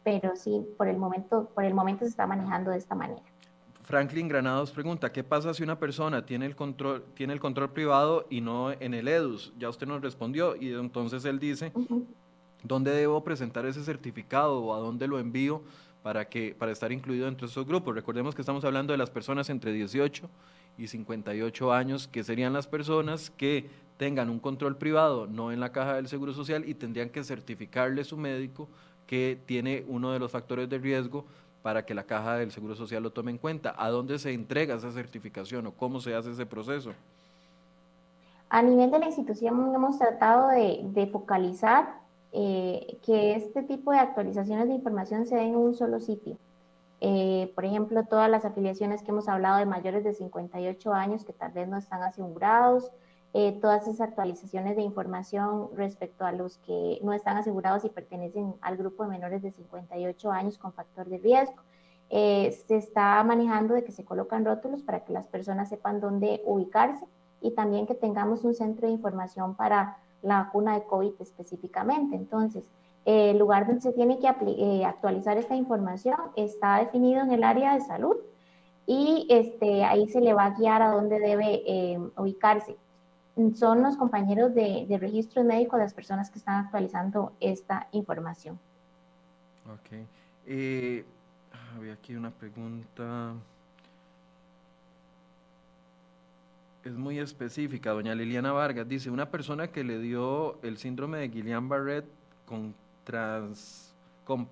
pero 0.03 0.35
sí, 0.35 0.67
por 0.77 0.89
el, 0.89 0.97
momento, 0.97 1.49
por 1.55 1.65
el 1.65 1.75
momento 1.75 2.05
se 2.05 2.11
está 2.11 2.27
manejando 2.27 2.73
de 2.73 2.79
esta 2.79 2.97
manera. 2.97 3.23
Franklin 3.85 4.29
Granados 4.29 4.71
pregunta, 4.73 5.13
¿qué 5.13 5.23
pasa 5.23 5.55
si 5.55 5.63
una 5.63 5.79
persona 5.79 6.25
tiene 6.25 6.47
el 6.47 6.57
control, 6.57 7.05
tiene 7.15 7.33
el 7.33 7.41
control 7.41 7.71
privado 7.71 8.27
y 8.31 8.41
no 8.41 8.73
en 8.73 8.95
el 8.95 9.09
EDUS? 9.09 9.53
Ya 9.59 9.69
usted 9.69 9.87
nos 9.87 10.03
respondió 10.03 10.57
y 10.57 10.73
entonces 10.73 11.25
él 11.25 11.39
dice, 11.39 11.73
¿Dónde 12.65 12.93
debo 12.93 13.23
presentar 13.23 13.67
ese 13.67 13.85
certificado 13.85 14.59
o 14.59 14.75
a 14.75 14.79
dónde 14.79 15.07
lo 15.07 15.19
envío 15.19 15.63
para, 16.03 16.31
que, 16.31 16.57
para 16.59 16.73
estar 16.73 16.93
incluido 16.93 17.29
entre 17.29 17.47
esos 17.47 17.67
grupos? 17.67 17.95
Recordemos 17.95 18.35
que 18.35 18.41
estamos 18.41 18.65
hablando 18.65 18.95
de 18.95 18.97
las 18.97 19.11
personas 19.11 19.51
entre 19.51 19.71
18 19.71 20.31
y 20.79 20.87
58 20.87 21.73
años, 21.75 22.09
que 22.09 22.25
serían 22.25 22.55
las 22.55 22.67
personas 22.67 23.29
que 23.29 23.69
tengan 23.99 24.31
un 24.31 24.41
control 24.41 24.79
privado, 24.79 25.27
no 25.27 25.53
en 25.53 25.61
la 25.61 25.73
caja 25.73 25.97
del 25.97 26.09
Seguro 26.09 26.33
Social, 26.33 26.67
y 26.67 26.73
tendrían 26.73 27.11
que 27.11 27.23
certificarle 27.23 28.03
su 28.03 28.17
médico 28.17 28.67
que 29.07 29.39
tiene 29.45 29.85
uno 29.87 30.13
de 30.13 30.19
los 30.19 30.33
factores 30.33 30.67
de 30.71 30.79
riesgo 30.79 31.27
para 31.65 31.87
que 31.87 31.95
la 31.95 32.03
caja 32.03 32.37
del 32.37 32.53
Seguro 32.53 32.75
Social 32.75 33.03
lo 33.03 33.11
tome 33.11 33.31
en 33.31 33.39
cuenta. 33.39 33.75
¿A 33.79 33.89
dónde 33.89 34.19
se 34.19 34.35
entrega 34.35 34.75
esa 34.75 34.93
certificación 34.93 35.67
o 35.67 35.73
cómo 35.73 35.99
se 35.99 36.15
hace 36.15 36.31
ese 36.31 36.45
proceso? 36.45 36.93
A 38.51 38.61
nivel 38.61 38.91
de 38.91 38.99
la 38.99 39.07
institución 39.07 39.75
hemos 39.75 39.99
tratado 39.99 40.49
de, 40.49 41.09
focalizar 41.11 42.01
eh, 42.33 42.99
que 43.03 43.37
este 43.37 43.63
tipo 43.63 43.93
de 43.93 43.99
actualizaciones 43.99 44.69
de 44.69 44.75
información 44.75 45.25
se 45.25 45.37
den 45.37 45.53
en 45.53 45.57
un 45.57 45.75
solo 45.75 46.01
sitio. 46.01 46.37
Eh, 47.01 47.51
por 47.55 47.65
ejemplo, 47.65 48.05
todas 48.05 48.29
las 48.31 48.45
afiliaciones 48.45 49.03
que 49.03 49.11
hemos 49.11 49.27
hablado 49.27 49.57
de 49.57 49.65
mayores 49.65 50.05
de 50.05 50.13
58 50.13 50.93
años 50.93 51.25
que 51.25 51.33
tal 51.33 51.53
vez 51.53 51.67
no 51.67 51.79
están 51.79 52.03
asegurados, 52.03 52.93
eh, 53.37 53.59
todas 53.61 53.83
esas 53.89 54.01
actualizaciones 54.01 54.77
de 54.77 54.83
información 54.83 55.69
respecto 55.75 56.25
a 56.25 56.31
los 56.31 56.59
que 56.59 57.01
no 57.03 57.13
están 57.13 57.37
asegurados 57.37 57.85
y 57.85 57.89
pertenecen 57.89 58.55
al 58.61 58.77
grupo 58.77 59.03
de 59.03 59.09
menores 59.09 59.43
de 59.43 59.51
58 59.51 60.31
años 60.31 60.57
con 60.57 60.73
factor 60.73 61.09
de 61.09 61.19
riesgo. 61.19 61.61
Eh, 62.11 62.57
se 62.69 62.77
está 62.77 63.21
manejando 63.25 63.75
de 63.75 63.83
que 63.83 63.91
se 63.91 64.05
colocan 64.05 64.45
rótulos 64.45 64.83
para 64.83 65.01
que 65.01 65.13
las 65.13 65.27
personas 65.27 65.69
sepan 65.69 66.01
dónde 66.01 66.43
ubicarse 66.45 67.05
y 67.41 67.51
también 67.51 67.89
que 67.89 67.97
tengamos 67.97 68.45
un 68.45 68.55
centro 68.55 68.87
de 68.87 68.93
información 68.93 69.57
para 69.57 69.97
la 70.23 70.45
vacuna 70.45 70.75
de 70.75 70.85
COVID 70.85 71.15
específicamente. 71.19 72.15
Entonces, 72.15 72.71
el 73.05 73.37
lugar 73.37 73.67
donde 73.67 73.83
se 73.83 73.93
tiene 73.93 74.21
que 74.21 74.29
eh, 74.29 74.85
actualizar 74.85 75.39
esta 75.39 75.57
información 75.57 76.19
está 76.37 76.79
definido 76.79 77.21
en 77.23 77.33
el 77.33 77.43
área 77.43 77.75
de 77.75 77.81
salud 77.81 78.15
y 78.87 79.27
este, 79.29 79.83
ahí 79.83 80.07
se 80.09 80.21
le 80.21 80.35
va 80.35 80.45
a 80.45 80.51
guiar 80.51 80.83
a 80.83 80.93
dónde 80.93 81.19
debe 81.19 81.99
ubicarse 82.17 82.77
son 83.55 83.83
los 83.83 83.97
compañeros 83.97 84.55
de, 84.55 84.87
de 84.89 84.99
registro 84.99 85.43
médico 85.43 85.77
las 85.77 85.93
personas 85.93 86.31
que 86.31 86.39
están 86.39 86.65
actualizando 86.65 87.33
esta 87.41 87.89
información. 87.93 88.59
Ok. 89.67 90.07
Eh, 90.47 91.05
había 91.77 91.95
aquí 91.95 92.15
una 92.15 92.31
pregunta. 92.31 93.33
Es 96.85 96.93
muy 96.93 97.19
específica. 97.19 97.91
Doña 97.91 98.15
Liliana 98.15 98.53
Vargas 98.53 98.87
dice, 98.87 99.11
una 99.11 99.31
persona 99.31 99.69
que 99.69 99.83
le 99.83 99.99
dio 99.99 100.61
el 100.63 100.77
síndrome 100.77 101.19
de 101.19 101.31
Guillain-Barré 101.31 102.05
con, 102.47 102.75
trans, 103.05 103.95
con 104.25 104.47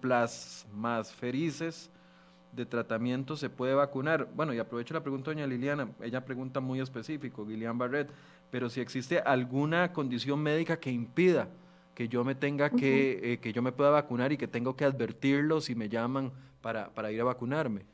de 2.52 2.66
tratamiento 2.66 3.36
se 3.36 3.50
puede 3.50 3.74
vacunar? 3.74 4.28
Bueno, 4.34 4.52
y 4.54 4.58
aprovecho 4.58 4.94
la 4.94 5.02
pregunta, 5.02 5.30
doña 5.30 5.46
Liliana, 5.46 5.88
ella 6.00 6.24
pregunta 6.24 6.60
muy 6.60 6.80
específico, 6.80 7.46
Guillain-Barré, 7.46 8.06
pero 8.52 8.68
si 8.68 8.82
existe 8.82 9.18
alguna 9.18 9.94
condición 9.94 10.38
médica 10.40 10.78
que 10.78 10.92
impida 10.92 11.48
que 11.94 12.06
yo 12.08 12.22
me 12.22 12.34
tenga 12.34 12.68
que, 12.68 13.32
eh, 13.32 13.38
que 13.38 13.50
yo 13.50 13.62
me 13.62 13.72
pueda 13.72 13.88
vacunar 13.88 14.30
y 14.30 14.36
que 14.36 14.46
tengo 14.46 14.76
que 14.76 14.84
advertirlo 14.84 15.62
si 15.62 15.74
me 15.74 15.88
llaman 15.88 16.32
para, 16.60 16.90
para 16.90 17.10
ir 17.10 17.22
a 17.22 17.24
vacunarme. 17.24 17.86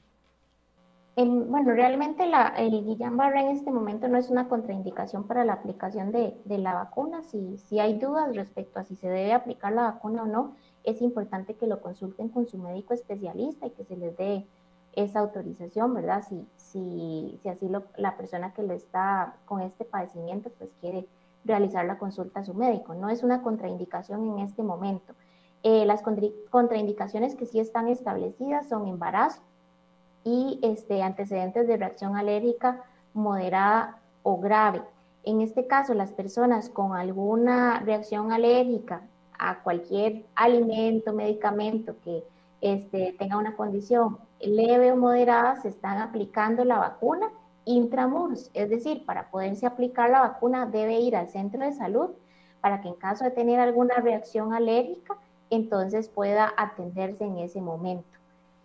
bueno, 1.15 1.71
realmente 1.75 2.27
la, 2.27 2.49
el 2.59 2.73
Guillain-Barré 2.85 3.43
en 3.43 3.49
este 3.57 3.71
momento 3.71 4.09
no 4.09 4.19
es 4.19 4.31
una 4.31 4.49
contraindicación 4.49 5.29
para 5.29 5.45
la 5.45 5.53
aplicación 5.53 6.11
de, 6.11 6.37
de, 6.45 6.59
la 6.59 6.75
vacuna. 6.75 7.23
Si, 7.23 7.57
si 7.59 7.79
hay 7.79 7.97
dudas 7.97 8.35
respecto 8.35 8.81
a 8.81 8.85
si 8.85 8.97
se 8.97 9.09
debe 9.09 9.35
aplicar 9.35 9.73
la 9.73 9.83
vacuna 9.83 10.25
o 10.25 10.27
no, 10.27 10.57
es 10.83 11.01
importante 11.03 11.55
que 11.55 11.69
lo 11.69 11.81
consulten 11.81 12.31
con 12.31 12.49
su 12.49 12.59
médico 12.59 12.95
especialista 12.95 13.69
y 13.69 13.71
que 13.71 13.85
se 13.85 13.97
les 13.97 14.17
dé 14.17 14.45
esa 15.05 15.21
autorización, 15.21 15.95
¿verdad? 15.95 16.25
Si, 16.29 16.47
si, 16.57 17.39
si 17.43 17.49
así 17.49 17.69
lo, 17.69 17.85
la 17.97 18.17
persona 18.17 18.53
que 18.53 18.63
lo 18.63 18.75
está 18.75 19.35
con 19.47 19.61
este 19.61 19.85
padecimiento, 19.85 20.51
pues 20.59 20.73
quiere 20.81 21.07
realizar 21.45 21.85
la 21.87 21.99
consulta 21.99 22.41
a 22.41 22.45
su 22.45 22.55
médico. 22.55 22.95
No 22.95 23.09
es 23.09 23.23
una 23.23 23.43
contraindicación 23.43 24.29
en 24.29 24.39
este 24.41 24.63
momento. 24.63 25.15
Eh, 25.63 25.87
las 25.87 26.03
contraindicaciones 26.51 27.35
que 27.35 27.47
sí 27.47 27.61
están 27.61 27.89
establecidas 27.89 28.69
son 28.69 28.87
embarazo 28.89 29.41
y 30.25 30.59
este, 30.63 31.03
antecedentes 31.03 31.67
de 31.67 31.77
reacción 31.77 32.17
alérgica 32.17 32.83
moderada 33.15 34.01
o 34.23 34.39
grave. 34.39 34.83
En 35.25 35.41
este 35.41 35.67
caso, 35.67 35.95
las 35.95 36.13
personas 36.13 36.69
con 36.69 36.95
alguna 36.95 37.81
reacción 37.81 38.33
alérgica 38.33 39.03
a 39.39 39.63
cualquier 39.63 40.25
alimento, 40.35 41.13
medicamento 41.13 41.95
que 42.05 42.25
este, 42.61 43.15
tenga 43.19 43.37
una 43.37 43.57
condición 43.57 44.19
leve 44.41 44.93
o 44.93 44.97
moderada, 44.97 45.57
se 45.57 45.69
están 45.69 45.99
aplicando 45.99 46.65
la 46.65 46.79
vacuna 46.79 47.31
intramuros, 47.65 48.51
es 48.55 48.71
decir, 48.71 49.05
para 49.05 49.31
poderse 49.31 49.67
aplicar 49.67 50.09
la 50.09 50.21
vacuna 50.21 50.65
debe 50.65 51.01
ir 51.01 51.15
al 51.17 51.29
centro 51.29 51.63
de 51.63 51.73
salud 51.73 52.11
para 52.61 52.81
que 52.81 52.89
en 52.89 52.95
caso 52.95 53.25
de 53.25 53.31
tener 53.31 53.61
alguna 53.61 53.97
reacción 53.97 54.55
alérgica, 54.55 55.17
entonces 55.51 56.09
pueda 56.09 56.53
atenderse 56.57 57.25
en 57.25 57.39
ese 57.39 57.61
momento. 57.61 58.09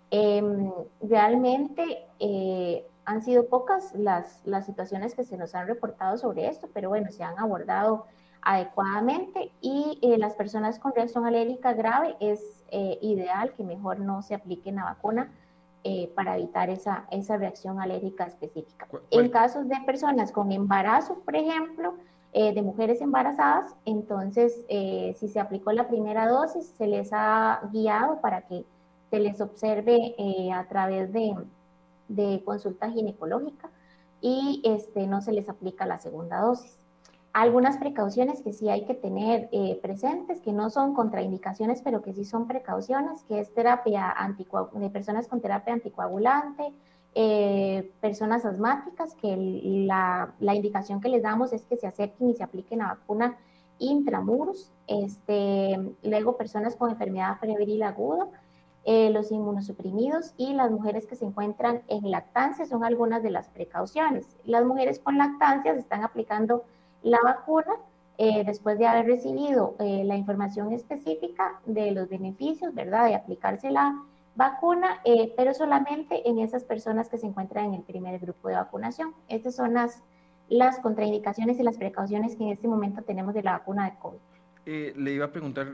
Em, 0.10 0.72
realmente 1.02 2.06
eh, 2.20 2.86
han 3.06 3.22
sido 3.22 3.48
pocas 3.48 3.94
las, 3.94 4.42
las 4.46 4.66
situaciones 4.66 5.16
que 5.16 5.24
se 5.24 5.38
nos 5.38 5.54
han 5.54 5.68
reportado 5.68 6.18
sobre 6.18 6.48
esto, 6.48 6.70
pero 6.74 6.90
bueno, 6.90 7.12
se 7.12 7.24
han 7.24 7.38
abordado 7.40 8.06
adecuadamente 8.42 9.52
y 9.62 10.00
eh, 10.02 10.18
las 10.18 10.36
personas 10.36 10.80
con 10.80 10.94
reacción 10.94 11.26
alérgica 11.26 11.74
grave 11.74 12.16
es 12.20 12.64
eh, 12.72 13.00
ideal 13.02 13.54
que 13.54 13.64
mejor 13.64 14.00
no 14.00 14.22
se 14.22 14.36
apliquen 14.36 14.76
la 14.76 14.84
vacuna 14.86 15.32
eh, 15.84 16.12
para 16.16 16.38
evitar 16.38 16.70
esa, 16.70 17.06
esa 17.12 17.38
reacción 17.38 17.80
alérgica 17.80 18.26
específica. 18.26 18.88
En 19.12 19.30
casos 19.30 19.68
de 19.68 19.76
personas 19.86 20.32
con 20.32 20.52
embarazo, 20.52 21.20
por 21.26 21.36
ejemplo, 21.36 21.96
de 22.34 22.64
mujeres 22.64 23.00
embarazadas, 23.00 23.76
entonces 23.86 24.66
si 24.68 25.28
se 25.28 25.40
aplicó 25.40 25.72
la 25.72 25.88
primera 25.88 26.28
dosis, 26.28 26.66
se 26.66 26.88
les 26.88 27.12
ha 27.14 27.62
guiado 27.72 28.22
para 28.22 28.42
que 28.42 28.66
se 29.12 29.20
les 29.20 29.40
observe 29.40 30.16
a 30.52 30.68
través 30.68 31.14
de, 31.14 31.36
de 32.08 32.42
consulta 32.44 32.90
ginecológica 32.90 33.70
y 34.20 34.64
este, 34.64 35.06
no 35.06 35.22
se 35.22 35.32
les 35.32 35.48
aplica 35.48 35.86
la 35.86 36.00
segunda 36.00 36.42
dosis 36.42 36.83
algunas 37.34 37.78
precauciones 37.78 38.42
que 38.44 38.54
sí 38.54 38.70
hay 38.70 38.86
que 38.86 38.94
tener 38.94 39.50
eh, 39.52 39.80
presentes, 39.82 40.40
que 40.40 40.54
no 40.54 40.70
son 40.70 40.94
contraindicaciones, 40.94 41.82
pero 41.82 42.04
que 42.04 42.14
sí 42.14 42.26
son 42.26 42.48
precauciones, 42.48 43.24
que 43.24 43.40
es 43.40 43.52
terapia 43.54 44.16
de 44.74 44.90
personas 44.92 45.28
con 45.28 45.42
terapia 45.42 45.74
anticoagulante, 45.74 46.72
eh, 47.16 47.92
personas 48.02 48.46
asmáticas, 48.46 49.16
que 49.16 49.36
la, 49.36 50.34
la, 50.40 50.56
indicación 50.56 51.02
que 51.02 51.10
les 51.10 51.24
damos 51.24 51.54
es 51.54 51.64
que 51.66 51.76
se 51.76 51.88
acerquen 51.88 52.30
y 52.30 52.36
se 52.36 52.44
apliquen 52.44 52.80
la 52.80 52.88
vacuna 52.88 53.38
intramuros, 53.80 54.72
este, 54.88 55.80
luego 56.04 56.38
personas 56.38 56.76
con 56.76 56.92
enfermedad 56.92 57.38
febril 57.40 57.84
aguda, 57.84 58.28
eh, 58.86 59.10
los 59.12 59.32
inmunosuprimidos 59.32 60.34
y 60.38 60.54
las 60.54 60.70
mujeres 60.70 61.08
que 61.08 61.16
se 61.16 61.26
encuentran 61.26 61.84
en 61.88 62.12
lactancia 62.12 62.66
son 62.66 62.84
algunas 62.84 63.24
de 63.24 63.32
las 63.32 63.48
precauciones. 63.50 64.28
Las 64.44 64.66
mujeres 64.66 65.00
con 65.00 65.18
lactancia 65.18 65.74
se 65.74 65.80
están 65.80 66.04
aplicando 66.04 66.64
la 67.04 67.20
vacuna 67.24 67.74
eh, 68.18 68.44
después 68.46 68.78
de 68.78 68.86
haber 68.86 69.08
recibido 69.08 69.76
eh, 69.80 70.04
la 70.06 70.16
información 70.16 70.72
específica 70.72 71.60
de 71.66 71.92
los 71.92 72.10
beneficios, 72.10 72.74
¿verdad? 72.74 73.08
De 73.08 73.16
aplicarse 73.16 73.72
la 73.72 74.04
vacuna, 74.36 75.02
eh, 75.04 75.34
pero 75.36 75.54
solamente 75.54 76.28
en 76.28 76.40
esas 76.40 76.64
personas 76.64 77.10
que 77.10 77.18
se 77.18 77.28
encuentran 77.28 77.66
en 77.66 77.74
el 77.76 77.82
primer 77.82 78.20
grupo 78.20 78.50
de 78.50 78.56
vacunación. 78.56 79.14
Estas 79.30 79.56
son 79.56 79.74
las, 79.74 80.04
las 80.48 80.80
contraindicaciones 80.80 81.60
y 81.60 81.64
las 81.64 81.78
precauciones 81.78 82.36
que 82.36 82.44
en 82.44 82.50
este 82.52 82.68
momento 82.68 83.02
tenemos 83.02 83.34
de 83.34 83.44
la 83.44 83.54
vacuna 83.54 83.90
de 83.90 83.98
COVID. 83.98 84.20
le 84.96 85.12
iba 85.12 85.26
a 85.26 85.32
preguntar 85.32 85.68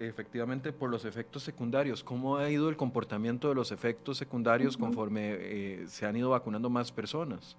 efectivamente 0.00 0.72
por 0.72 0.90
los 0.90 1.04
efectos 1.04 1.42
secundarios. 1.42 2.02
¿Cómo 2.02 2.36
ha 2.36 2.50
ido 2.50 2.70
el 2.70 2.76
comportamiento 2.76 3.50
de 3.50 3.54
los 3.54 3.70
efectos 3.70 4.16
secundarios 4.16 4.76
conforme 4.78 5.86
se 5.86 6.06
han 6.06 6.16
ido 6.16 6.30
vacunando 6.30 6.70
más 6.70 6.90
personas? 6.90 7.56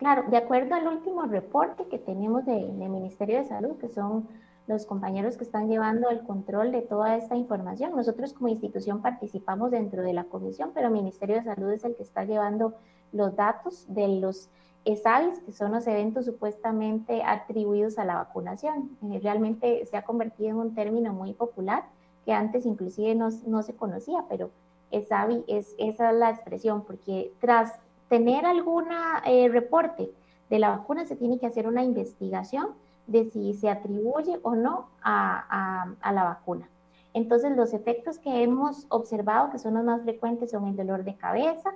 Claro, 0.00 0.24
de 0.30 0.38
acuerdo 0.38 0.74
al 0.74 0.88
último 0.88 1.24
reporte 1.24 1.86
que 1.88 1.98
tenemos 1.98 2.46
del 2.46 2.72
Ministerio 2.72 3.36
de 3.36 3.44
Salud, 3.44 3.76
que 3.76 3.90
son 3.90 4.26
los 4.66 4.86
compañeros 4.86 5.36
que 5.36 5.44
están 5.44 5.68
llevando 5.68 6.08
el 6.08 6.22
control 6.22 6.72
de 6.72 6.80
toda 6.80 7.18
esta 7.18 7.36
información. 7.36 7.94
Nosotros 7.94 8.32
como 8.32 8.48
institución 8.48 9.02
participamos 9.02 9.70
dentro 9.70 10.02
de 10.02 10.14
la 10.14 10.24
comisión, 10.24 10.70
pero 10.72 10.86
el 10.86 10.94
Ministerio 10.94 11.36
de 11.36 11.42
Salud 11.42 11.70
es 11.70 11.84
el 11.84 11.96
que 11.96 12.02
está 12.02 12.24
llevando 12.24 12.72
los 13.12 13.36
datos 13.36 13.84
de 13.88 14.08
los 14.08 14.48
ESAVIS, 14.86 15.40
que 15.40 15.52
son 15.52 15.72
los 15.72 15.86
eventos 15.86 16.24
supuestamente 16.24 17.22
atribuidos 17.22 17.98
a 17.98 18.06
la 18.06 18.14
vacunación. 18.14 18.96
Eh, 19.02 19.20
realmente 19.22 19.84
se 19.84 19.98
ha 19.98 20.02
convertido 20.02 20.48
en 20.48 20.56
un 20.56 20.74
término 20.74 21.12
muy 21.12 21.34
popular 21.34 21.84
que 22.24 22.32
antes 22.32 22.64
inclusive 22.64 23.14
no, 23.14 23.28
no 23.46 23.62
se 23.62 23.76
conocía, 23.76 24.24
pero 24.30 24.50
ESAVI 24.92 25.44
es 25.46 25.74
esa 25.76 26.10
es 26.10 26.16
la 26.16 26.30
expresión, 26.30 26.84
porque 26.86 27.34
tras 27.38 27.78
tener 28.10 28.44
algún 28.44 28.86
eh, 29.24 29.48
reporte 29.48 30.10
de 30.50 30.58
la 30.58 30.70
vacuna, 30.70 31.06
se 31.06 31.16
tiene 31.16 31.38
que 31.38 31.46
hacer 31.46 31.66
una 31.66 31.84
investigación 31.84 32.70
de 33.06 33.30
si 33.30 33.54
se 33.54 33.70
atribuye 33.70 34.38
o 34.42 34.56
no 34.56 34.88
a, 35.00 35.86
la 36.12 36.24
vacuna. 36.24 36.68
Entonces, 37.14 37.56
los 37.56 37.72
efectos 37.72 38.18
que 38.18 38.42
hemos 38.42 38.86
observado, 38.88 39.50
que 39.50 39.60
son 39.60 39.74
los 39.74 39.84
más 39.84 40.02
frecuentes, 40.02 40.50
son 40.50 40.66
el 40.66 40.76
dolor 40.76 41.04
de 41.04 41.14
cabeza, 41.14 41.72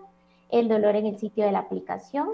el 0.51 0.69
dolor 0.69 0.97
en 0.97 1.07
el 1.07 1.19
sitio 1.19 1.45
de 1.45 1.53
la 1.53 1.61
aplicación, 1.61 2.31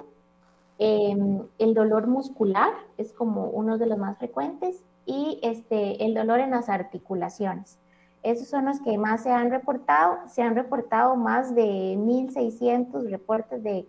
em, 0.78 1.42
el 1.58 1.74
dolor 1.74 2.06
muscular 2.06 2.72
es 2.96 3.12
como 3.12 3.50
uno 3.50 3.76
de 3.76 3.86
los 3.86 3.98
más 3.98 4.16
frecuentes 4.16 4.82
y 5.04 5.38
este, 5.42 6.04
el 6.04 6.14
dolor 6.14 6.40
en 6.40 6.50
las 6.50 6.70
articulaciones. 6.70 7.78
Esos 8.22 8.48
son 8.48 8.66
los 8.66 8.80
que 8.80 8.98
más 8.98 9.22
se 9.22 9.30
han 9.30 9.50
reportado. 9.50 10.18
Se 10.28 10.42
han 10.42 10.54
reportado 10.54 11.16
más 11.16 11.54
de 11.54 11.96
1.600 11.96 13.08
reportes 13.08 13.62
de, 13.62 13.86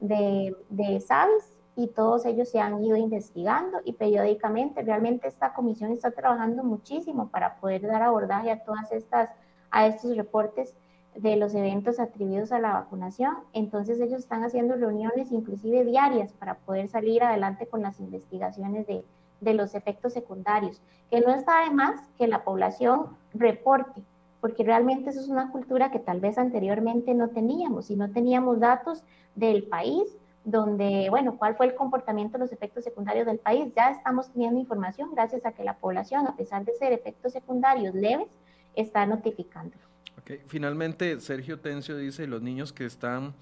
de, 0.00 0.56
de 0.70 1.00
SAVIS 1.00 1.58
y 1.76 1.88
todos 1.88 2.24
ellos 2.24 2.48
se 2.48 2.60
han 2.60 2.82
ido 2.82 2.96
investigando 2.96 3.78
y 3.84 3.92
periódicamente. 3.94 4.82
Realmente 4.82 5.28
esta 5.28 5.52
comisión 5.52 5.92
está 5.92 6.12
trabajando 6.12 6.64
muchísimo 6.64 7.28
para 7.28 7.56
poder 7.56 7.82
dar 7.82 8.02
abordaje 8.02 8.50
a 8.50 8.64
todas 8.64 8.90
estas, 8.92 9.30
a 9.70 9.86
estos 9.86 10.16
reportes 10.16 10.74
de 11.14 11.36
los 11.36 11.54
eventos 11.54 12.00
atribuidos 12.00 12.52
a 12.52 12.58
la 12.58 12.72
vacunación. 12.72 13.34
Entonces 13.52 14.00
ellos 14.00 14.20
están 14.20 14.44
haciendo 14.44 14.76
reuniones 14.76 15.30
inclusive 15.32 15.84
diarias 15.84 16.32
para 16.32 16.54
poder 16.54 16.88
salir 16.88 17.22
adelante 17.22 17.66
con 17.66 17.82
las 17.82 18.00
investigaciones 18.00 18.86
de, 18.86 19.04
de 19.44 19.54
los 19.54 19.74
efectos 19.74 20.12
secundarios, 20.12 20.80
que 21.10 21.20
no 21.20 21.34
está 21.34 21.64
de 21.64 21.70
más 21.70 22.00
que 22.18 22.26
la 22.26 22.44
población 22.44 23.16
reporte, 23.32 24.02
porque 24.40 24.64
realmente 24.64 25.10
eso 25.10 25.20
es 25.20 25.28
una 25.28 25.50
cultura 25.50 25.90
que 25.90 25.98
tal 25.98 26.20
vez 26.20 26.38
anteriormente 26.38 27.14
no 27.14 27.28
teníamos 27.28 27.90
y 27.90 27.96
no 27.96 28.10
teníamos 28.10 28.60
datos 28.60 29.02
del 29.34 29.64
país 29.64 30.18
donde, 30.44 31.08
bueno, 31.08 31.36
cuál 31.38 31.56
fue 31.56 31.66
el 31.66 31.74
comportamiento 31.74 32.34
de 32.34 32.44
los 32.44 32.52
efectos 32.52 32.84
secundarios 32.84 33.26
del 33.26 33.38
país. 33.38 33.72
Ya 33.74 33.90
estamos 33.90 34.30
teniendo 34.30 34.60
información 34.60 35.10
gracias 35.14 35.44
a 35.46 35.52
que 35.52 35.64
la 35.64 35.78
población, 35.78 36.26
a 36.26 36.36
pesar 36.36 36.64
de 36.64 36.74
ser 36.74 36.92
efectos 36.92 37.32
secundarios 37.32 37.94
leves, 37.94 38.28
está 38.76 39.06
notificándolo. 39.06 39.82
Okay. 40.20 40.40
Finalmente, 40.46 41.20
Sergio 41.20 41.60
Tencio 41.60 41.96
dice, 41.96 42.26
los 42.26 42.42
niños 42.42 42.72
que 42.72 42.84
están 42.84 43.34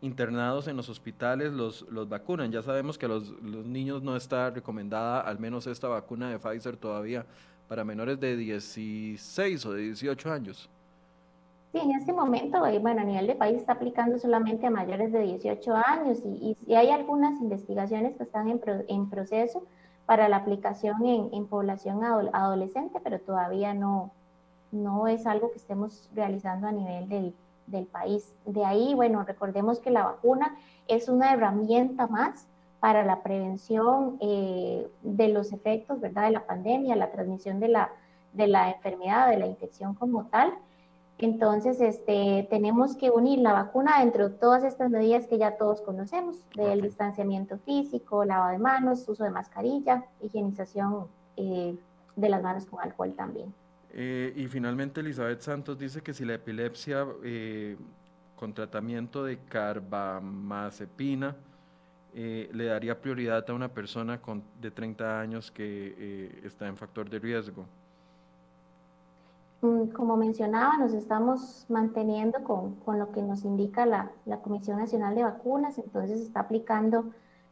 internados 0.00 0.68
en 0.68 0.76
los 0.76 0.88
hospitales 0.88 1.52
los, 1.52 1.82
los 1.90 2.08
vacunan. 2.08 2.52
Ya 2.52 2.62
sabemos 2.62 2.98
que 2.98 3.08
los, 3.08 3.30
los, 3.42 3.64
niños 3.66 4.02
no 4.02 4.16
está 4.16 4.50
recomendada 4.50 5.20
al 5.20 5.38
menos 5.38 5.66
esta 5.66 5.88
vacuna 5.88 6.30
de 6.30 6.38
Pfizer 6.38 6.76
todavía 6.76 7.26
para 7.68 7.84
menores 7.84 8.20
de 8.20 8.36
16 8.36 9.66
o 9.66 9.72
de 9.72 9.82
18 9.82 10.32
años. 10.32 10.70
Sí, 11.72 11.80
en 11.80 11.90
este 11.92 12.12
momento, 12.12 12.64
eh, 12.66 12.78
bueno, 12.78 13.02
a 13.02 13.04
nivel 13.04 13.26
de 13.26 13.34
país 13.34 13.58
está 13.58 13.74
aplicando 13.74 14.18
solamente 14.18 14.66
a 14.66 14.70
mayores 14.70 15.12
de 15.12 15.20
18 15.20 15.74
años 15.74 16.18
y, 16.24 16.56
y, 16.66 16.74
hay 16.74 16.90
algunas 16.90 17.40
investigaciones 17.40 18.16
que 18.16 18.22
están 18.22 18.48
en, 18.48 18.58
pro, 18.58 18.82
en 18.88 19.10
proceso 19.10 19.62
para 20.06 20.28
la 20.28 20.36
aplicación 20.36 21.04
en, 21.04 21.34
en 21.34 21.46
población 21.46 22.02
adolescente, 22.04 23.00
pero 23.02 23.18
todavía 23.18 23.74
no, 23.74 24.12
no 24.70 25.08
es 25.08 25.26
algo 25.26 25.50
que 25.50 25.58
estemos 25.58 26.08
realizando 26.14 26.68
a 26.68 26.72
nivel 26.72 27.08
del, 27.08 27.34
del 27.66 27.86
país. 27.86 28.34
De 28.44 28.64
ahí, 28.64 28.94
bueno, 28.94 29.24
recordemos 29.24 29.80
que 29.80 29.90
la 29.90 30.04
vacuna 30.04 30.56
es 30.88 31.08
una 31.08 31.32
herramienta 31.32 32.06
más 32.06 32.46
para 32.80 33.04
la 33.04 33.22
prevención 33.22 34.16
eh, 34.20 34.88
de 35.02 35.28
los 35.28 35.52
efectos, 35.52 36.00
¿verdad?, 36.00 36.24
de 36.24 36.30
la 36.32 36.46
pandemia, 36.46 36.94
la 36.96 37.10
transmisión 37.10 37.58
de 37.58 37.68
la, 37.68 37.90
de 38.32 38.46
la 38.46 38.70
enfermedad, 38.70 39.28
de 39.28 39.38
la 39.38 39.46
infección 39.46 39.94
como 39.94 40.26
tal. 40.26 40.52
Entonces, 41.18 41.80
este, 41.80 42.46
tenemos 42.50 42.94
que 42.94 43.10
unir 43.10 43.38
la 43.38 43.54
vacuna 43.54 44.00
dentro 44.00 44.28
de 44.28 44.34
todas 44.34 44.64
estas 44.64 44.90
medidas 44.90 45.26
que 45.26 45.38
ya 45.38 45.56
todos 45.56 45.80
conocemos, 45.80 46.36
del 46.54 46.82
distanciamiento 46.82 47.56
físico, 47.58 48.24
lavado 48.24 48.52
de 48.52 48.58
manos, 48.58 49.08
uso 49.08 49.24
de 49.24 49.30
mascarilla, 49.30 50.04
higienización 50.20 51.06
eh, 51.36 51.74
de 52.16 52.28
las 52.28 52.42
manos 52.42 52.66
con 52.66 52.80
alcohol 52.80 53.14
también. 53.16 53.52
Eh, 53.98 54.34
y 54.36 54.46
finalmente 54.46 55.00
Elizabeth 55.00 55.40
Santos 55.40 55.78
dice 55.78 56.02
que 56.02 56.12
si 56.12 56.26
la 56.26 56.34
epilepsia 56.34 57.06
eh, 57.24 57.78
con 58.36 58.52
tratamiento 58.52 59.24
de 59.24 59.38
carbamazepina 59.38 61.34
eh, 62.14 62.50
le 62.52 62.66
daría 62.66 63.00
prioridad 63.00 63.48
a 63.48 63.54
una 63.54 63.68
persona 63.68 64.20
con, 64.20 64.42
de 64.60 64.70
30 64.70 65.20
años 65.20 65.50
que 65.50 65.94
eh, 65.98 66.40
está 66.44 66.66
en 66.66 66.76
factor 66.76 67.10
de 67.10 67.18
riesgo. 67.18 67.64
Mm, 69.62 69.88
como 69.88 70.16
mencionaba, 70.16 70.78
nos 70.78 70.92
estamos 70.92 71.64
manteniendo 71.68 72.42
con, 72.44 72.74
con 72.76 72.98
lo 72.98 73.12
que 73.12 73.20
nos 73.22 73.44
indica 73.44 73.84
la, 73.86 74.10
la 74.24 74.38
Comisión 74.38 74.78
Nacional 74.78 75.14
de 75.14 75.24
Vacunas, 75.24 75.78
entonces 75.78 76.20
está 76.20 76.40
aplicando 76.40 77.06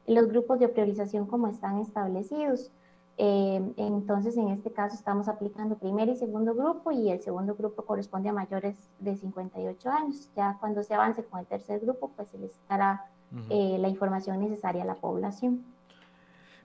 los 0.06 0.28
grupos 0.28 0.58
de 0.58 0.68
priorización 0.68 1.26
como 1.26 1.48
están 1.48 1.78
establecidos. 1.78 2.70
Eh, 3.16 3.72
entonces, 3.76 4.36
en 4.36 4.48
este 4.48 4.72
caso 4.72 4.96
estamos 4.96 5.28
aplicando 5.28 5.76
primer 5.76 6.08
y 6.08 6.16
segundo 6.16 6.54
grupo 6.54 6.90
y 6.90 7.10
el 7.10 7.20
segundo 7.20 7.54
grupo 7.54 7.84
corresponde 7.84 8.28
a 8.28 8.32
mayores 8.32 8.76
de 8.98 9.16
58 9.16 9.90
años. 9.90 10.30
Ya 10.36 10.56
cuando 10.58 10.82
se 10.82 10.94
avance 10.94 11.24
con 11.24 11.40
el 11.40 11.46
tercer 11.46 11.80
grupo, 11.80 12.10
pues 12.16 12.28
se 12.28 12.38
les 12.38 12.58
dará 12.68 13.06
eh, 13.50 13.76
la 13.78 13.88
información 13.88 14.40
necesaria 14.40 14.82
a 14.82 14.86
la 14.86 14.96
población. 14.96 15.64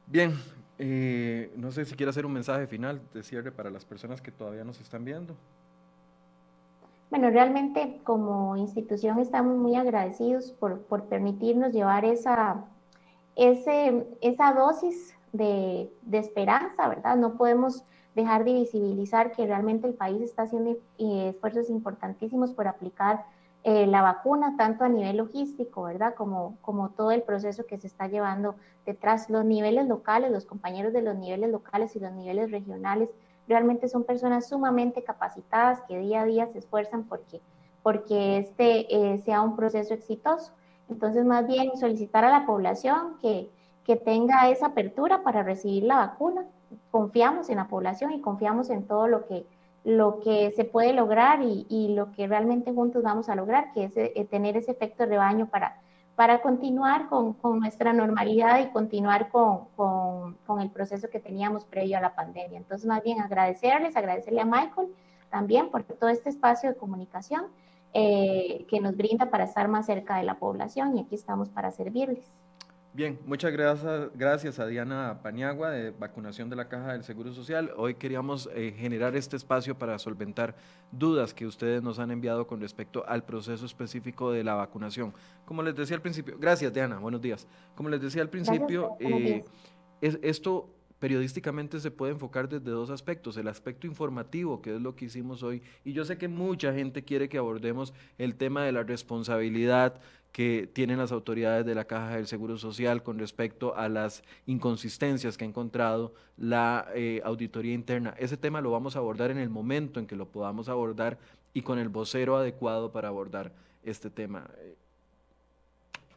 Bien, 0.08 0.34
eh, 0.80 1.52
no 1.56 1.72
sé 1.72 1.86
si 1.86 1.96
quiere 1.96 2.10
hacer 2.10 2.26
un 2.26 2.34
mensaje 2.34 2.66
final 2.66 3.02
de 3.14 3.22
cierre 3.22 3.52
para 3.52 3.70
las 3.70 3.86
personas 3.86 4.22
que 4.22 4.32
todavía 4.32 4.64
nos 4.64 4.82
están 4.82 5.06
viendo. 5.06 5.36
Bueno, 7.12 7.30
realmente 7.32 8.00
como 8.04 8.56
institución 8.56 9.20
estamos 9.20 9.58
muy 9.58 9.76
agradecidos 9.76 10.52
por, 10.52 10.82
por 10.82 11.06
permitirnos 11.06 11.74
llevar 11.74 12.06
esa, 12.06 12.66
ese, 13.36 14.08
esa 14.22 14.54
dosis 14.54 15.16
de, 15.32 15.92
esperanza, 16.12 16.88
¿verdad? 16.88 17.16
No 17.16 17.36
podemos 17.36 17.84
dejar 18.16 18.44
de 18.44 18.54
visibilizar 18.54 19.32
que 19.32 19.46
realmente 19.46 19.88
el 19.88 19.94
país 19.94 20.22
está 20.22 20.44
haciendo 20.44 20.72
eh, 20.98 21.30
esfuerzos 21.30 21.70
importantísimos 21.70 22.52
por 22.54 22.68
aplicar 22.68 23.26
eh, 23.64 23.88
la 23.88 24.02
vacuna, 24.02 24.56
tanto 24.58 24.86
a 24.86 24.90
nivel 24.90 25.18
logístico, 25.18 25.84
¿verdad? 25.84 26.16
Como, 26.16 26.58
como 26.62 26.90
todo 26.90 27.12
el 27.12 27.24
proceso 27.24 27.66
que 27.66 27.78
se 27.78 27.88
está 27.88 28.08
llevando 28.08 28.56
detrás. 28.86 29.30
Los 29.30 29.44
niveles 29.44 29.88
locales, 29.88 30.32
los 30.32 30.46
compañeros 30.46 30.94
de 30.94 31.02
los 31.02 31.16
niveles 31.18 31.52
locales 31.52 31.96
y 31.96 32.00
los 32.00 32.14
niveles 32.14 32.52
regionales, 32.52 33.10
realmente 33.50 33.90
son 33.90 34.06
personas 34.06 34.48
sumamente 34.48 35.04
capacitadas 35.04 35.82
que 35.88 35.98
día 36.00 36.22
a 36.22 36.26
día 36.26 36.48
se 36.48 36.60
esfuerzan 36.60 37.04
porque, 37.04 37.42
porque 37.84 38.38
este 38.38 39.14
eh, 39.14 39.18
sea 39.26 39.42
un 39.42 39.56
proceso 39.58 39.94
exitoso. 39.94 40.54
Entonces, 40.90 41.26
más 41.26 41.46
bien 41.46 41.76
solicitar 41.78 42.24
a 42.24 42.32
la 42.32 42.46
población 42.46 43.18
que, 43.22 43.50
que 43.90 43.96
tenga 43.96 44.48
esa 44.52 44.68
apertura 44.68 45.24
para 45.24 45.42
recibir 45.42 45.82
la 45.82 45.96
vacuna. 45.96 46.46
Confiamos 46.92 47.50
en 47.50 47.56
la 47.56 47.68
población 47.68 48.12
y 48.12 48.22
confiamos 48.22 48.70
en 48.70 48.86
todo 48.86 49.08
lo 49.08 49.26
que, 49.26 49.48
lo 49.84 50.20
que 50.20 50.52
se 50.52 50.64
puede 50.64 50.94
lograr 50.94 51.42
y, 51.42 51.66
y 51.70 51.96
lo 51.96 52.12
que 52.12 52.28
realmente 52.28 52.72
juntos 52.72 53.02
vamos 53.02 53.30
a 53.30 53.36
lograr, 53.36 53.74
que 53.74 53.86
es 53.86 53.98
eh, 53.98 54.28
tener 54.30 54.56
ese 54.58 54.74
efecto 54.74 55.02
de 55.02 55.10
rebaño 55.10 55.48
para, 55.48 55.82
para 56.14 56.44
continuar 56.44 57.10
con, 57.10 57.34
con, 57.34 57.62
nuestra 57.62 57.92
normalidad 57.92 58.60
y 58.60 58.68
continuar 58.68 59.30
con, 59.30 59.66
con, 59.76 60.62
el 60.62 60.70
proceso 60.70 61.10
que 61.10 61.20
teníamos 61.20 61.66
previo 61.66 61.98
a 61.98 62.02
la 62.02 62.14
pandemia. 62.14 62.60
Entonces, 62.60 62.88
más 62.88 63.02
bien 63.02 63.20
agradecerles, 63.22 63.98
agradecerle 63.98 64.42
a 64.42 64.46
Michael 64.46 64.90
también 65.32 65.72
por 65.72 65.82
todo 65.82 66.12
este 66.12 66.30
espacio 66.30 66.70
de 66.70 66.76
comunicación 66.76 67.46
eh, 67.96 68.68
que 68.70 68.82
nos 68.82 68.96
brinda 68.96 69.32
para 69.32 69.46
estar 69.46 69.68
más 69.68 69.88
cerca 69.88 70.18
de 70.18 70.26
la 70.26 70.36
población 70.36 70.96
y 70.96 71.02
aquí 71.02 71.16
estamos 71.16 71.50
para 71.50 71.72
servirles. 71.72 72.32
Bien, 72.92 73.20
muchas 73.28 73.54
gracias, 73.54 74.10
gracias 74.16 74.58
a 74.58 74.66
Diana 74.66 75.20
Paniagua 75.22 75.70
de 75.70 75.92
Vacunación 75.92 76.50
de 76.50 76.56
la 76.56 76.68
Caja 76.68 76.94
del 76.94 77.04
Seguro 77.04 77.32
Social. 77.32 77.72
Hoy 77.78 77.94
queríamos 77.94 78.50
eh, 78.56 78.74
generar 78.76 79.16
este 79.16 79.36
espacio 79.36 79.78
para 79.78 80.00
solventar 80.00 80.56
dudas 80.92 81.36
que 81.36 81.46
ustedes 81.46 81.84
nos 81.84 82.00
han 82.00 82.10
enviado 82.10 82.48
con 82.48 82.60
respecto 82.60 83.06
al 83.08 83.24
proceso 83.24 83.68
específico 83.68 84.32
de 84.32 84.44
la 84.44 84.56
vacunación. 84.56 85.14
Como 85.46 85.62
les 85.62 85.76
decía 85.76 85.98
al 85.98 86.02
principio, 86.02 86.36
gracias 86.40 86.74
Diana, 86.74 86.98
buenos 86.98 87.22
días. 87.22 87.48
Como 87.76 87.90
les 87.90 88.02
decía 88.02 88.24
al 88.24 88.30
principio, 88.30 88.98
eh, 89.00 89.46
es, 90.02 90.18
esto 90.24 90.74
periodísticamente 90.98 91.80
se 91.80 91.92
puede 91.92 92.12
enfocar 92.12 92.50
desde 92.50 92.72
dos 92.72 92.90
aspectos, 92.90 93.38
el 93.38 93.48
aspecto 93.48 93.88
informativo, 93.88 94.62
que 94.62 94.76
es 94.76 94.82
lo 94.82 94.96
que 94.96 95.06
hicimos 95.06 95.44
hoy, 95.44 95.62
y 95.84 95.94
yo 95.94 96.06
sé 96.06 96.18
que 96.18 96.28
mucha 96.28 96.74
gente 96.74 97.04
quiere 97.04 97.30
que 97.30 97.38
abordemos 97.38 97.94
el 98.18 98.36
tema 98.36 98.64
de 98.64 98.74
la 98.74 98.84
responsabilidad 98.84 100.02
que 100.32 100.70
tienen 100.72 100.98
las 100.98 101.12
autoridades 101.12 101.66
de 101.66 101.76
la 101.76 101.86
Caja 101.86 102.16
del 102.16 102.28
Seguro 102.28 102.58
Social 102.58 103.04
con 103.04 103.20
respecto 103.20 103.76
a 103.76 103.90
las 103.90 104.24
inconsistencias 104.46 105.38
que 105.38 105.46
ha 105.46 105.48
encontrado 105.48 106.14
la 106.38 106.88
eh, 106.96 107.22
auditoría 107.24 107.74
interna. 107.74 108.14
Ese 108.18 108.38
tema 108.38 108.62
lo 108.62 108.72
vamos 108.72 108.96
a 108.96 109.00
abordar 109.00 109.32
en 109.32 109.40
el 109.40 109.50
momento 109.50 110.00
en 110.00 110.08
que 110.08 110.16
lo 110.16 110.28
podamos 110.28 110.70
abordar 110.70 111.18
y 111.54 111.62
con 111.62 111.80
el 111.80 111.90
vocero 111.90 112.38
adecuado 112.38 112.92
para 112.92 113.08
abordar 113.08 113.54
este 113.84 114.10
tema 114.10 114.50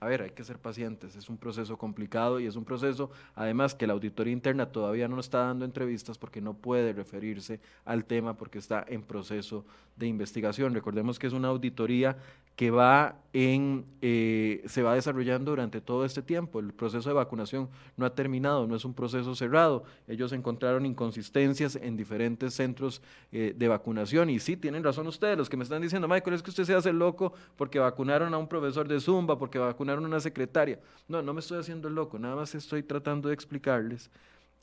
a 0.03 0.07
ver, 0.07 0.22
hay 0.22 0.30
que 0.30 0.42
ser 0.42 0.59
pacientes, 0.59 1.14
es 1.14 1.28
un 1.28 1.36
proceso 1.36 1.78
complicado 1.78 2.40
y 2.40 2.46
es 2.46 2.57
un 2.57 2.64
proceso, 2.64 3.12
además 3.36 3.76
que 3.76 3.86
la 3.86 3.92
auditoría 3.92 4.32
interna 4.32 4.66
todavía 4.66 5.07
no 5.07 5.20
está 5.20 5.38
dando 5.44 5.64
entrevistas 5.64 6.18
porque 6.18 6.40
no 6.40 6.55
puede 6.55 6.92
referirse 6.92 7.61
al 7.84 8.05
tema 8.05 8.36
porque 8.36 8.59
está 8.59 8.84
en 8.88 9.05
proceso 9.05 9.64
de 9.94 10.09
investigación. 10.09 10.74
Recordemos 10.74 11.20
que 11.20 11.28
es 11.28 11.32
una 11.32 11.48
auditoría 11.48 12.16
que 12.57 12.70
va 12.70 13.16
en, 13.32 13.86
eh, 14.03 14.62
se 14.66 14.82
va 14.82 14.94
desarrollando 14.94 15.53
durante 15.53 15.80
todo 15.80 16.05
este 16.05 16.20
tiempo. 16.20 16.61
El 16.61 16.72
proceso 16.74 17.09
de 17.09 17.14
vacunación 17.14 17.70
no 17.96 18.05
ha 18.05 18.14
terminado, 18.14 18.66
no 18.66 18.76
es 18.76 18.84
un 18.84 18.92
proceso 18.92 19.34
cerrado. 19.34 19.84
Ellos 20.07 20.32
encontraron 20.32 20.84
inconsistencias 20.84 21.76
en 21.76 21.96
diferentes 21.96 22.55
centros 22.55 23.00
eh, 23.30 23.55
de 23.57 23.68
vacunación 23.68 24.28
y 24.28 24.38
sí, 24.38 24.57
tienen 24.57 24.84
razón 24.84 25.07
ustedes, 25.07 25.38
los 25.38 25.48
que 25.48 25.57
me 25.57 25.64
están 25.64 25.80
diciendo, 25.80 26.09
Michael, 26.09 26.34
es 26.34 26.42
que 26.42 26.50
usted 26.50 26.64
se 26.64 26.74
hace 26.74 26.92
loco 26.92 27.32
porque 27.57 27.78
vacunaron 27.78 28.34
a 28.34 28.38
un 28.38 28.48
profesor 28.48 28.86
de 28.86 29.00
Zumba, 29.00 29.38
porque 29.38 29.59
vacunaron 29.59 29.91
una 29.99 30.20
secretaria. 30.20 30.78
No, 31.09 31.22
no 31.22 31.34
me 31.34 31.40
estoy 31.40 31.59
haciendo 31.59 31.90
loco, 31.90 32.18
nada 32.18 32.36
más 32.36 32.55
estoy 32.55 32.82
tratando 32.82 33.28
de 33.28 33.34
explicarles 33.34 34.11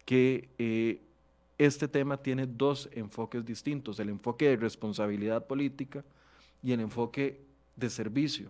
que 0.06 0.50
eh, 0.58 1.02
este 1.58 1.88
tema 1.88 2.18
tiene 2.18 2.48
dos 2.48 2.90
enfoques 2.94 3.46
distintos, 3.46 4.00
el 4.00 4.10
enfoque 4.10 4.50
de 4.50 4.56
responsabilidad 4.56 5.46
política 5.46 6.04
y 6.64 6.72
el 6.72 6.80
enfoque 6.80 7.42
de 7.76 7.90
servicio. 7.90 8.50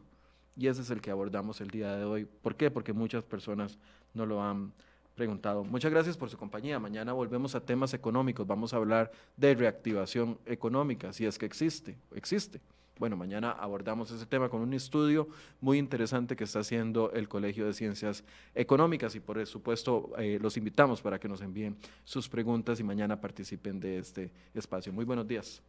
Y 0.55 0.67
ese 0.67 0.81
es 0.81 0.89
el 0.89 1.01
que 1.01 1.09
abordamos 1.09 1.61
el 1.61 1.69
día 1.69 1.95
de 1.95 2.05
hoy. 2.05 2.25
¿Por 2.25 2.55
qué? 2.55 2.69
Porque 2.69 2.93
muchas 2.93 3.23
personas 3.23 3.77
no 4.13 4.25
lo 4.25 4.43
han 4.43 4.73
preguntado. 5.15 5.63
Muchas 5.63 5.91
gracias 5.91 6.17
por 6.17 6.29
su 6.29 6.37
compañía. 6.37 6.79
Mañana 6.79 7.13
volvemos 7.13 7.55
a 7.55 7.59
temas 7.59 7.93
económicos. 7.93 8.45
Vamos 8.47 8.73
a 8.73 8.77
hablar 8.77 9.11
de 9.35 9.55
reactivación 9.55 10.37
económica, 10.45 11.11
si 11.11 11.25
es 11.25 11.37
que 11.37 11.45
existe. 11.45 11.97
Existe. 12.13 12.61
Bueno, 12.99 13.15
mañana 13.15 13.51
abordamos 13.51 14.11
ese 14.11 14.25
tema 14.25 14.49
con 14.49 14.61
un 14.61 14.73
estudio 14.73 15.29
muy 15.61 15.77
interesante 15.77 16.35
que 16.35 16.43
está 16.43 16.59
haciendo 16.59 17.11
el 17.13 17.29
Colegio 17.29 17.65
de 17.65 17.73
Ciencias 17.73 18.25
Económicas 18.53 19.15
y 19.15 19.21
por 19.21 19.43
supuesto 19.47 20.11
eh, 20.17 20.37
los 20.41 20.57
invitamos 20.57 21.01
para 21.01 21.17
que 21.17 21.29
nos 21.29 21.41
envíen 21.41 21.77
sus 22.03 22.27
preguntas 22.27 22.79
y 22.81 22.83
mañana 22.83 23.19
participen 23.19 23.79
de 23.79 23.99
este 23.99 24.31
espacio. 24.53 24.91
Muy 24.91 25.05
buenos 25.05 25.25
días. 25.25 25.63